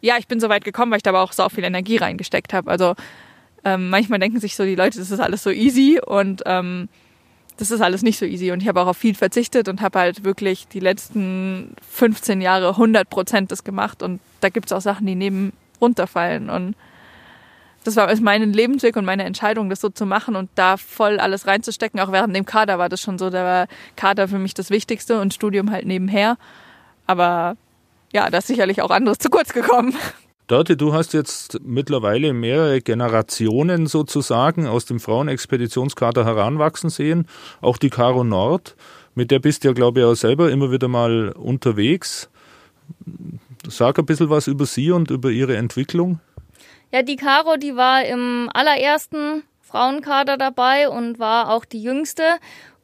Ja, 0.00 0.14
ich 0.16 0.28
bin 0.28 0.38
so 0.38 0.48
weit 0.48 0.62
gekommen, 0.62 0.92
weil 0.92 0.98
ich 0.98 1.02
da 1.02 1.11
aber 1.11 1.22
auch 1.22 1.32
so 1.32 1.48
viel 1.48 1.64
Energie 1.64 1.96
reingesteckt 1.96 2.52
habe. 2.52 2.70
Also 2.70 2.94
ähm, 3.64 3.90
manchmal 3.90 4.20
denken 4.20 4.38
sich 4.38 4.54
so 4.54 4.62
die 4.62 4.76
Leute, 4.76 5.00
das 5.00 5.11
ist 5.11 5.18
alles 5.18 5.42
so 5.42 5.50
easy 5.50 5.98
und 6.06 6.44
ähm, 6.46 6.88
das 7.57 7.70
ist 7.70 7.80
alles 7.80 8.02
nicht 8.02 8.18
so 8.18 8.26
easy. 8.26 8.52
Und 8.52 8.62
ich 8.62 8.68
habe 8.68 8.80
auch 8.80 8.86
auf 8.86 8.96
viel 8.96 9.14
verzichtet 9.14 9.68
und 9.68 9.80
habe 9.80 9.98
halt 9.98 10.24
wirklich 10.24 10.68
die 10.68 10.80
letzten 10.80 11.74
15 11.90 12.40
Jahre 12.40 12.70
100 12.70 13.09
Prozent 13.09 13.50
das 13.50 13.64
gemacht. 13.64 14.02
Und 14.02 14.20
da 14.40 14.48
gibt 14.48 14.66
es 14.66 14.72
auch 14.72 14.80
Sachen, 14.80 15.07
die 15.07 15.14
neben 15.14 15.52
runterfallen. 15.80 16.50
Und 16.50 16.74
das 17.84 17.96
war 17.96 18.14
mein 18.20 18.52
Lebensweg 18.52 18.96
und 18.96 19.04
meine 19.04 19.24
Entscheidung, 19.24 19.70
das 19.70 19.80
so 19.80 19.88
zu 19.88 20.07
machen 20.07 20.36
und 20.36 20.50
da 20.54 20.76
voll 20.76 21.18
alles 21.18 21.46
reinzustecken. 21.46 22.00
Auch 22.00 22.12
während 22.12 22.34
dem 22.34 22.44
Kader 22.44 22.78
war 22.78 22.88
das 22.88 23.00
schon 23.00 23.18
so. 23.18 23.30
Da 23.30 23.44
war 23.44 23.68
Kader 23.94 24.28
für 24.28 24.38
mich 24.38 24.54
das 24.54 24.70
Wichtigste 24.70 25.20
und 25.20 25.32
Studium 25.32 25.70
halt 25.70 25.86
nebenher. 25.86 26.36
Aber 27.07 27.57
ja, 28.12 28.28
da 28.28 28.38
ist 28.38 28.48
sicherlich 28.48 28.82
auch 28.82 28.90
anderes 28.90 29.18
zu 29.18 29.30
kurz 29.30 29.52
gekommen. 29.52 29.96
Dörte, 30.47 30.76
du 30.76 30.92
hast 30.92 31.12
jetzt 31.12 31.59
mittlerweile 31.64 32.32
mehrere 32.32 32.80
Generationen 32.80 33.88
sozusagen 33.88 34.68
aus 34.68 34.84
dem 34.84 35.01
Frauenexpeditionskader 35.01 36.24
heranwachsen 36.24 36.88
sehen. 36.88 37.26
Auch 37.61 37.78
die 37.78 37.90
Caro 37.90 38.22
Nord, 38.22 38.76
mit 39.16 39.32
der 39.32 39.40
bist 39.40 39.64
du 39.64 39.68
ja, 39.68 39.74
glaube 39.74 40.01
ich, 40.01 40.07
auch 40.07 40.14
selber 40.14 40.53
immer 40.53 40.70
wieder 40.70 40.86
mal 40.86 41.30
unterwegs. 41.32 42.30
Sag 43.68 43.99
ein 43.99 44.07
bisschen 44.07 44.30
was 44.30 44.47
über 44.47 44.66
sie 44.66 44.92
und 44.92 45.11
über 45.11 45.30
ihre 45.30 45.57
Entwicklung. 45.57 46.20
Ja, 46.92 47.03
die 47.03 47.16
Caro, 47.16 47.57
die 47.57 47.74
war 47.74 48.05
im 48.05 48.49
allerersten 48.55 49.42
Frauenkader 49.62 50.36
dabei 50.36 50.88
und 50.88 51.18
war 51.18 51.51
auch 51.51 51.64
die 51.64 51.82
jüngste. 51.82 52.22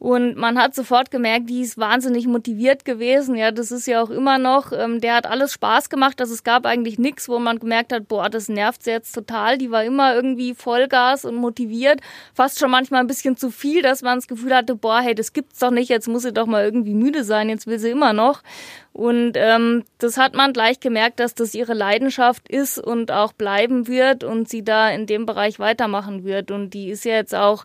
Und 0.03 0.35
man 0.35 0.59
hat 0.59 0.75
sofort 0.75 1.11
gemerkt, 1.11 1.49
die 1.49 1.61
ist 1.61 1.77
wahnsinnig 1.77 2.27
motiviert 2.27 2.83
gewesen. 2.83 3.37
Ja, 3.37 3.51
das 3.51 3.71
ist 3.71 3.87
ja 3.87 4.03
auch 4.03 4.09
immer 4.09 4.37
noch. 4.37 4.73
Ähm, 4.73 4.99
der 4.99 5.15
hat 5.15 5.25
alles 5.25 5.53
Spaß 5.53 5.89
gemacht. 5.89 6.19
Also 6.19 6.33
es 6.33 6.43
gab 6.43 6.65
eigentlich 6.65 6.99
nichts, 6.99 7.29
wo 7.29 7.39
man 7.39 7.57
gemerkt 7.57 7.93
hat, 7.93 8.09
boah, 8.09 8.29
das 8.29 8.49
nervt 8.49 8.83
sie 8.83 8.91
jetzt 8.91 9.13
total. 9.13 9.57
Die 9.57 9.71
war 9.71 9.85
immer 9.85 10.13
irgendwie 10.13 10.55
Vollgas 10.55 11.23
und 11.23 11.35
motiviert. 11.35 12.01
Fast 12.33 12.59
schon 12.59 12.69
manchmal 12.69 12.99
ein 12.99 13.07
bisschen 13.07 13.37
zu 13.37 13.49
viel, 13.49 13.81
dass 13.81 14.01
man 14.01 14.17
das 14.17 14.27
Gefühl 14.27 14.53
hatte, 14.53 14.75
boah, 14.75 14.99
hey, 14.99 15.15
das 15.15 15.31
gibt's 15.31 15.59
doch 15.59 15.71
nicht. 15.71 15.87
Jetzt 15.87 16.09
muss 16.09 16.23
sie 16.23 16.33
doch 16.33 16.47
mal 16.47 16.65
irgendwie 16.65 16.95
müde 16.95 17.23
sein. 17.23 17.47
Jetzt 17.47 17.65
will 17.65 17.79
sie 17.79 17.91
immer 17.91 18.11
noch. 18.11 18.43
Und 18.91 19.37
ähm, 19.37 19.85
das 19.99 20.17
hat 20.17 20.35
man 20.35 20.51
gleich 20.51 20.81
gemerkt, 20.81 21.21
dass 21.21 21.33
das 21.33 21.55
ihre 21.55 21.73
Leidenschaft 21.73 22.49
ist 22.49 22.77
und 22.77 23.09
auch 23.09 23.31
bleiben 23.31 23.87
wird 23.87 24.25
und 24.25 24.49
sie 24.49 24.65
da 24.65 24.89
in 24.89 25.05
dem 25.05 25.25
Bereich 25.25 25.59
weitermachen 25.59 26.25
wird. 26.25 26.51
Und 26.51 26.71
die 26.73 26.89
ist 26.89 27.05
ja 27.05 27.13
jetzt 27.13 27.33
auch 27.33 27.63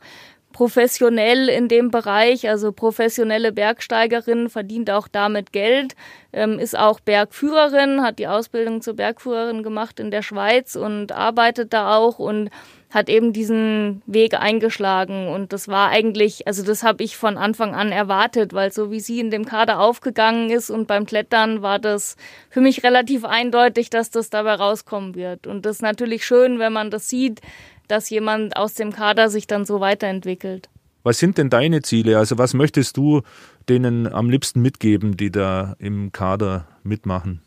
professionell 0.58 1.48
in 1.48 1.68
dem 1.68 1.92
Bereich, 1.92 2.48
also 2.48 2.72
professionelle 2.72 3.52
Bergsteigerin, 3.52 4.50
verdient 4.50 4.90
auch 4.90 5.06
damit 5.06 5.52
Geld, 5.52 5.94
ähm, 6.32 6.58
ist 6.58 6.76
auch 6.76 6.98
Bergführerin, 6.98 8.02
hat 8.02 8.18
die 8.18 8.26
Ausbildung 8.26 8.82
zur 8.82 8.94
Bergführerin 8.94 9.62
gemacht 9.62 10.00
in 10.00 10.10
der 10.10 10.22
Schweiz 10.22 10.74
und 10.74 11.12
arbeitet 11.12 11.72
da 11.72 11.94
auch 11.96 12.18
und 12.18 12.50
hat 12.90 13.08
eben 13.08 13.32
diesen 13.32 14.02
Weg 14.06 14.34
eingeschlagen. 14.34 15.28
Und 15.28 15.52
das 15.52 15.68
war 15.68 15.90
eigentlich, 15.90 16.48
also 16.48 16.64
das 16.64 16.82
habe 16.82 17.04
ich 17.04 17.16
von 17.16 17.38
Anfang 17.38 17.76
an 17.76 17.92
erwartet, 17.92 18.52
weil 18.52 18.72
so 18.72 18.90
wie 18.90 18.98
sie 18.98 19.20
in 19.20 19.30
dem 19.30 19.44
Kader 19.44 19.78
aufgegangen 19.78 20.50
ist 20.50 20.70
und 20.70 20.88
beim 20.88 21.06
Klettern 21.06 21.62
war 21.62 21.78
das 21.78 22.16
für 22.50 22.60
mich 22.60 22.82
relativ 22.82 23.24
eindeutig, 23.24 23.90
dass 23.90 24.10
das 24.10 24.28
dabei 24.28 24.54
rauskommen 24.54 25.14
wird. 25.14 25.46
Und 25.46 25.66
das 25.66 25.76
ist 25.76 25.82
natürlich 25.82 26.26
schön, 26.26 26.58
wenn 26.58 26.72
man 26.72 26.90
das 26.90 27.06
sieht, 27.06 27.42
dass 27.88 28.10
jemand 28.10 28.56
aus 28.56 28.74
dem 28.74 28.92
Kader 28.92 29.28
sich 29.28 29.46
dann 29.46 29.64
so 29.64 29.80
weiterentwickelt. 29.80 30.68
Was 31.02 31.18
sind 31.18 31.38
denn 31.38 31.50
deine 31.50 31.82
Ziele? 31.82 32.18
Also 32.18 32.38
was 32.38 32.54
möchtest 32.54 32.96
du 32.96 33.22
denen 33.68 34.06
am 34.12 34.30
liebsten 34.30 34.60
mitgeben, 34.60 35.16
die 35.16 35.30
da 35.30 35.74
im 35.78 36.12
Kader 36.12 36.66
mitmachen? 36.82 37.42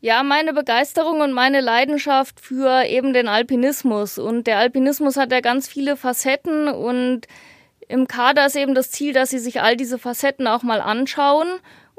Ja, 0.00 0.24
meine 0.24 0.52
Begeisterung 0.52 1.20
und 1.20 1.32
meine 1.32 1.60
Leidenschaft 1.60 2.40
für 2.40 2.84
eben 2.86 3.12
den 3.12 3.28
Alpinismus. 3.28 4.18
Und 4.18 4.48
der 4.48 4.58
Alpinismus 4.58 5.16
hat 5.16 5.30
ja 5.30 5.40
ganz 5.40 5.68
viele 5.68 5.96
Facetten 5.96 6.66
und 6.66 7.28
im 7.86 8.08
Kader 8.08 8.46
ist 8.46 8.56
eben 8.56 8.74
das 8.74 8.90
Ziel, 8.90 9.12
dass 9.12 9.30
sie 9.30 9.38
sich 9.38 9.60
all 9.60 9.76
diese 9.76 9.98
Facetten 9.98 10.48
auch 10.48 10.64
mal 10.64 10.80
anschauen 10.80 11.46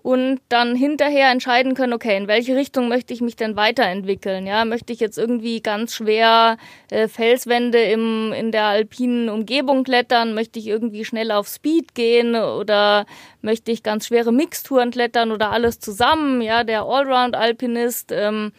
und 0.03 0.41
dann 0.49 0.75
hinterher 0.75 1.31
entscheiden 1.31 1.75
können, 1.75 1.93
okay, 1.93 2.17
in 2.17 2.27
welche 2.27 2.57
Richtung 2.57 2.89
möchte 2.89 3.13
ich 3.13 3.21
mich 3.21 3.37
denn 3.37 3.55
weiterentwickeln? 3.55 4.45
Ja, 4.45 4.65
möchte 4.65 4.91
ich 4.91 4.99
jetzt 4.99 5.17
irgendwie 5.17 5.61
ganz 5.61 5.95
schwer 5.95 6.57
äh, 6.91 7.07
Felswände 7.07 7.81
im, 7.81 8.33
in 8.33 8.51
der 8.51 8.65
alpinen 8.65 9.29
Umgebung 9.29 9.85
klettern? 9.85 10.33
Möchte 10.33 10.59
ich 10.59 10.67
irgendwie 10.67 11.05
schnell 11.05 11.31
auf 11.31 11.47
Speed 11.47 11.95
gehen 11.95 12.35
oder 12.35 13.05
möchte 13.41 13.71
ich 13.71 13.81
ganz 13.81 14.07
schwere 14.07 14.33
Mixturen 14.33 14.91
klettern 14.91 15.31
oder 15.31 15.51
alles 15.51 15.79
zusammen? 15.79 16.41
Ja, 16.41 16.65
der 16.65 16.83
Allround-Alpinist. 16.83 18.11
Ähm, 18.11 18.51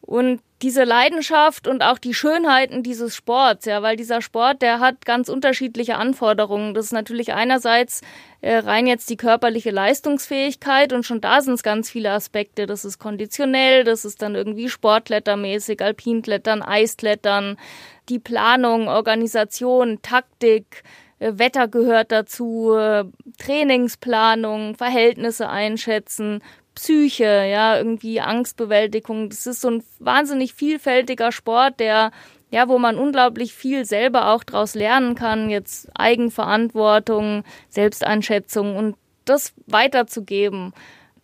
und 0.00 0.40
diese 0.62 0.84
Leidenschaft 0.84 1.66
und 1.66 1.82
auch 1.82 1.98
die 1.98 2.12
Schönheiten 2.12 2.82
dieses 2.82 3.16
Sports, 3.16 3.64
ja, 3.64 3.82
weil 3.82 3.96
dieser 3.96 4.20
Sport, 4.20 4.60
der 4.60 4.78
hat 4.78 5.06
ganz 5.06 5.30
unterschiedliche 5.30 5.96
Anforderungen. 5.96 6.74
Das 6.74 6.86
ist 6.86 6.92
natürlich 6.92 7.32
einerseits 7.32 8.02
äh, 8.42 8.56
rein 8.56 8.86
jetzt 8.86 9.08
die 9.08 9.16
körperliche 9.16 9.70
Leistungsfähigkeit 9.70 10.92
und 10.92 11.04
schon 11.04 11.22
da 11.22 11.40
sind 11.40 11.54
es 11.54 11.62
ganz 11.62 11.90
viele 11.90 12.10
Aspekte. 12.12 12.66
Das 12.66 12.84
ist 12.84 12.98
konditionell, 12.98 13.84
das 13.84 14.04
ist 14.04 14.20
dann 14.20 14.34
irgendwie 14.34 14.68
Sportklettermäßig, 14.68 15.80
Alpinklettern, 15.80 16.62
Eisklettern, 16.62 17.56
die 18.10 18.18
Planung, 18.18 18.88
Organisation, 18.88 20.02
Taktik, 20.02 20.82
äh, 21.20 21.32
Wetter 21.36 21.68
gehört 21.68 22.12
dazu, 22.12 22.74
äh, 22.74 23.04
Trainingsplanung, 23.38 24.74
Verhältnisse 24.74 25.48
einschätzen, 25.48 26.42
Psyche, 26.74 27.24
ja, 27.50 27.76
irgendwie 27.76 28.20
Angstbewältigung. 28.20 29.28
Das 29.28 29.46
ist 29.46 29.60
so 29.60 29.70
ein 29.70 29.82
wahnsinnig 29.98 30.54
vielfältiger 30.54 31.32
Sport, 31.32 31.80
der 31.80 32.12
ja, 32.50 32.68
wo 32.68 32.78
man 32.78 32.98
unglaublich 32.98 33.54
viel 33.54 33.84
selber 33.84 34.28
auch 34.28 34.44
draus 34.44 34.74
lernen 34.74 35.14
kann, 35.14 35.50
jetzt 35.50 35.88
Eigenverantwortung, 35.94 37.44
Selbsteinschätzung 37.68 38.76
und 38.76 38.96
das 39.24 39.52
weiterzugeben. 39.66 40.72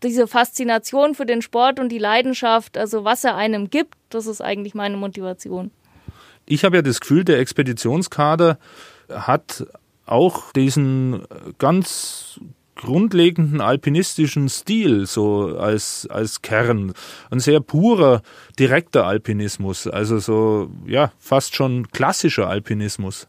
Diese 0.03 0.29
Faszination 0.29 1.15
für 1.15 1.27
den 1.27 1.43
Sport 1.43 1.81
und 1.81 1.91
die 1.91 1.99
Leidenschaft, 1.99 2.79
also 2.79 3.05
was 3.05 3.25
er 3.25 3.35
einem 3.35 3.71
gibt, 3.71 3.95
das 4.11 4.27
ist 4.27 4.41
eigentlich 4.41 4.75
meine 4.75 4.97
Motivation. 4.97 5.71
Ich 6.45 6.65
habe 6.65 6.77
ja 6.77 6.83
das 6.83 7.01
Gefühl, 7.01 7.25
der 7.25 7.41
Expeditionskader 7.41 8.59
hat 9.11 9.67
auch 10.05 10.53
diesen 10.53 11.27
ganz 11.59 12.39
grundlegenden 12.77 13.61
alpinistischen 13.61 14.49
Stil 14.49 15.07
so 15.07 15.57
als, 15.59 16.07
als 16.11 16.43
Kern. 16.43 16.93
Ein 17.31 17.41
sehr 17.41 17.61
purer, 17.61 18.23
direkter 18.59 19.07
Alpinismus, 19.07 19.87
also 19.87 20.19
so, 20.19 20.71
ja, 20.87 21.13
fast 21.19 21.57
schon 21.57 21.89
klassischer 21.89 22.49
Alpinismus. 22.49 23.27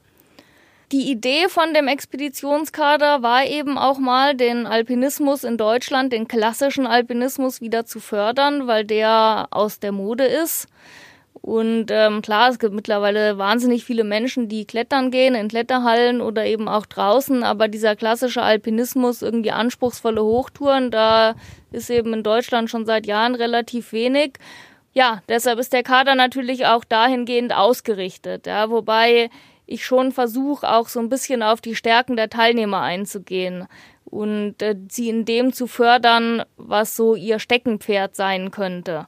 Die 0.94 1.12
Idee 1.12 1.50
von 1.50 1.74
dem 1.74 1.90
Expeditionskader 1.90 3.22
war 3.22 3.46
eben 3.46 3.78
auch 3.78 4.00
mal, 4.00 4.36
den 4.36 4.66
Alpinismus 4.66 5.44
in 5.44 5.58
Deutschland, 5.58 6.14
den 6.14 6.30
klassischen 6.30 6.88
Alpinismus 6.88 7.60
wieder 7.60 7.86
zu 7.86 8.00
fördern, 8.00 8.68
weil 8.68 8.86
der 8.86 9.48
aus 9.52 9.80
der 9.80 9.92
Mode 9.92 10.24
ist. 10.24 10.68
Und 11.48 11.92
ähm, 11.92 12.22
klar, 12.22 12.50
es 12.50 12.60
gibt 12.60 12.74
mittlerweile 12.74 13.38
wahnsinnig 13.38 13.86
viele 13.86 14.04
Menschen, 14.04 14.50
die 14.50 14.66
klettern 14.66 15.12
gehen 15.12 15.34
in 15.34 15.48
Kletterhallen 15.48 16.20
oder 16.20 16.46
eben 16.46 16.68
auch 16.68 16.86
draußen, 16.86 17.42
aber 17.42 17.70
dieser 17.70 17.96
klassische 17.96 18.42
Alpinismus, 18.42 19.22
irgendwie 19.22 19.52
anspruchsvolle 19.52 20.22
Hochtouren, 20.22 20.92
da 20.92 21.36
ist 21.72 21.90
eben 21.90 22.14
in 22.14 22.22
Deutschland 22.22 22.70
schon 22.70 22.86
seit 22.86 23.08
Jahren 23.08 23.34
relativ 23.34 23.94
wenig. 23.94 24.34
Ja, 24.92 25.22
deshalb 25.30 25.58
ist 25.60 25.72
der 25.72 25.84
Kader 25.84 26.16
natürlich 26.16 26.66
auch 26.66 26.84
dahingehend 26.84 27.56
ausgerichtet, 27.56 28.46
ja, 28.46 28.70
wobei 28.70 29.30
ich 29.66 29.86
schon 29.86 30.12
versuche, 30.12 30.70
auch 30.70 30.90
so 30.90 31.00
ein 31.00 31.08
bisschen 31.08 31.44
auf 31.44 31.62
die 31.62 31.78
Stärken 31.78 32.18
der 32.18 32.30
Teilnehmer 32.30 32.82
einzugehen 32.82 33.68
und 34.04 34.62
äh, 34.62 34.76
sie 34.90 35.08
in 35.08 35.24
dem 35.24 35.54
zu 35.54 35.68
fördern, 35.68 36.44
was 36.58 36.98
so 36.98 37.16
ihr 37.16 37.40
Steckenpferd 37.40 38.18
sein 38.18 38.52
könnte. 38.52 39.08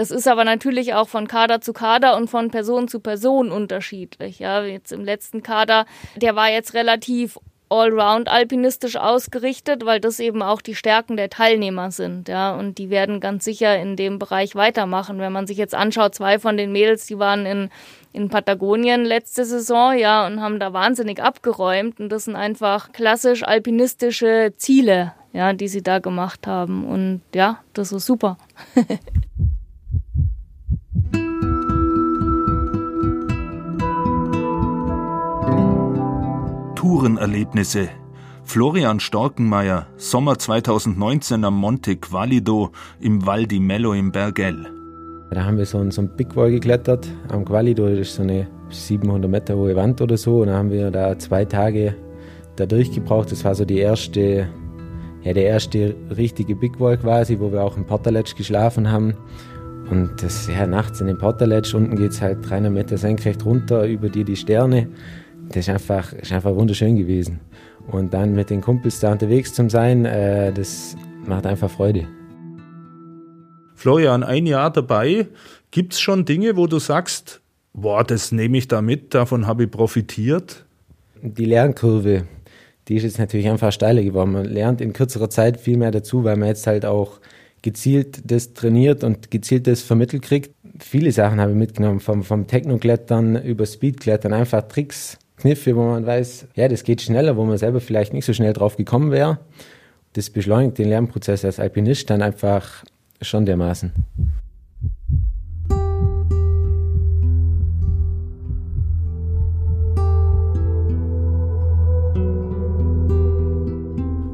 Das 0.00 0.10
ist 0.10 0.26
aber 0.26 0.44
natürlich 0.44 0.94
auch 0.94 1.10
von 1.10 1.28
Kader 1.28 1.60
zu 1.60 1.74
Kader 1.74 2.16
und 2.16 2.30
von 2.30 2.50
Person 2.50 2.88
zu 2.88 3.00
Person 3.00 3.52
unterschiedlich. 3.52 4.38
Ja, 4.38 4.62
jetzt 4.64 4.92
im 4.92 5.04
letzten 5.04 5.42
Kader, 5.42 5.84
der 6.16 6.34
war 6.34 6.48
jetzt 6.48 6.72
relativ 6.72 7.38
allround 7.68 8.30
alpinistisch 8.30 8.96
ausgerichtet, 8.96 9.84
weil 9.84 10.00
das 10.00 10.18
eben 10.18 10.40
auch 10.40 10.62
die 10.62 10.74
Stärken 10.74 11.18
der 11.18 11.28
Teilnehmer 11.28 11.90
sind, 11.90 12.30
ja, 12.30 12.56
und 12.56 12.78
die 12.78 12.88
werden 12.88 13.20
ganz 13.20 13.44
sicher 13.44 13.78
in 13.78 13.94
dem 13.94 14.18
Bereich 14.18 14.54
weitermachen. 14.54 15.18
Wenn 15.18 15.34
man 15.34 15.46
sich 15.46 15.58
jetzt 15.58 15.74
anschaut, 15.74 16.14
zwei 16.14 16.38
von 16.38 16.56
den 16.56 16.72
Mädels, 16.72 17.04
die 17.04 17.18
waren 17.18 17.44
in 17.44 17.68
in 18.14 18.30
Patagonien 18.30 19.04
letzte 19.04 19.44
Saison, 19.44 19.98
ja, 19.98 20.26
und 20.26 20.40
haben 20.40 20.58
da 20.58 20.72
wahnsinnig 20.72 21.22
abgeräumt 21.22 22.00
und 22.00 22.08
das 22.08 22.24
sind 22.24 22.36
einfach 22.36 22.90
klassisch 22.92 23.42
alpinistische 23.42 24.54
Ziele, 24.56 25.12
ja, 25.34 25.52
die 25.52 25.68
sie 25.68 25.82
da 25.82 25.98
gemacht 25.98 26.46
haben 26.46 26.86
und 26.86 27.20
ja, 27.34 27.58
das 27.74 27.92
ist 27.92 28.06
super. 28.06 28.38
Tourenerlebnisse. 36.80 37.90
Florian 38.42 39.00
Storkenmeier, 39.00 39.88
Sommer 39.98 40.38
2019 40.38 41.44
am 41.44 41.54
Monte 41.58 41.96
Qualido 41.96 42.70
im 43.02 43.26
Val 43.26 43.46
di 43.46 43.60
Mello 43.60 43.92
im 43.92 44.10
Bergell. 44.10 44.66
Da 45.30 45.44
haben 45.44 45.58
wir 45.58 45.66
so 45.66 45.76
einen, 45.76 45.90
so 45.90 46.00
einen 46.00 46.16
Big 46.16 46.34
Wall 46.36 46.50
geklettert. 46.50 47.06
Am 47.28 47.44
Qualido 47.44 47.86
das 47.86 47.98
ist 47.98 48.14
so 48.14 48.22
eine 48.22 48.46
700 48.70 49.30
Meter 49.30 49.56
hohe 49.56 49.76
Wand 49.76 50.00
oder 50.00 50.16
so. 50.16 50.40
Und 50.40 50.46
da 50.46 50.54
haben 50.54 50.70
wir 50.70 50.90
da 50.90 51.18
zwei 51.18 51.44
Tage 51.44 51.94
da 52.56 52.64
durchgebraucht. 52.64 53.30
Das 53.30 53.44
war 53.44 53.54
so 53.54 53.66
die 53.66 53.76
erste, 53.76 54.48
ja, 55.20 55.34
der 55.34 55.44
erste 55.44 55.94
richtige 56.16 56.56
Big 56.56 56.80
Wall 56.80 56.96
quasi, 56.96 57.38
wo 57.40 57.52
wir 57.52 57.62
auch 57.62 57.76
im 57.76 57.84
Portaletsch 57.84 58.36
geschlafen 58.36 58.90
haben. 58.90 59.12
Und 59.90 60.22
das, 60.22 60.48
ja, 60.48 60.66
nachts 60.66 61.02
in 61.02 61.08
den 61.08 61.18
Portaletsch, 61.18 61.74
unten 61.74 61.96
geht 61.96 62.12
es 62.12 62.22
halt 62.22 62.38
300 62.48 62.72
Meter 62.72 62.96
senkrecht 62.96 63.44
runter, 63.44 63.86
über 63.86 64.08
dir 64.08 64.24
die 64.24 64.36
Sterne. 64.36 64.88
Das 65.50 65.66
ist 65.66 65.68
einfach, 65.68 66.12
ist 66.12 66.32
einfach 66.32 66.54
wunderschön 66.54 66.96
gewesen. 66.96 67.40
Und 67.90 68.14
dann 68.14 68.34
mit 68.34 68.50
den 68.50 68.60
Kumpels 68.60 69.00
da 69.00 69.12
unterwegs 69.12 69.52
zu 69.52 69.68
sein, 69.68 70.04
äh, 70.04 70.52
das 70.52 70.96
macht 71.26 71.44
einfach 71.44 71.70
Freude. 71.70 72.06
Florian, 73.74 74.22
ein 74.22 74.46
Jahr 74.46 74.70
dabei. 74.70 75.26
Gibt 75.70 75.94
es 75.94 76.00
schon 76.00 76.24
Dinge, 76.24 76.56
wo 76.56 76.66
du 76.66 76.78
sagst, 76.78 77.40
boah, 77.72 78.04
das 78.04 78.30
nehme 78.30 78.58
ich 78.58 78.68
da 78.68 78.82
mit, 78.82 79.14
davon 79.14 79.46
habe 79.46 79.64
ich 79.64 79.70
profitiert? 79.70 80.64
Die 81.22 81.46
Lernkurve, 81.46 82.24
die 82.88 82.96
ist 82.96 83.02
jetzt 83.02 83.18
natürlich 83.18 83.48
einfach 83.48 83.72
steiler 83.72 84.02
geworden. 84.02 84.32
Man 84.32 84.44
lernt 84.44 84.80
in 84.80 84.92
kürzerer 84.92 85.30
Zeit 85.30 85.58
viel 85.60 85.76
mehr 85.76 85.90
dazu, 85.90 86.24
weil 86.24 86.36
man 86.36 86.48
jetzt 86.48 86.66
halt 86.66 86.84
auch 86.84 87.20
gezielt 87.62 88.22
das 88.30 88.54
trainiert 88.54 89.04
und 89.04 89.30
gezielt 89.30 89.66
das 89.66 89.82
vermittelt 89.82 90.22
kriegt. 90.22 90.50
Viele 90.78 91.12
Sachen 91.12 91.40
habe 91.40 91.52
ich 91.52 91.58
mitgenommen, 91.58 92.00
vom, 92.00 92.22
vom 92.22 92.46
Techno-Klettern 92.46 93.42
über 93.42 93.66
Speed-Klettern, 93.66 94.32
einfach 94.32 94.62
Tricks, 94.68 95.18
Kniffe, 95.40 95.74
wo 95.74 95.82
man 95.82 96.06
weiß, 96.06 96.48
ja, 96.54 96.68
das 96.68 96.84
geht 96.84 97.00
schneller, 97.02 97.36
wo 97.36 97.44
man 97.44 97.58
selber 97.58 97.80
vielleicht 97.80 98.12
nicht 98.12 98.26
so 98.26 98.32
schnell 98.32 98.52
drauf 98.52 98.76
gekommen 98.76 99.10
wäre. 99.10 99.38
Das 100.12 100.28
beschleunigt 100.30 100.78
den 100.78 100.88
Lernprozess 100.88 101.44
als 101.44 101.58
Alpinist 101.58 102.10
dann 102.10 102.20
einfach 102.22 102.84
schon 103.22 103.46
dermaßen. 103.46 103.92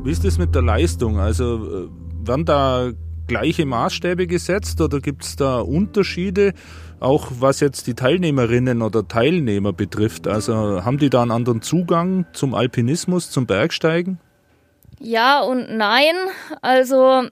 Wie 0.05 0.11
ist 0.11 0.25
es 0.25 0.39
mit 0.39 0.55
der 0.55 0.63
Leistung? 0.63 1.19
Also 1.19 1.57
äh, 1.57 1.89
werden 2.29 2.45
da 2.45 2.93
gleiche 3.27 3.67
Maßstäbe 3.67 4.27
gesetzt 4.27 4.81
oder 4.81 5.01
gibt 5.01 5.25
es 5.25 5.37
da 5.37 5.59
Unterschiede, 5.61 6.53
auch 7.01 7.28
was 7.38 7.61
jetzt 7.61 7.86
die 7.86 7.94
Teilnehmerinnen 7.94 8.82
oder 8.82 9.07
Teilnehmer 9.07 9.72
betrifft? 9.72 10.26
Also 10.26 10.84
haben 10.84 10.99
die 10.99 11.11
da 11.11 11.22
einen 11.22 11.30
anderen 11.30 11.62
Zugang 11.62 12.26
zum 12.32 12.55
Alpinismus, 12.55 13.30
zum 13.30 13.47
Bergsteigen? 13.47 14.18
Ja 14.99 15.40
und 15.40 15.76
nein. 15.76 16.14
Also 16.62 17.28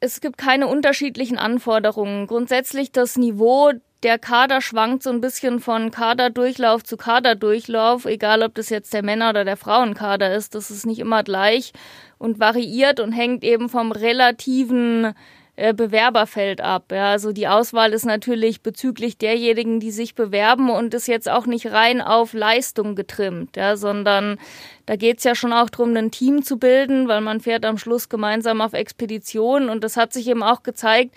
es 0.00 0.20
gibt 0.20 0.38
keine 0.38 0.66
unterschiedlichen 0.66 1.38
Anforderungen. 1.38 2.26
Grundsätzlich 2.26 2.92
das 2.92 3.16
Niveau 3.16 3.72
der 4.02 4.18
Kader 4.18 4.62
schwankt 4.62 5.02
so 5.02 5.10
ein 5.10 5.20
bisschen 5.20 5.60
von 5.60 5.90
Kaderdurchlauf 5.90 6.82
zu 6.84 6.96
Kaderdurchlauf, 6.96 8.06
egal 8.06 8.42
ob 8.42 8.54
das 8.54 8.70
jetzt 8.70 8.94
der 8.94 9.02
Männer- 9.02 9.30
oder 9.30 9.44
der 9.44 9.58
Frauenkader 9.58 10.34
ist. 10.34 10.54
Das 10.54 10.70
ist 10.70 10.86
nicht 10.86 11.00
immer 11.00 11.22
gleich 11.22 11.72
und 12.18 12.40
variiert 12.40 12.98
und 13.00 13.12
hängt 13.12 13.44
eben 13.44 13.68
vom 13.68 13.92
relativen 13.92 15.12
äh, 15.60 15.74
Bewerberfeld 15.74 16.62
ab. 16.62 16.86
Ja, 16.90 17.10
also 17.10 17.32
die 17.32 17.46
Auswahl 17.46 17.92
ist 17.92 18.06
natürlich 18.06 18.62
bezüglich 18.62 19.18
derjenigen, 19.18 19.78
die 19.78 19.90
sich 19.90 20.14
bewerben 20.14 20.70
und 20.70 20.94
ist 20.94 21.06
jetzt 21.06 21.28
auch 21.28 21.44
nicht 21.44 21.70
rein 21.70 22.00
auf 22.00 22.32
Leistung 22.32 22.94
getrimmt, 22.94 23.56
ja, 23.58 23.76
sondern 23.76 24.38
da 24.86 24.96
geht's 24.96 25.22
ja 25.22 25.34
schon 25.34 25.52
auch 25.52 25.68
darum, 25.68 25.94
ein 25.94 26.10
Team 26.10 26.42
zu 26.42 26.58
bilden, 26.58 27.08
weil 27.08 27.20
man 27.20 27.40
fährt 27.40 27.66
am 27.66 27.76
Schluss 27.76 28.08
gemeinsam 28.08 28.62
auf 28.62 28.72
Expedition 28.72 29.68
und 29.68 29.84
das 29.84 29.98
hat 29.98 30.14
sich 30.14 30.28
eben 30.28 30.42
auch 30.42 30.62
gezeigt, 30.62 31.14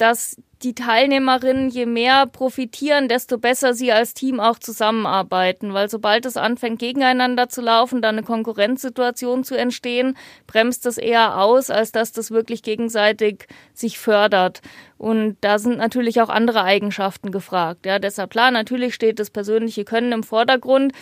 dass 0.00 0.36
die 0.62 0.74
Teilnehmerinnen 0.74 1.70
je 1.70 1.86
mehr 1.86 2.26
profitieren, 2.26 3.08
desto 3.08 3.38
besser 3.38 3.72
sie 3.72 3.92
als 3.92 4.12
Team 4.12 4.40
auch 4.40 4.58
zusammenarbeiten. 4.58 5.72
Weil 5.72 5.88
sobald 5.88 6.26
es 6.26 6.36
anfängt, 6.36 6.78
gegeneinander 6.78 7.48
zu 7.48 7.62
laufen, 7.62 8.02
dann 8.02 8.16
eine 8.16 8.26
Konkurrenzsituation 8.26 9.42
zu 9.42 9.56
entstehen, 9.56 10.16
bremst 10.46 10.84
das 10.84 10.98
eher 10.98 11.40
aus, 11.40 11.70
als 11.70 11.92
dass 11.92 12.12
das 12.12 12.30
wirklich 12.30 12.62
gegenseitig 12.62 13.46
sich 13.72 13.98
fördert. 13.98 14.60
Und 14.98 15.38
da 15.40 15.58
sind 15.58 15.78
natürlich 15.78 16.20
auch 16.20 16.28
andere 16.28 16.62
Eigenschaften 16.62 17.30
gefragt. 17.30 17.86
Ja, 17.86 17.98
deshalb 17.98 18.30
klar, 18.30 18.50
natürlich 18.50 18.94
steht 18.94 19.18
das 19.18 19.30
persönliche 19.30 19.84
Können 19.84 20.12
im 20.12 20.22
Vordergrund. 20.22 20.92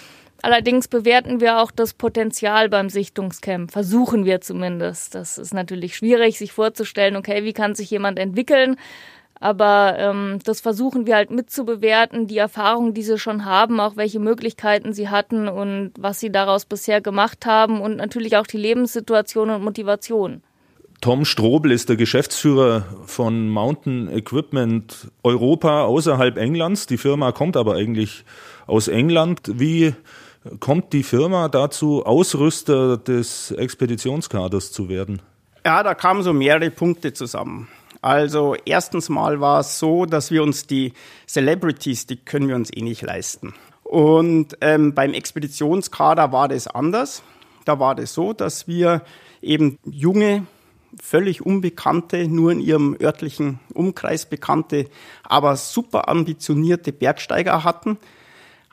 Allerdings 0.42 0.86
bewerten 0.86 1.40
wir 1.40 1.60
auch 1.60 1.70
das 1.72 1.94
Potenzial 1.94 2.68
beim 2.68 2.90
Sichtungscamp. 2.90 3.72
Versuchen 3.72 4.24
wir 4.24 4.40
zumindest. 4.40 5.14
Das 5.14 5.36
ist 5.36 5.52
natürlich 5.52 5.96
schwierig, 5.96 6.38
sich 6.38 6.52
vorzustellen, 6.52 7.16
okay, 7.16 7.44
wie 7.44 7.52
kann 7.52 7.74
sich 7.74 7.90
jemand 7.90 8.18
entwickeln? 8.18 8.76
Aber 9.40 9.96
ähm, 9.98 10.38
das 10.44 10.60
versuchen 10.60 11.06
wir 11.06 11.14
halt 11.14 11.30
mitzubewerten, 11.30 12.26
die 12.26 12.38
Erfahrungen, 12.38 12.94
die 12.94 13.02
sie 13.02 13.18
schon 13.18 13.44
haben, 13.44 13.78
auch 13.78 13.96
welche 13.96 14.18
Möglichkeiten 14.18 14.92
sie 14.92 15.08
hatten 15.08 15.48
und 15.48 15.92
was 15.96 16.18
sie 16.18 16.30
daraus 16.30 16.64
bisher 16.64 17.00
gemacht 17.00 17.46
haben 17.46 17.80
und 17.80 17.96
natürlich 17.96 18.36
auch 18.36 18.46
die 18.46 18.56
Lebenssituation 18.56 19.50
und 19.50 19.62
Motivation. 19.62 20.42
Tom 21.00 21.24
Strobel 21.24 21.70
ist 21.70 21.88
der 21.88 21.96
Geschäftsführer 21.96 22.84
von 23.06 23.48
Mountain 23.48 24.10
Equipment 24.10 25.08
Europa 25.22 25.84
außerhalb 25.84 26.36
Englands. 26.36 26.88
Die 26.88 26.98
Firma 26.98 27.30
kommt 27.30 27.56
aber 27.56 27.76
eigentlich 27.76 28.24
aus 28.66 28.88
England. 28.88 29.42
Wie 29.54 29.94
kommt 30.60 30.92
die 30.92 31.02
Firma 31.02 31.48
dazu, 31.48 32.04
Ausrüster 32.04 32.96
des 32.96 33.50
Expeditionskaders 33.50 34.72
zu 34.72 34.88
werden? 34.88 35.20
Ja, 35.64 35.82
da 35.82 35.94
kamen 35.94 36.22
so 36.22 36.32
mehrere 36.32 36.70
Punkte 36.70 37.12
zusammen. 37.12 37.68
Also 38.00 38.54
erstens 38.64 39.08
mal 39.08 39.40
war 39.40 39.60
es 39.60 39.78
so, 39.78 40.06
dass 40.06 40.30
wir 40.30 40.42
uns 40.42 40.66
die 40.66 40.92
Celebrities, 41.26 42.06
die 42.06 42.16
können 42.16 42.48
wir 42.48 42.54
uns 42.54 42.70
eh 42.72 42.82
nicht 42.82 43.02
leisten. 43.02 43.54
Und 43.82 44.56
ähm, 44.60 44.94
beim 44.94 45.14
Expeditionskader 45.14 46.30
war 46.30 46.48
das 46.48 46.68
anders. 46.68 47.22
Da 47.64 47.80
war 47.80 47.94
das 47.94 48.14
so, 48.14 48.32
dass 48.32 48.68
wir 48.68 49.02
eben 49.42 49.78
junge, 49.84 50.46
völlig 51.02 51.44
unbekannte, 51.44 52.28
nur 52.28 52.52
in 52.52 52.60
ihrem 52.60 52.96
örtlichen 53.00 53.60
Umkreis 53.74 54.26
bekannte, 54.26 54.86
aber 55.22 55.56
super 55.56 56.08
ambitionierte 56.08 56.92
Bergsteiger 56.92 57.64
hatten. 57.64 57.98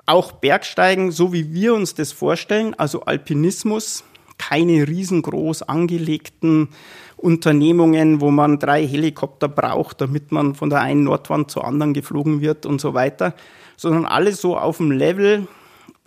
Auch 0.06 0.34
Bergsteigen, 0.34 1.12
so 1.12 1.34
wie 1.34 1.54
wir 1.54 1.74
uns 1.74 1.96
das 1.96 2.12
vorstellen, 2.12 2.74
also 2.76 3.02
Alpinismus, 3.02 4.04
keine 4.38 4.88
riesengroß 4.88 5.64
angelegten 5.64 6.70
Unternehmungen, 7.18 8.22
wo 8.22 8.30
man 8.30 8.60
drei 8.60 8.86
Helikopter 8.86 9.48
braucht, 9.48 10.02
damit 10.02 10.32
man 10.32 10.54
von 10.54 10.70
der 10.70 10.82
einen 10.82 11.04
Nordwand 11.04 11.50
zur 11.50 11.66
anderen 11.66 11.94
geflogen 11.94 12.42
wird 12.42 12.66
und 12.66 12.80
so 12.80 12.94
weiter, 12.94 13.34
sondern 13.78 14.06
alles 14.06 14.42
so 14.42 14.58
auf 14.58 14.78
dem 14.78 14.92
Level, 14.92 15.48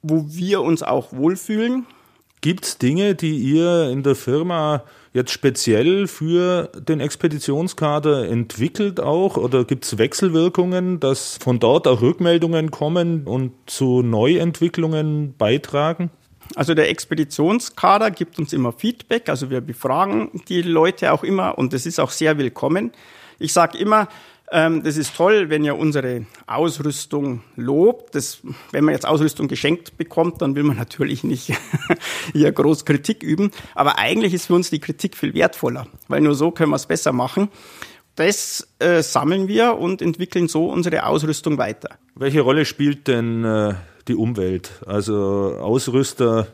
wo 0.03 0.27
wir 0.29 0.63
uns 0.63 0.83
auch 0.83 1.13
wohlfühlen. 1.13 1.87
Gibt 2.41 2.67
es 2.67 2.79
Dinge, 2.79 3.15
die 3.15 3.37
ihr 3.37 3.91
in 3.91 4.03
der 4.05 4.15
Firma 4.15 4.85
jetzt 5.13 5.31
speziell 5.31 6.07
für 6.07 6.71
den 6.77 7.01
Expeditionskader 7.01 8.29
entwickelt 8.29 9.01
auch? 9.01 9.37
Oder 9.37 9.65
gibt 9.65 9.85
es 9.85 9.99
Wechselwirkungen, 9.99 11.01
dass 11.01 11.39
von 11.41 11.59
dort 11.59 11.87
auch 11.87 12.03
Rückmeldungen 12.03 12.71
kommen 12.71 13.25
und 13.25 13.53
zu 13.67 14.03
Neuentwicklungen 14.03 15.35
beitragen? 15.37 16.11
Also 16.55 16.75
der 16.75 16.89
Expeditionskader 16.89 18.11
gibt 18.11 18.39
uns 18.39 18.53
immer 18.53 18.73
Feedback, 18.73 19.29
also 19.29 19.51
wir 19.51 19.61
befragen 19.61 20.31
die 20.49 20.63
Leute 20.63 21.13
auch 21.13 21.23
immer 21.23 21.59
und 21.59 21.73
das 21.73 21.85
ist 21.85 22.01
auch 22.01 22.11
sehr 22.11 22.39
willkommen. 22.39 22.93
Ich 23.39 23.53
sage 23.53 23.77
immer, 23.79 24.09
ähm, 24.51 24.83
das 24.83 24.97
ist 24.97 25.17
toll, 25.17 25.51
wenn 25.51 25.65
ihr 25.65 25.77
unsere 25.77 26.27
Ausrüstung 26.47 27.43
lobt. 27.57 28.15
Das, 28.15 28.41
wenn 28.73 28.85
man 28.85 28.95
jetzt 28.95 29.07
Ausrüstung 29.07 29.49
geschenkt 29.49 29.97
bekommt, 29.97 30.43
dann 30.43 30.55
will 30.55 30.63
man 30.63 30.77
natürlich 30.77 31.25
nicht 31.25 31.53
hier 32.33 32.53
groß 32.53 32.85
Kritik 32.85 33.23
üben. 33.23 33.51
Aber 33.75 33.99
eigentlich 33.99 34.35
ist 34.35 34.47
für 34.47 34.55
uns 34.55 34.71
die 34.71 34.81
Kritik 34.81 35.17
viel 35.17 35.35
wertvoller, 35.35 35.87
weil 36.09 36.21
nur 36.21 36.35
so 36.35 36.51
können 36.51 36.71
wir 36.71 36.77
es 36.77 36.87
besser 36.87 37.13
machen. 37.13 37.49
Das 38.15 38.69
äh, 38.81 39.03
sammeln 39.03 39.49
wir 39.49 39.79
und 39.79 40.03
entwickeln 40.03 40.49
so 40.49 40.69
unsere 40.69 41.07
Ausrüstung 41.07 41.59
weiter. 41.59 41.91
Welche 42.17 42.41
Rolle 42.41 42.65
spielt 42.65 43.07
denn 43.07 43.45
äh, 43.45 43.75
die 44.09 44.17
Umwelt. 44.17 44.73
Also 44.87 45.57
Ausrüster 45.61 46.49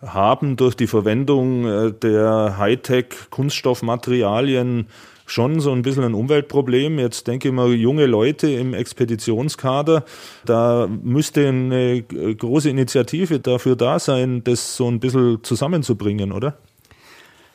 haben 0.00 0.56
durch 0.56 0.76
die 0.76 0.86
Verwendung 0.86 1.66
äh, 1.66 1.92
der 1.92 2.56
Hightech-Kunststoffmaterialien 2.58 4.86
schon 5.30 5.60
so 5.60 5.72
ein 5.72 5.82
bisschen 5.82 6.04
ein 6.04 6.14
Umweltproblem. 6.14 6.98
Jetzt 6.98 7.26
denke 7.26 7.48
ich 7.48 7.54
mal, 7.54 7.72
junge 7.72 8.06
Leute 8.06 8.50
im 8.50 8.74
Expeditionskader, 8.74 10.04
da 10.44 10.88
müsste 10.88 11.48
eine 11.48 12.02
große 12.02 12.68
Initiative 12.68 13.38
dafür 13.38 13.76
da 13.76 13.98
sein, 13.98 14.42
das 14.44 14.76
so 14.76 14.88
ein 14.90 14.98
bisschen 14.98 15.42
zusammenzubringen, 15.42 16.32
oder? 16.32 16.58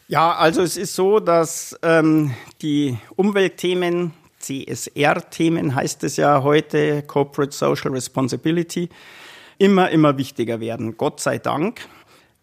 Ja, 0.07 0.36
also 0.36 0.61
es 0.61 0.78
ist 0.78 0.95
so, 0.95 1.19
dass 1.19 1.78
ähm, 1.82 2.32
die 2.61 2.97
Umweltthemen, 3.15 4.13
CSR-Themen 4.39 5.73
heißt 5.73 6.03
es 6.03 6.17
ja 6.17 6.43
heute, 6.43 7.01
Corporate 7.01 7.51
Social 7.51 7.91
Responsibility, 7.91 8.89
immer, 9.57 9.89
immer 9.89 10.17
wichtiger 10.17 10.59
werden, 10.59 10.95
Gott 10.97 11.19
sei 11.19 11.39
Dank. 11.39 11.82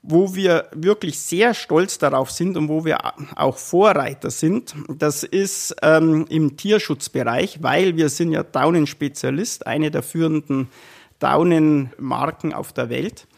Wo 0.02 0.34
wir 0.34 0.68
wirklich 0.74 1.20
sehr 1.20 1.54
stolz 1.54 1.98
darauf 1.98 2.30
sind 2.30 2.56
und 2.56 2.68
wo 2.68 2.84
wir 2.84 2.98
auch 3.36 3.56
Vorreiter 3.56 4.30
sind, 4.30 4.74
das 4.88 5.22
ist 5.22 5.76
ähm, 5.80 6.26
im 6.28 6.56
Tierschutzbereich, 6.56 7.62
weil 7.62 7.96
wir 7.96 8.08
sind 8.08 8.32
ja 8.32 8.42
Daunenspezialist, 8.42 9.66
eine 9.66 9.92
der 9.92 10.02
führenden 10.02 10.68
Daunenmarken 11.20 12.52
auf 12.52 12.72
der 12.72 12.90
Welt. 12.90 13.28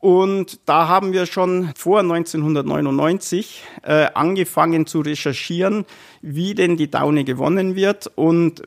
Und 0.00 0.60
da 0.64 0.88
haben 0.88 1.12
wir 1.12 1.26
schon 1.26 1.72
vor 1.76 2.00
1999 2.00 3.62
äh, 3.82 4.06
angefangen 4.14 4.86
zu 4.86 5.00
recherchieren, 5.00 5.84
wie 6.22 6.54
denn 6.54 6.78
die 6.78 6.90
Daune 6.90 7.24
gewonnen 7.24 7.76
wird 7.76 8.06
und 8.14 8.62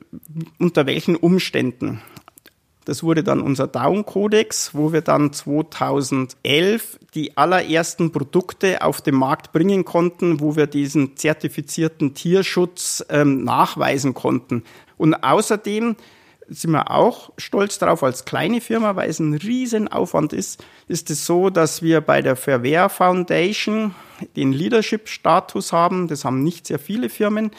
unter 0.59 0.85
welchen 0.85 1.15
Umständen. 1.15 2.01
Das 2.85 3.03
wurde 3.03 3.23
dann 3.23 3.41
unser 3.41 3.67
Down-Kodex, 3.67 4.73
wo 4.73 4.91
wir 4.91 5.01
dann 5.01 5.31
2011 5.31 6.99
die 7.13 7.37
allerersten 7.37 8.11
Produkte 8.11 8.81
auf 8.81 9.01
den 9.01 9.15
Markt 9.15 9.51
bringen 9.51 9.85
konnten, 9.85 10.39
wo 10.39 10.55
wir 10.55 10.67
diesen 10.67 11.15
zertifizierten 11.15 12.13
Tierschutz 12.13 13.05
ähm, 13.09 13.43
nachweisen 13.43 14.13
konnten. 14.13 14.63
Und 14.97 15.15
außerdem 15.15 15.95
sind 16.49 16.71
wir 16.71 16.91
auch 16.91 17.31
stolz 17.37 17.79
darauf 17.79 18.03
als 18.03 18.25
kleine 18.25 18.61
Firma, 18.61 18.95
weil 18.95 19.09
es 19.09 19.19
ein 19.19 19.33
Riesenaufwand 19.33 20.33
ist, 20.33 20.63
ist 20.87 21.09
es 21.09 21.25
so, 21.25 21.49
dass 21.49 21.81
wir 21.81 22.01
bei 22.01 22.21
der 22.21 22.35
Verwehr 22.35 22.89
Foundation 22.89 23.95
den 24.35 24.51
Leadership-Status 24.51 25.71
haben. 25.71 26.07
Das 26.07 26.25
haben 26.25 26.43
nicht 26.43 26.67
sehr 26.67 26.79
viele 26.79 27.09
Firmen. 27.09 27.51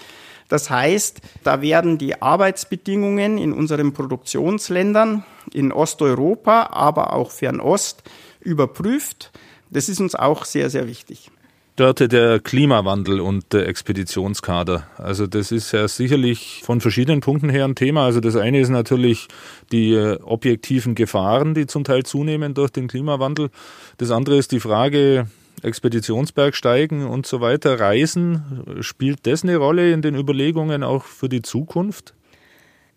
Das 0.49 0.70
heißt, 0.70 1.20
da 1.42 1.62
werden 1.62 1.99
die 1.99 2.20
Arbeitsbedingungen 2.20 3.38
in 3.38 3.53
unseren 3.53 3.92
Produktionsländern 3.92 5.24
in 5.53 5.72
Osteuropa, 5.72 6.68
aber 6.72 7.12
auch 7.12 7.30
Fernost 7.30 8.03
überprüft. 8.40 9.32
Das 9.70 9.88
ist 9.88 10.01
uns 10.01 10.14
auch 10.14 10.45
sehr, 10.45 10.70
sehr 10.70 10.86
wichtig. 10.86 11.30
Dörte 11.76 12.07
der 12.07 12.38
Klimawandel 12.38 13.20
und 13.20 13.53
der 13.53 13.66
Expeditionskader. 13.66 14.86
Also 14.97 15.26
das 15.26 15.51
ist 15.51 15.72
ja 15.72 15.88
sicherlich 15.88 16.61
von 16.62 16.80
verschiedenen 16.80 17.20
Punkten 17.20 17.49
her 17.49 17.64
ein 17.64 17.74
Thema. 17.74 18.05
Also 18.05 18.20
das 18.20 18.36
eine 18.36 18.61
ist 18.61 18.68
natürlich 18.68 19.26
die 19.72 19.92
äh, 19.92 20.20
objektiven 20.22 20.95
Gefahren, 20.95 21.55
die 21.55 21.66
zum 21.66 21.82
Teil 21.82 22.05
zunehmen 22.05 22.55
durch 22.55 22.70
den 22.70 22.86
Klimawandel. 22.86 23.51
Das 23.99 24.12
andere 24.12 24.36
ist 24.36 24.53
die 24.53 24.61
Frage, 24.61 25.26
Expeditionsbergsteigen 25.62 27.07
und 27.07 27.26
so 27.26 27.40
weiter, 27.40 27.78
Reisen, 27.80 28.80
spielt 28.80 29.26
das 29.26 29.42
eine 29.42 29.57
Rolle 29.57 29.92
in 29.92 30.02
den 30.02 30.14
Überlegungen 30.14 30.82
auch 30.82 31.05
für 31.05 31.28
die 31.28 31.42
Zukunft? 31.42 32.14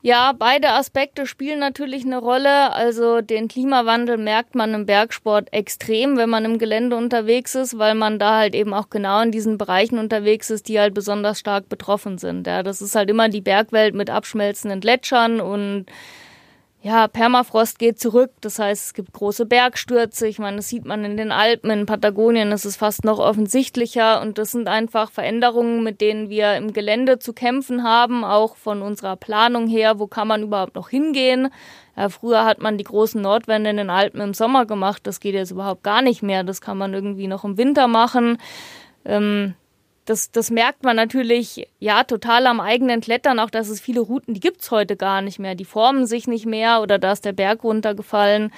Ja, 0.04 0.32
beide 0.32 0.74
Aspekte 0.74 1.26
spielen 1.26 1.60
natürlich 1.60 2.06
eine 2.06 2.20
Rolle. 2.20 2.72
Also 2.72 3.22
den 3.22 3.48
Klimawandel 3.48 4.18
merkt 4.18 4.54
man 4.54 4.74
im 4.74 4.86
Bergsport 4.86 5.52
extrem, 5.52 6.18
wenn 6.18 6.30
man 6.30 6.46
im 6.46 6.60
Gelände 6.60 6.96
unterwegs 6.96 7.56
ist, 7.56 7.78
weil 7.78 7.96
man 7.96 8.20
da 8.20 8.38
halt 8.38 8.56
eben 8.56 8.74
auch 8.74 8.90
genau 8.90 9.22
in 9.22 9.32
diesen 9.32 9.58
Bereichen 9.58 9.98
unterwegs 9.98 10.50
ist, 10.50 10.68
die 10.68 10.80
halt 10.80 10.94
besonders 10.94 11.40
stark 11.40 11.68
betroffen 11.68 12.20
sind. 12.20 12.48
Ja, 12.48 12.64
das 12.64 12.82
ist 12.82 12.96
halt 12.96 13.10
immer 13.10 13.28
die 13.28 13.42
Bergwelt 13.42 13.96
mit 13.96 14.10
abschmelzenden 14.10 14.82
Gletschern 14.82 15.42
und 15.42 15.88
ja, 16.82 17.08
Permafrost 17.08 17.80
geht 17.80 18.00
zurück. 18.00 18.32
Das 18.42 18.60
heißt, 18.60 18.86
es 18.86 18.94
gibt 18.94 19.12
große 19.12 19.46
Bergstürze. 19.46 20.28
Ich 20.28 20.40
meine, 20.40 20.58
das 20.58 20.70
sieht 20.70 20.86
man 20.86 21.04
in 21.04 21.18
den 21.18 21.32
Alpen, 21.32 21.72
in 21.72 21.86
Patagonien 21.86 22.52
ist 22.52 22.66
es 22.66 22.78
fast 22.78 23.04
noch 23.04 23.20
offensichtlicher. 23.20 24.22
Und 24.22 24.38
das 24.38 24.52
sind 24.52 24.68
einfach 24.68 25.10
Veränderungen, 25.12 25.84
mit 25.84 26.02
denen 26.02 26.30
wir 26.30 26.56
im 26.56 26.74
Gelände 26.74 27.18
zu 27.20 27.34
kämpfen 27.34 27.84
haben, 27.84 28.24
auch 28.24 28.56
von 28.56 28.82
unserer 28.82 29.16
Planung 29.16 29.68
her. 29.68 30.00
Wo 30.00 30.08
kann 30.08 30.28
man 30.28 30.44
überhaupt 30.44 30.76
noch 30.76 30.90
hingehen? 30.90 31.50
Ja, 31.96 32.10
früher 32.10 32.46
hat 32.46 32.62
man 32.62 32.78
die 32.78 32.84
großen 32.84 33.20
Nordwände 33.22 33.72
in 33.72 33.78
den 33.78 33.90
Alpen 33.90 34.22
im 34.22 34.36
Sommer 34.36 34.68
gemacht. 34.68 35.02
Das 35.08 35.20
geht 35.20 35.34
jetzt 35.34 35.52
überhaupt 35.52 35.82
gar 35.84 36.04
nicht 36.04 36.22
mehr. 36.22 36.44
Das 36.44 36.62
kann 36.62 36.78
man 36.78 36.94
irgendwie 36.94 37.28
noch 37.28 37.44
im 37.44 37.58
Winter 37.58 37.88
machen. 37.88 38.38
Ähm, 39.04 39.56
das, 40.08 40.32
das 40.32 40.50
merkt 40.52 40.84
man 40.84 40.96
natürlich 40.96 41.68
ja 41.80 42.06
total 42.06 42.48
am 42.48 42.62
eigenen 42.62 43.02
Klettern, 43.02 43.40
auch 43.40 43.50
dass 43.50 43.68
es 43.68 43.82
viele 43.82 44.00
Routen, 44.00 44.34
die 44.34 44.40
gibt's 44.40 44.72
heute 44.72 44.96
gar 44.96 45.22
nicht 45.22 45.38
mehr. 45.38 45.54
Die 45.54 45.66
formen 45.66 46.08
sich 46.08 46.28
nicht 46.28 46.46
mehr 46.46 46.82
oder 46.82 46.98
da 46.98 47.12
ist 47.12 47.26
der 47.26 47.34
Berg 47.34 47.66
runtergefallen. 47.66 48.54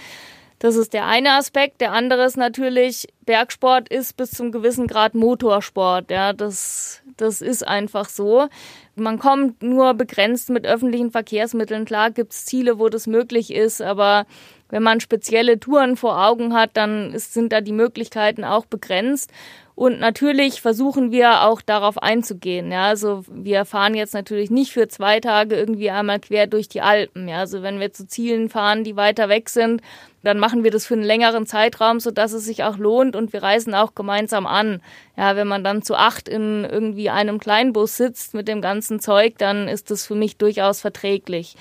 Das 0.60 0.76
ist 0.76 0.94
der 0.94 1.08
eine 1.08 1.32
Aspekt. 1.34 1.82
Der 1.82 1.92
andere 1.94 2.26
ist 2.26 2.38
natürlich, 2.38 3.08
Bergsport 3.26 3.90
ist 3.90 4.16
bis 4.16 4.30
zum 4.30 4.52
gewissen 4.52 4.86
Grad 4.86 5.16
Motorsport. 5.16 6.12
Ja, 6.12 6.34
das, 6.34 7.02
das 7.18 7.42
ist 7.42 7.68
einfach 7.68 8.10
so. 8.10 8.48
Man 8.96 9.18
kommt 9.18 9.64
nur 9.64 9.96
begrenzt 9.96 10.52
mit 10.52 10.68
öffentlichen 10.68 11.10
Verkehrsmitteln. 11.10 11.86
Klar 11.86 12.12
gibt's 12.12 12.46
Ziele, 12.46 12.78
wo 12.78 12.90
das 12.90 13.08
möglich 13.08 13.52
ist, 13.52 13.82
aber 13.82 14.28
wenn 14.70 14.84
man 14.84 15.00
spezielle 15.00 15.60
Touren 15.60 15.98
vor 15.98 16.24
Augen 16.24 16.54
hat, 16.54 16.72
dann 16.76 17.12
ist, 17.14 17.34
sind 17.34 17.52
da 17.52 17.62
die 17.62 17.72
Möglichkeiten 17.72 18.44
auch 18.44 18.66
begrenzt. 18.66 19.32
Und 19.80 20.02
natürlich 20.02 20.60
versuchen 20.60 21.14
wir 21.14 21.44
auch 21.44 21.62
darauf 21.62 22.04
einzugehen. 22.04 22.70
Ja, 22.70 22.88
also 22.88 23.24
wir 23.32 23.64
fahren 23.64 23.96
jetzt 23.96 24.14
natürlich 24.14 24.52
nicht 24.52 24.74
für 24.74 24.90
zwei 24.90 25.22
Tage 25.22 25.56
irgendwie 25.56 25.90
einmal 25.90 26.20
quer 26.20 26.48
durch 26.48 26.68
die 26.68 26.82
Alpen. 26.82 27.30
Ja, 27.30 27.38
also 27.38 27.62
wenn 27.62 27.80
wir 27.80 27.94
zu 27.94 28.06
Zielen 28.06 28.50
fahren, 28.50 28.84
die 28.84 28.98
weiter 28.98 29.30
weg 29.30 29.48
sind, 29.48 29.82
dann 30.22 30.38
machen 30.38 30.66
wir 30.66 30.72
das 30.72 30.86
für 30.86 30.96
einen 30.96 31.04
längeren 31.04 31.46
Zeitraum, 31.46 32.02
so 32.02 32.12
dass 32.12 32.34
es 32.34 32.44
sich 32.44 32.66
auch 32.66 32.76
lohnt 32.76 33.16
und 33.16 33.32
wir 33.32 33.42
reisen 33.42 33.74
auch 33.74 33.96
gemeinsam 33.96 34.48
an. 34.48 34.82
Ja, 35.16 35.38
wenn 35.38 35.48
man 35.48 35.64
dann 35.64 35.82
zu 35.82 35.96
acht 35.96 36.28
in 36.28 36.66
irgendwie 36.66 37.10
einem 37.10 37.40
Kleinbus 37.40 37.96
sitzt 37.96 38.34
mit 38.34 38.50
dem 38.50 38.60
ganzen 38.60 39.00
Zeug, 39.00 39.38
dann 39.38 39.70
ist 39.70 39.92
das 39.92 40.06
für 40.06 40.16
mich 40.16 40.36
durchaus 40.36 40.82
verträglich. 40.82 41.56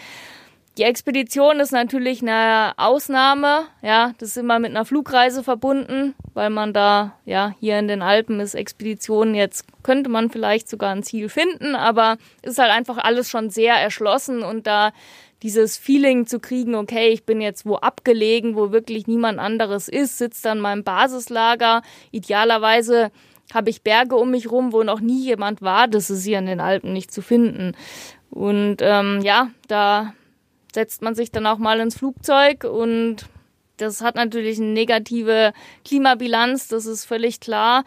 Die 0.78 0.84
Expedition 0.84 1.58
ist 1.58 1.72
natürlich 1.72 2.22
eine 2.22 2.72
Ausnahme. 2.76 3.66
Ja, 3.82 4.12
das 4.18 4.28
ist 4.30 4.36
immer 4.36 4.60
mit 4.60 4.70
einer 4.70 4.84
Flugreise 4.84 5.42
verbunden, 5.42 6.14
weil 6.34 6.50
man 6.50 6.72
da, 6.72 7.16
ja, 7.24 7.56
hier 7.58 7.80
in 7.80 7.88
den 7.88 8.00
Alpen 8.00 8.38
ist 8.38 8.54
Expedition. 8.54 9.34
Jetzt 9.34 9.64
könnte 9.82 10.08
man 10.08 10.30
vielleicht 10.30 10.68
sogar 10.68 10.90
ein 10.94 11.02
Ziel 11.02 11.28
finden, 11.28 11.74
aber 11.74 12.16
ist 12.42 12.60
halt 12.60 12.70
einfach 12.70 12.96
alles 12.98 13.28
schon 13.28 13.50
sehr 13.50 13.74
erschlossen 13.74 14.44
und 14.44 14.68
da 14.68 14.92
dieses 15.42 15.76
Feeling 15.76 16.28
zu 16.28 16.38
kriegen, 16.38 16.76
okay, 16.76 17.08
ich 17.08 17.24
bin 17.24 17.40
jetzt 17.40 17.66
wo 17.66 17.74
abgelegen, 17.74 18.54
wo 18.54 18.70
wirklich 18.70 19.08
niemand 19.08 19.40
anderes 19.40 19.88
ist, 19.88 20.18
sitzt 20.18 20.44
dann 20.44 20.60
meinem 20.60 20.84
Basislager. 20.84 21.82
Idealerweise 22.12 23.10
habe 23.52 23.70
ich 23.70 23.82
Berge 23.82 24.14
um 24.14 24.30
mich 24.30 24.48
rum, 24.48 24.72
wo 24.72 24.84
noch 24.84 25.00
nie 25.00 25.24
jemand 25.24 25.60
war. 25.60 25.88
Das 25.88 26.08
ist 26.08 26.22
hier 26.22 26.38
in 26.38 26.46
den 26.46 26.60
Alpen 26.60 26.92
nicht 26.92 27.12
zu 27.12 27.20
finden. 27.20 27.72
Und 28.30 28.76
ähm, 28.80 29.22
ja, 29.22 29.50
da 29.66 30.12
setzt 30.74 31.02
man 31.02 31.14
sich 31.14 31.30
dann 31.30 31.46
auch 31.46 31.58
mal 31.58 31.80
ins 31.80 31.96
Flugzeug 31.96 32.64
und 32.64 33.26
das 33.76 34.00
hat 34.00 34.16
natürlich 34.16 34.58
eine 34.58 34.68
negative 34.68 35.52
Klimabilanz, 35.84 36.68
das 36.68 36.86
ist 36.86 37.04
völlig 37.04 37.40
klar. 37.40 37.84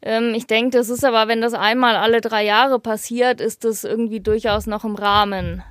Ähm, 0.00 0.32
ich 0.34 0.46
denke, 0.46 0.78
das 0.78 0.88
ist 0.90 1.04
aber, 1.04 1.28
wenn 1.28 1.40
das 1.40 1.54
einmal 1.54 1.96
alle 1.96 2.20
drei 2.20 2.44
Jahre 2.44 2.78
passiert, 2.78 3.40
ist 3.40 3.64
das 3.64 3.84
irgendwie 3.84 4.20
durchaus 4.20 4.66
noch 4.66 4.84
im 4.84 4.94
Rahmen. 4.94 5.62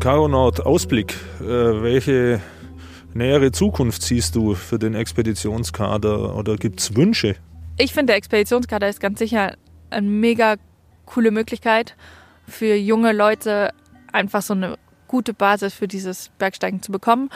Karonaut, 0.00 0.60
Ausblick. 0.60 1.14
Äh, 1.40 1.44
welche 1.44 2.40
nähere 3.14 3.52
Zukunft 3.52 4.02
siehst 4.02 4.34
du 4.34 4.54
für 4.54 4.78
den 4.78 4.94
Expeditionskader 4.94 6.34
oder 6.34 6.56
gibt 6.56 6.80
es 6.80 6.96
Wünsche? 6.96 7.36
Ich 7.78 7.92
finde, 7.92 8.06
der 8.06 8.16
Expeditionskader 8.16 8.88
ist 8.88 9.00
ganz 9.00 9.18
sicher 9.18 9.54
eine 9.92 10.06
mega 10.06 10.56
coole 11.06 11.30
Möglichkeit 11.30 11.94
für 12.46 12.74
junge 12.74 13.12
Leute, 13.12 13.72
einfach 14.12 14.42
so 14.42 14.54
eine 14.54 14.78
gute 15.08 15.34
Basis 15.34 15.74
für 15.74 15.88
dieses 15.88 16.30
Bergsteigen 16.38 16.82
zu 16.82 16.90
bekommen, 16.90 17.30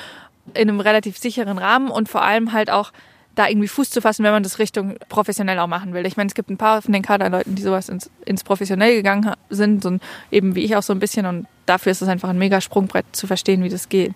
in 0.55 0.69
einem 0.69 0.81
relativ 0.81 1.19
sicheren 1.19 1.59
Rahmen 1.59 1.91
und 1.91 2.09
vor 2.09 2.23
allem 2.23 2.53
halt 2.53 2.71
auch 2.71 2.93
da 3.35 3.49
irgendwie 3.49 3.69
Fuß 3.69 3.91
zu 3.91 4.01
fassen, 4.01 4.25
wenn 4.25 4.33
man 4.33 4.43
das 4.43 4.59
Richtung 4.59 4.97
professionell 5.11 5.59
auch 5.59 5.67
machen 5.67 5.93
will. 5.93 6.07
Ich 6.07 6.17
meine, 6.17 6.29
es 6.29 6.35
gibt 6.35 6.49
ein 6.49 6.57
paar 6.57 6.81
von 6.81 6.93
den 6.93 7.03
Kaderleuten, 7.03 7.55
die 7.55 7.63
sowas 7.63 7.91
ins, 7.91 8.11
ins 8.25 8.43
professionell 8.43 8.97
gegangen 8.97 9.31
sind 9.51 9.85
und 9.85 10.03
eben 10.31 10.55
wie 10.55 10.65
ich 10.65 10.75
auch 10.75 10.83
so 10.83 10.95
ein 10.95 10.99
bisschen 10.99 11.27
und 11.27 11.47
dafür 11.67 11.93
ist 11.93 12.01
es 12.01 12.09
einfach 12.09 12.31
ein 12.31 12.39
mega 12.39 12.61
Sprungbrett 12.61 13.05
zu 13.13 13.27
verstehen, 13.27 13.63
wie 13.63 13.69
das 13.69 13.91
geht. 13.91 14.15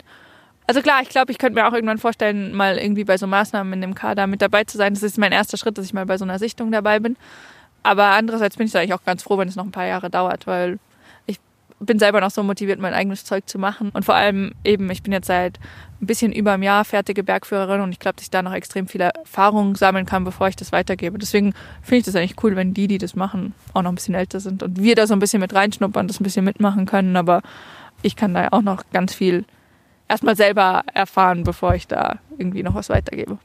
Also 0.67 0.81
klar, 0.81 1.03
ich 1.03 1.09
glaube, 1.09 1.33
ich 1.33 1.39
könnte 1.39 1.61
mir 1.61 1.69
auch 1.69 1.73
irgendwann 1.73 1.99
vorstellen, 1.99 2.55
mal 2.55 2.79
irgendwie 2.79 3.05
bei 3.05 3.19
so 3.19 3.27
Maßnahmen 3.27 3.73
in 3.75 3.81
dem 3.81 3.95
Kader 3.95 4.27
mit 4.27 4.41
dabei 4.41 4.65
zu 4.65 4.79
sein. 4.79 4.95
Das 4.95 5.03
ist 5.03 5.19
mein 5.19 5.33
erster 5.33 5.57
Schritt, 5.57 5.77
dass 5.77 5.85
ich 5.85 5.93
mal 5.93 6.07
bei 6.07 6.17
so 6.17 6.25
einer 6.25 6.39
Sichtung 6.39 6.71
dabei 6.73 7.01
bin. 7.01 7.17
Aber 7.83 8.07
andererseits 8.07 8.57
bin 8.57 8.67
ich 8.67 8.77
eigentlich 8.77 8.95
auch 8.95 9.05
ganz 9.05 9.23
froh, 9.23 9.39
wenn 9.39 9.49
es 9.49 9.57
noch 9.57 9.65
ein 9.65 9.73
paar 9.73 9.87
Jahre 9.87 10.11
dauert, 10.11 10.47
weil 10.47 10.79
ich 11.27 11.39
bin 11.79 11.99
selber 11.99 12.21
noch 12.21 12.31
so 12.31 12.43
motiviert, 12.43 12.79
mein 12.79 12.93
eigenes 12.93 13.25
Zeug 13.25 13.49
zu 13.49 13.59
machen. 13.59 13.91
Und 13.91 14.05
vor 14.05 14.15
allem 14.15 14.53
eben, 14.65 14.91
ich 14.91 15.03
bin 15.03 15.13
jetzt 15.13 15.29
seit 15.29 15.59
ein 16.01 16.07
bisschen 16.07 16.33
über 16.33 16.53
einem 16.53 16.63
Jahr 16.63 16.85
fertige 16.85 17.23
Bergführerin 17.23 17.81
und 17.81 17.93
ich 17.93 17.99
glaube, 17.99 18.17
dass 18.17 18.25
ich 18.25 18.31
da 18.31 18.43
noch 18.43 18.53
extrem 18.53 18.87
viel 18.87 19.01
Erfahrung 19.01 19.77
sammeln 19.77 20.07
kann, 20.07 20.25
bevor 20.25 20.49
ich 20.49 20.57
das 20.57 20.73
weitergebe. 20.73 21.19
Deswegen 21.19 21.55
finde 21.83 21.99
ich 21.99 22.05
das 22.05 22.17
eigentlich 22.17 22.43
cool, 22.43 22.57
wenn 22.57 22.75
die, 22.75 22.87
die 22.87 22.99
das 22.99 23.15
machen, 23.15 23.55
auch 23.73 23.83
noch 23.83 23.93
ein 23.93 23.95
bisschen 23.97 24.15
älter 24.15 24.41
sind 24.41 24.63
und 24.63 24.83
wir 24.83 24.95
da 24.95 25.07
so 25.07 25.15
ein 25.15 25.21
bisschen 25.21 25.41
mit 25.41 25.55
reinschnuppern, 25.55 26.07
das 26.07 26.21
ein 26.21 26.25
bisschen 26.25 26.45
mitmachen 26.45 26.87
können. 26.87 27.17
Aber 27.17 27.43
ich 28.03 28.17
kann 28.17 28.35
da 28.35 28.49
auch 28.51 28.63
noch 28.63 28.85
ganz 28.93 29.15
viel 29.15 29.45
erstmal 30.09 30.37
selber 30.37 30.83
erfahren, 30.93 31.45
bevor 31.45 31.75
ich 31.75 31.87
da 31.87 32.19
irgendwie 32.37 32.63
noch 32.63 32.75
was 32.75 32.89
weitergebe. 32.89 33.39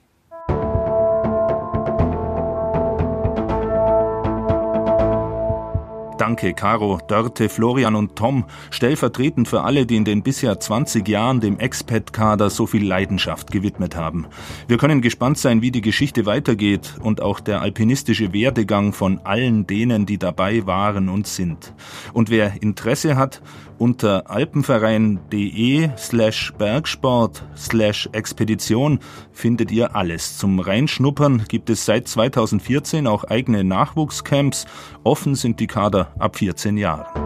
Danke, 6.26 6.56
Caro, 6.56 7.00
Dörte, 7.08 7.50
Florian 7.50 7.94
und 7.94 8.16
Tom, 8.16 8.46
stellvertretend 8.72 9.48
für 9.48 9.62
alle, 9.62 9.86
die 9.86 9.96
in 9.96 10.06
den 10.06 10.24
bisher 10.24 10.60
20 10.60 11.08
Jahren 11.08 11.40
dem 11.40 11.60
Expat-Kader 11.60 12.50
so 12.50 12.66
viel 12.66 12.84
Leidenschaft 12.84 13.52
gewidmet 13.52 13.96
haben. 13.96 14.26
Wir 14.68 14.80
können 14.80 15.02
gespannt 15.02 15.38
sein, 15.38 15.62
wie 15.62 15.70
die 15.70 15.82
Geschichte 15.82 16.26
weitergeht 16.26 16.96
und 17.00 17.22
auch 17.22 17.40
der 17.40 17.62
alpinistische 17.62 18.34
Werdegang 18.34 18.92
von 18.92 19.20
allen 19.24 19.68
denen, 19.68 20.08
die 20.08 20.18
dabei 20.18 20.66
waren 20.66 21.10
und 21.10 21.28
sind. 21.28 21.76
Und 22.12 22.32
wer 22.32 22.60
Interesse 22.60 23.18
hat, 23.18 23.44
unter 23.78 24.30
alpenverein.de 24.32 25.90
slash 25.98 26.54
Bergsport 26.58 27.44
slash 27.58 28.10
Expedition 28.14 29.00
findet 29.34 29.72
ihr 29.72 29.96
alles. 29.96 30.38
Zum 30.38 30.60
Reinschnuppern 30.60 31.44
gibt 31.48 31.70
es 31.70 31.86
seit 31.86 32.08
2014 32.08 33.06
auch 33.06 33.26
eigene 33.26 33.64
Nachwuchscamps. 33.64 34.66
Offen 35.04 35.36
sind 35.36 35.60
die 35.60 35.68
Kader 35.68 36.15
ab 36.18 36.38
14 36.38 36.78
Jahren. 36.78 37.26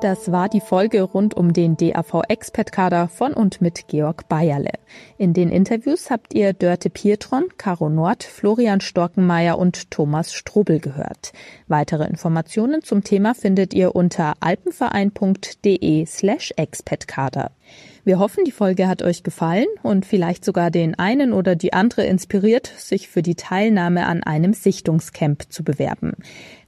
Das 0.00 0.30
war 0.30 0.48
die 0.48 0.60
Folge 0.60 1.02
rund 1.02 1.34
um 1.34 1.52
den 1.52 1.76
DAV 1.76 2.22
Expert-Kader 2.28 3.08
von 3.08 3.32
und 3.32 3.60
mit 3.60 3.88
Georg 3.88 4.28
Bayerle. 4.28 4.70
In 5.16 5.32
den 5.34 5.50
Interviews 5.50 6.08
habt 6.08 6.34
ihr 6.34 6.52
Dörte 6.52 6.88
Pietron, 6.88 7.48
Caro 7.56 7.88
Nord, 7.88 8.22
Florian 8.22 8.80
Storkenmeier 8.80 9.58
und 9.58 9.90
Thomas 9.90 10.32
Strobel 10.32 10.78
gehört. 10.78 11.32
Weitere 11.66 12.06
Informationen 12.06 12.84
zum 12.84 13.02
Thema 13.02 13.34
findet 13.34 13.74
ihr 13.74 13.96
unter 13.96 14.34
alpenverein.de 14.38 16.06
slash 16.06 16.52
expertkader. 16.56 17.50
Wir 18.08 18.18
hoffen, 18.18 18.44
die 18.44 18.52
Folge 18.52 18.88
hat 18.88 19.02
euch 19.02 19.22
gefallen 19.22 19.66
und 19.82 20.06
vielleicht 20.06 20.42
sogar 20.42 20.70
den 20.70 20.98
einen 20.98 21.34
oder 21.34 21.56
die 21.56 21.74
andere 21.74 22.06
inspiriert, 22.06 22.66
sich 22.66 23.06
für 23.06 23.20
die 23.20 23.34
Teilnahme 23.34 24.06
an 24.06 24.22
einem 24.22 24.54
Sichtungscamp 24.54 25.52
zu 25.52 25.62
bewerben. 25.62 26.14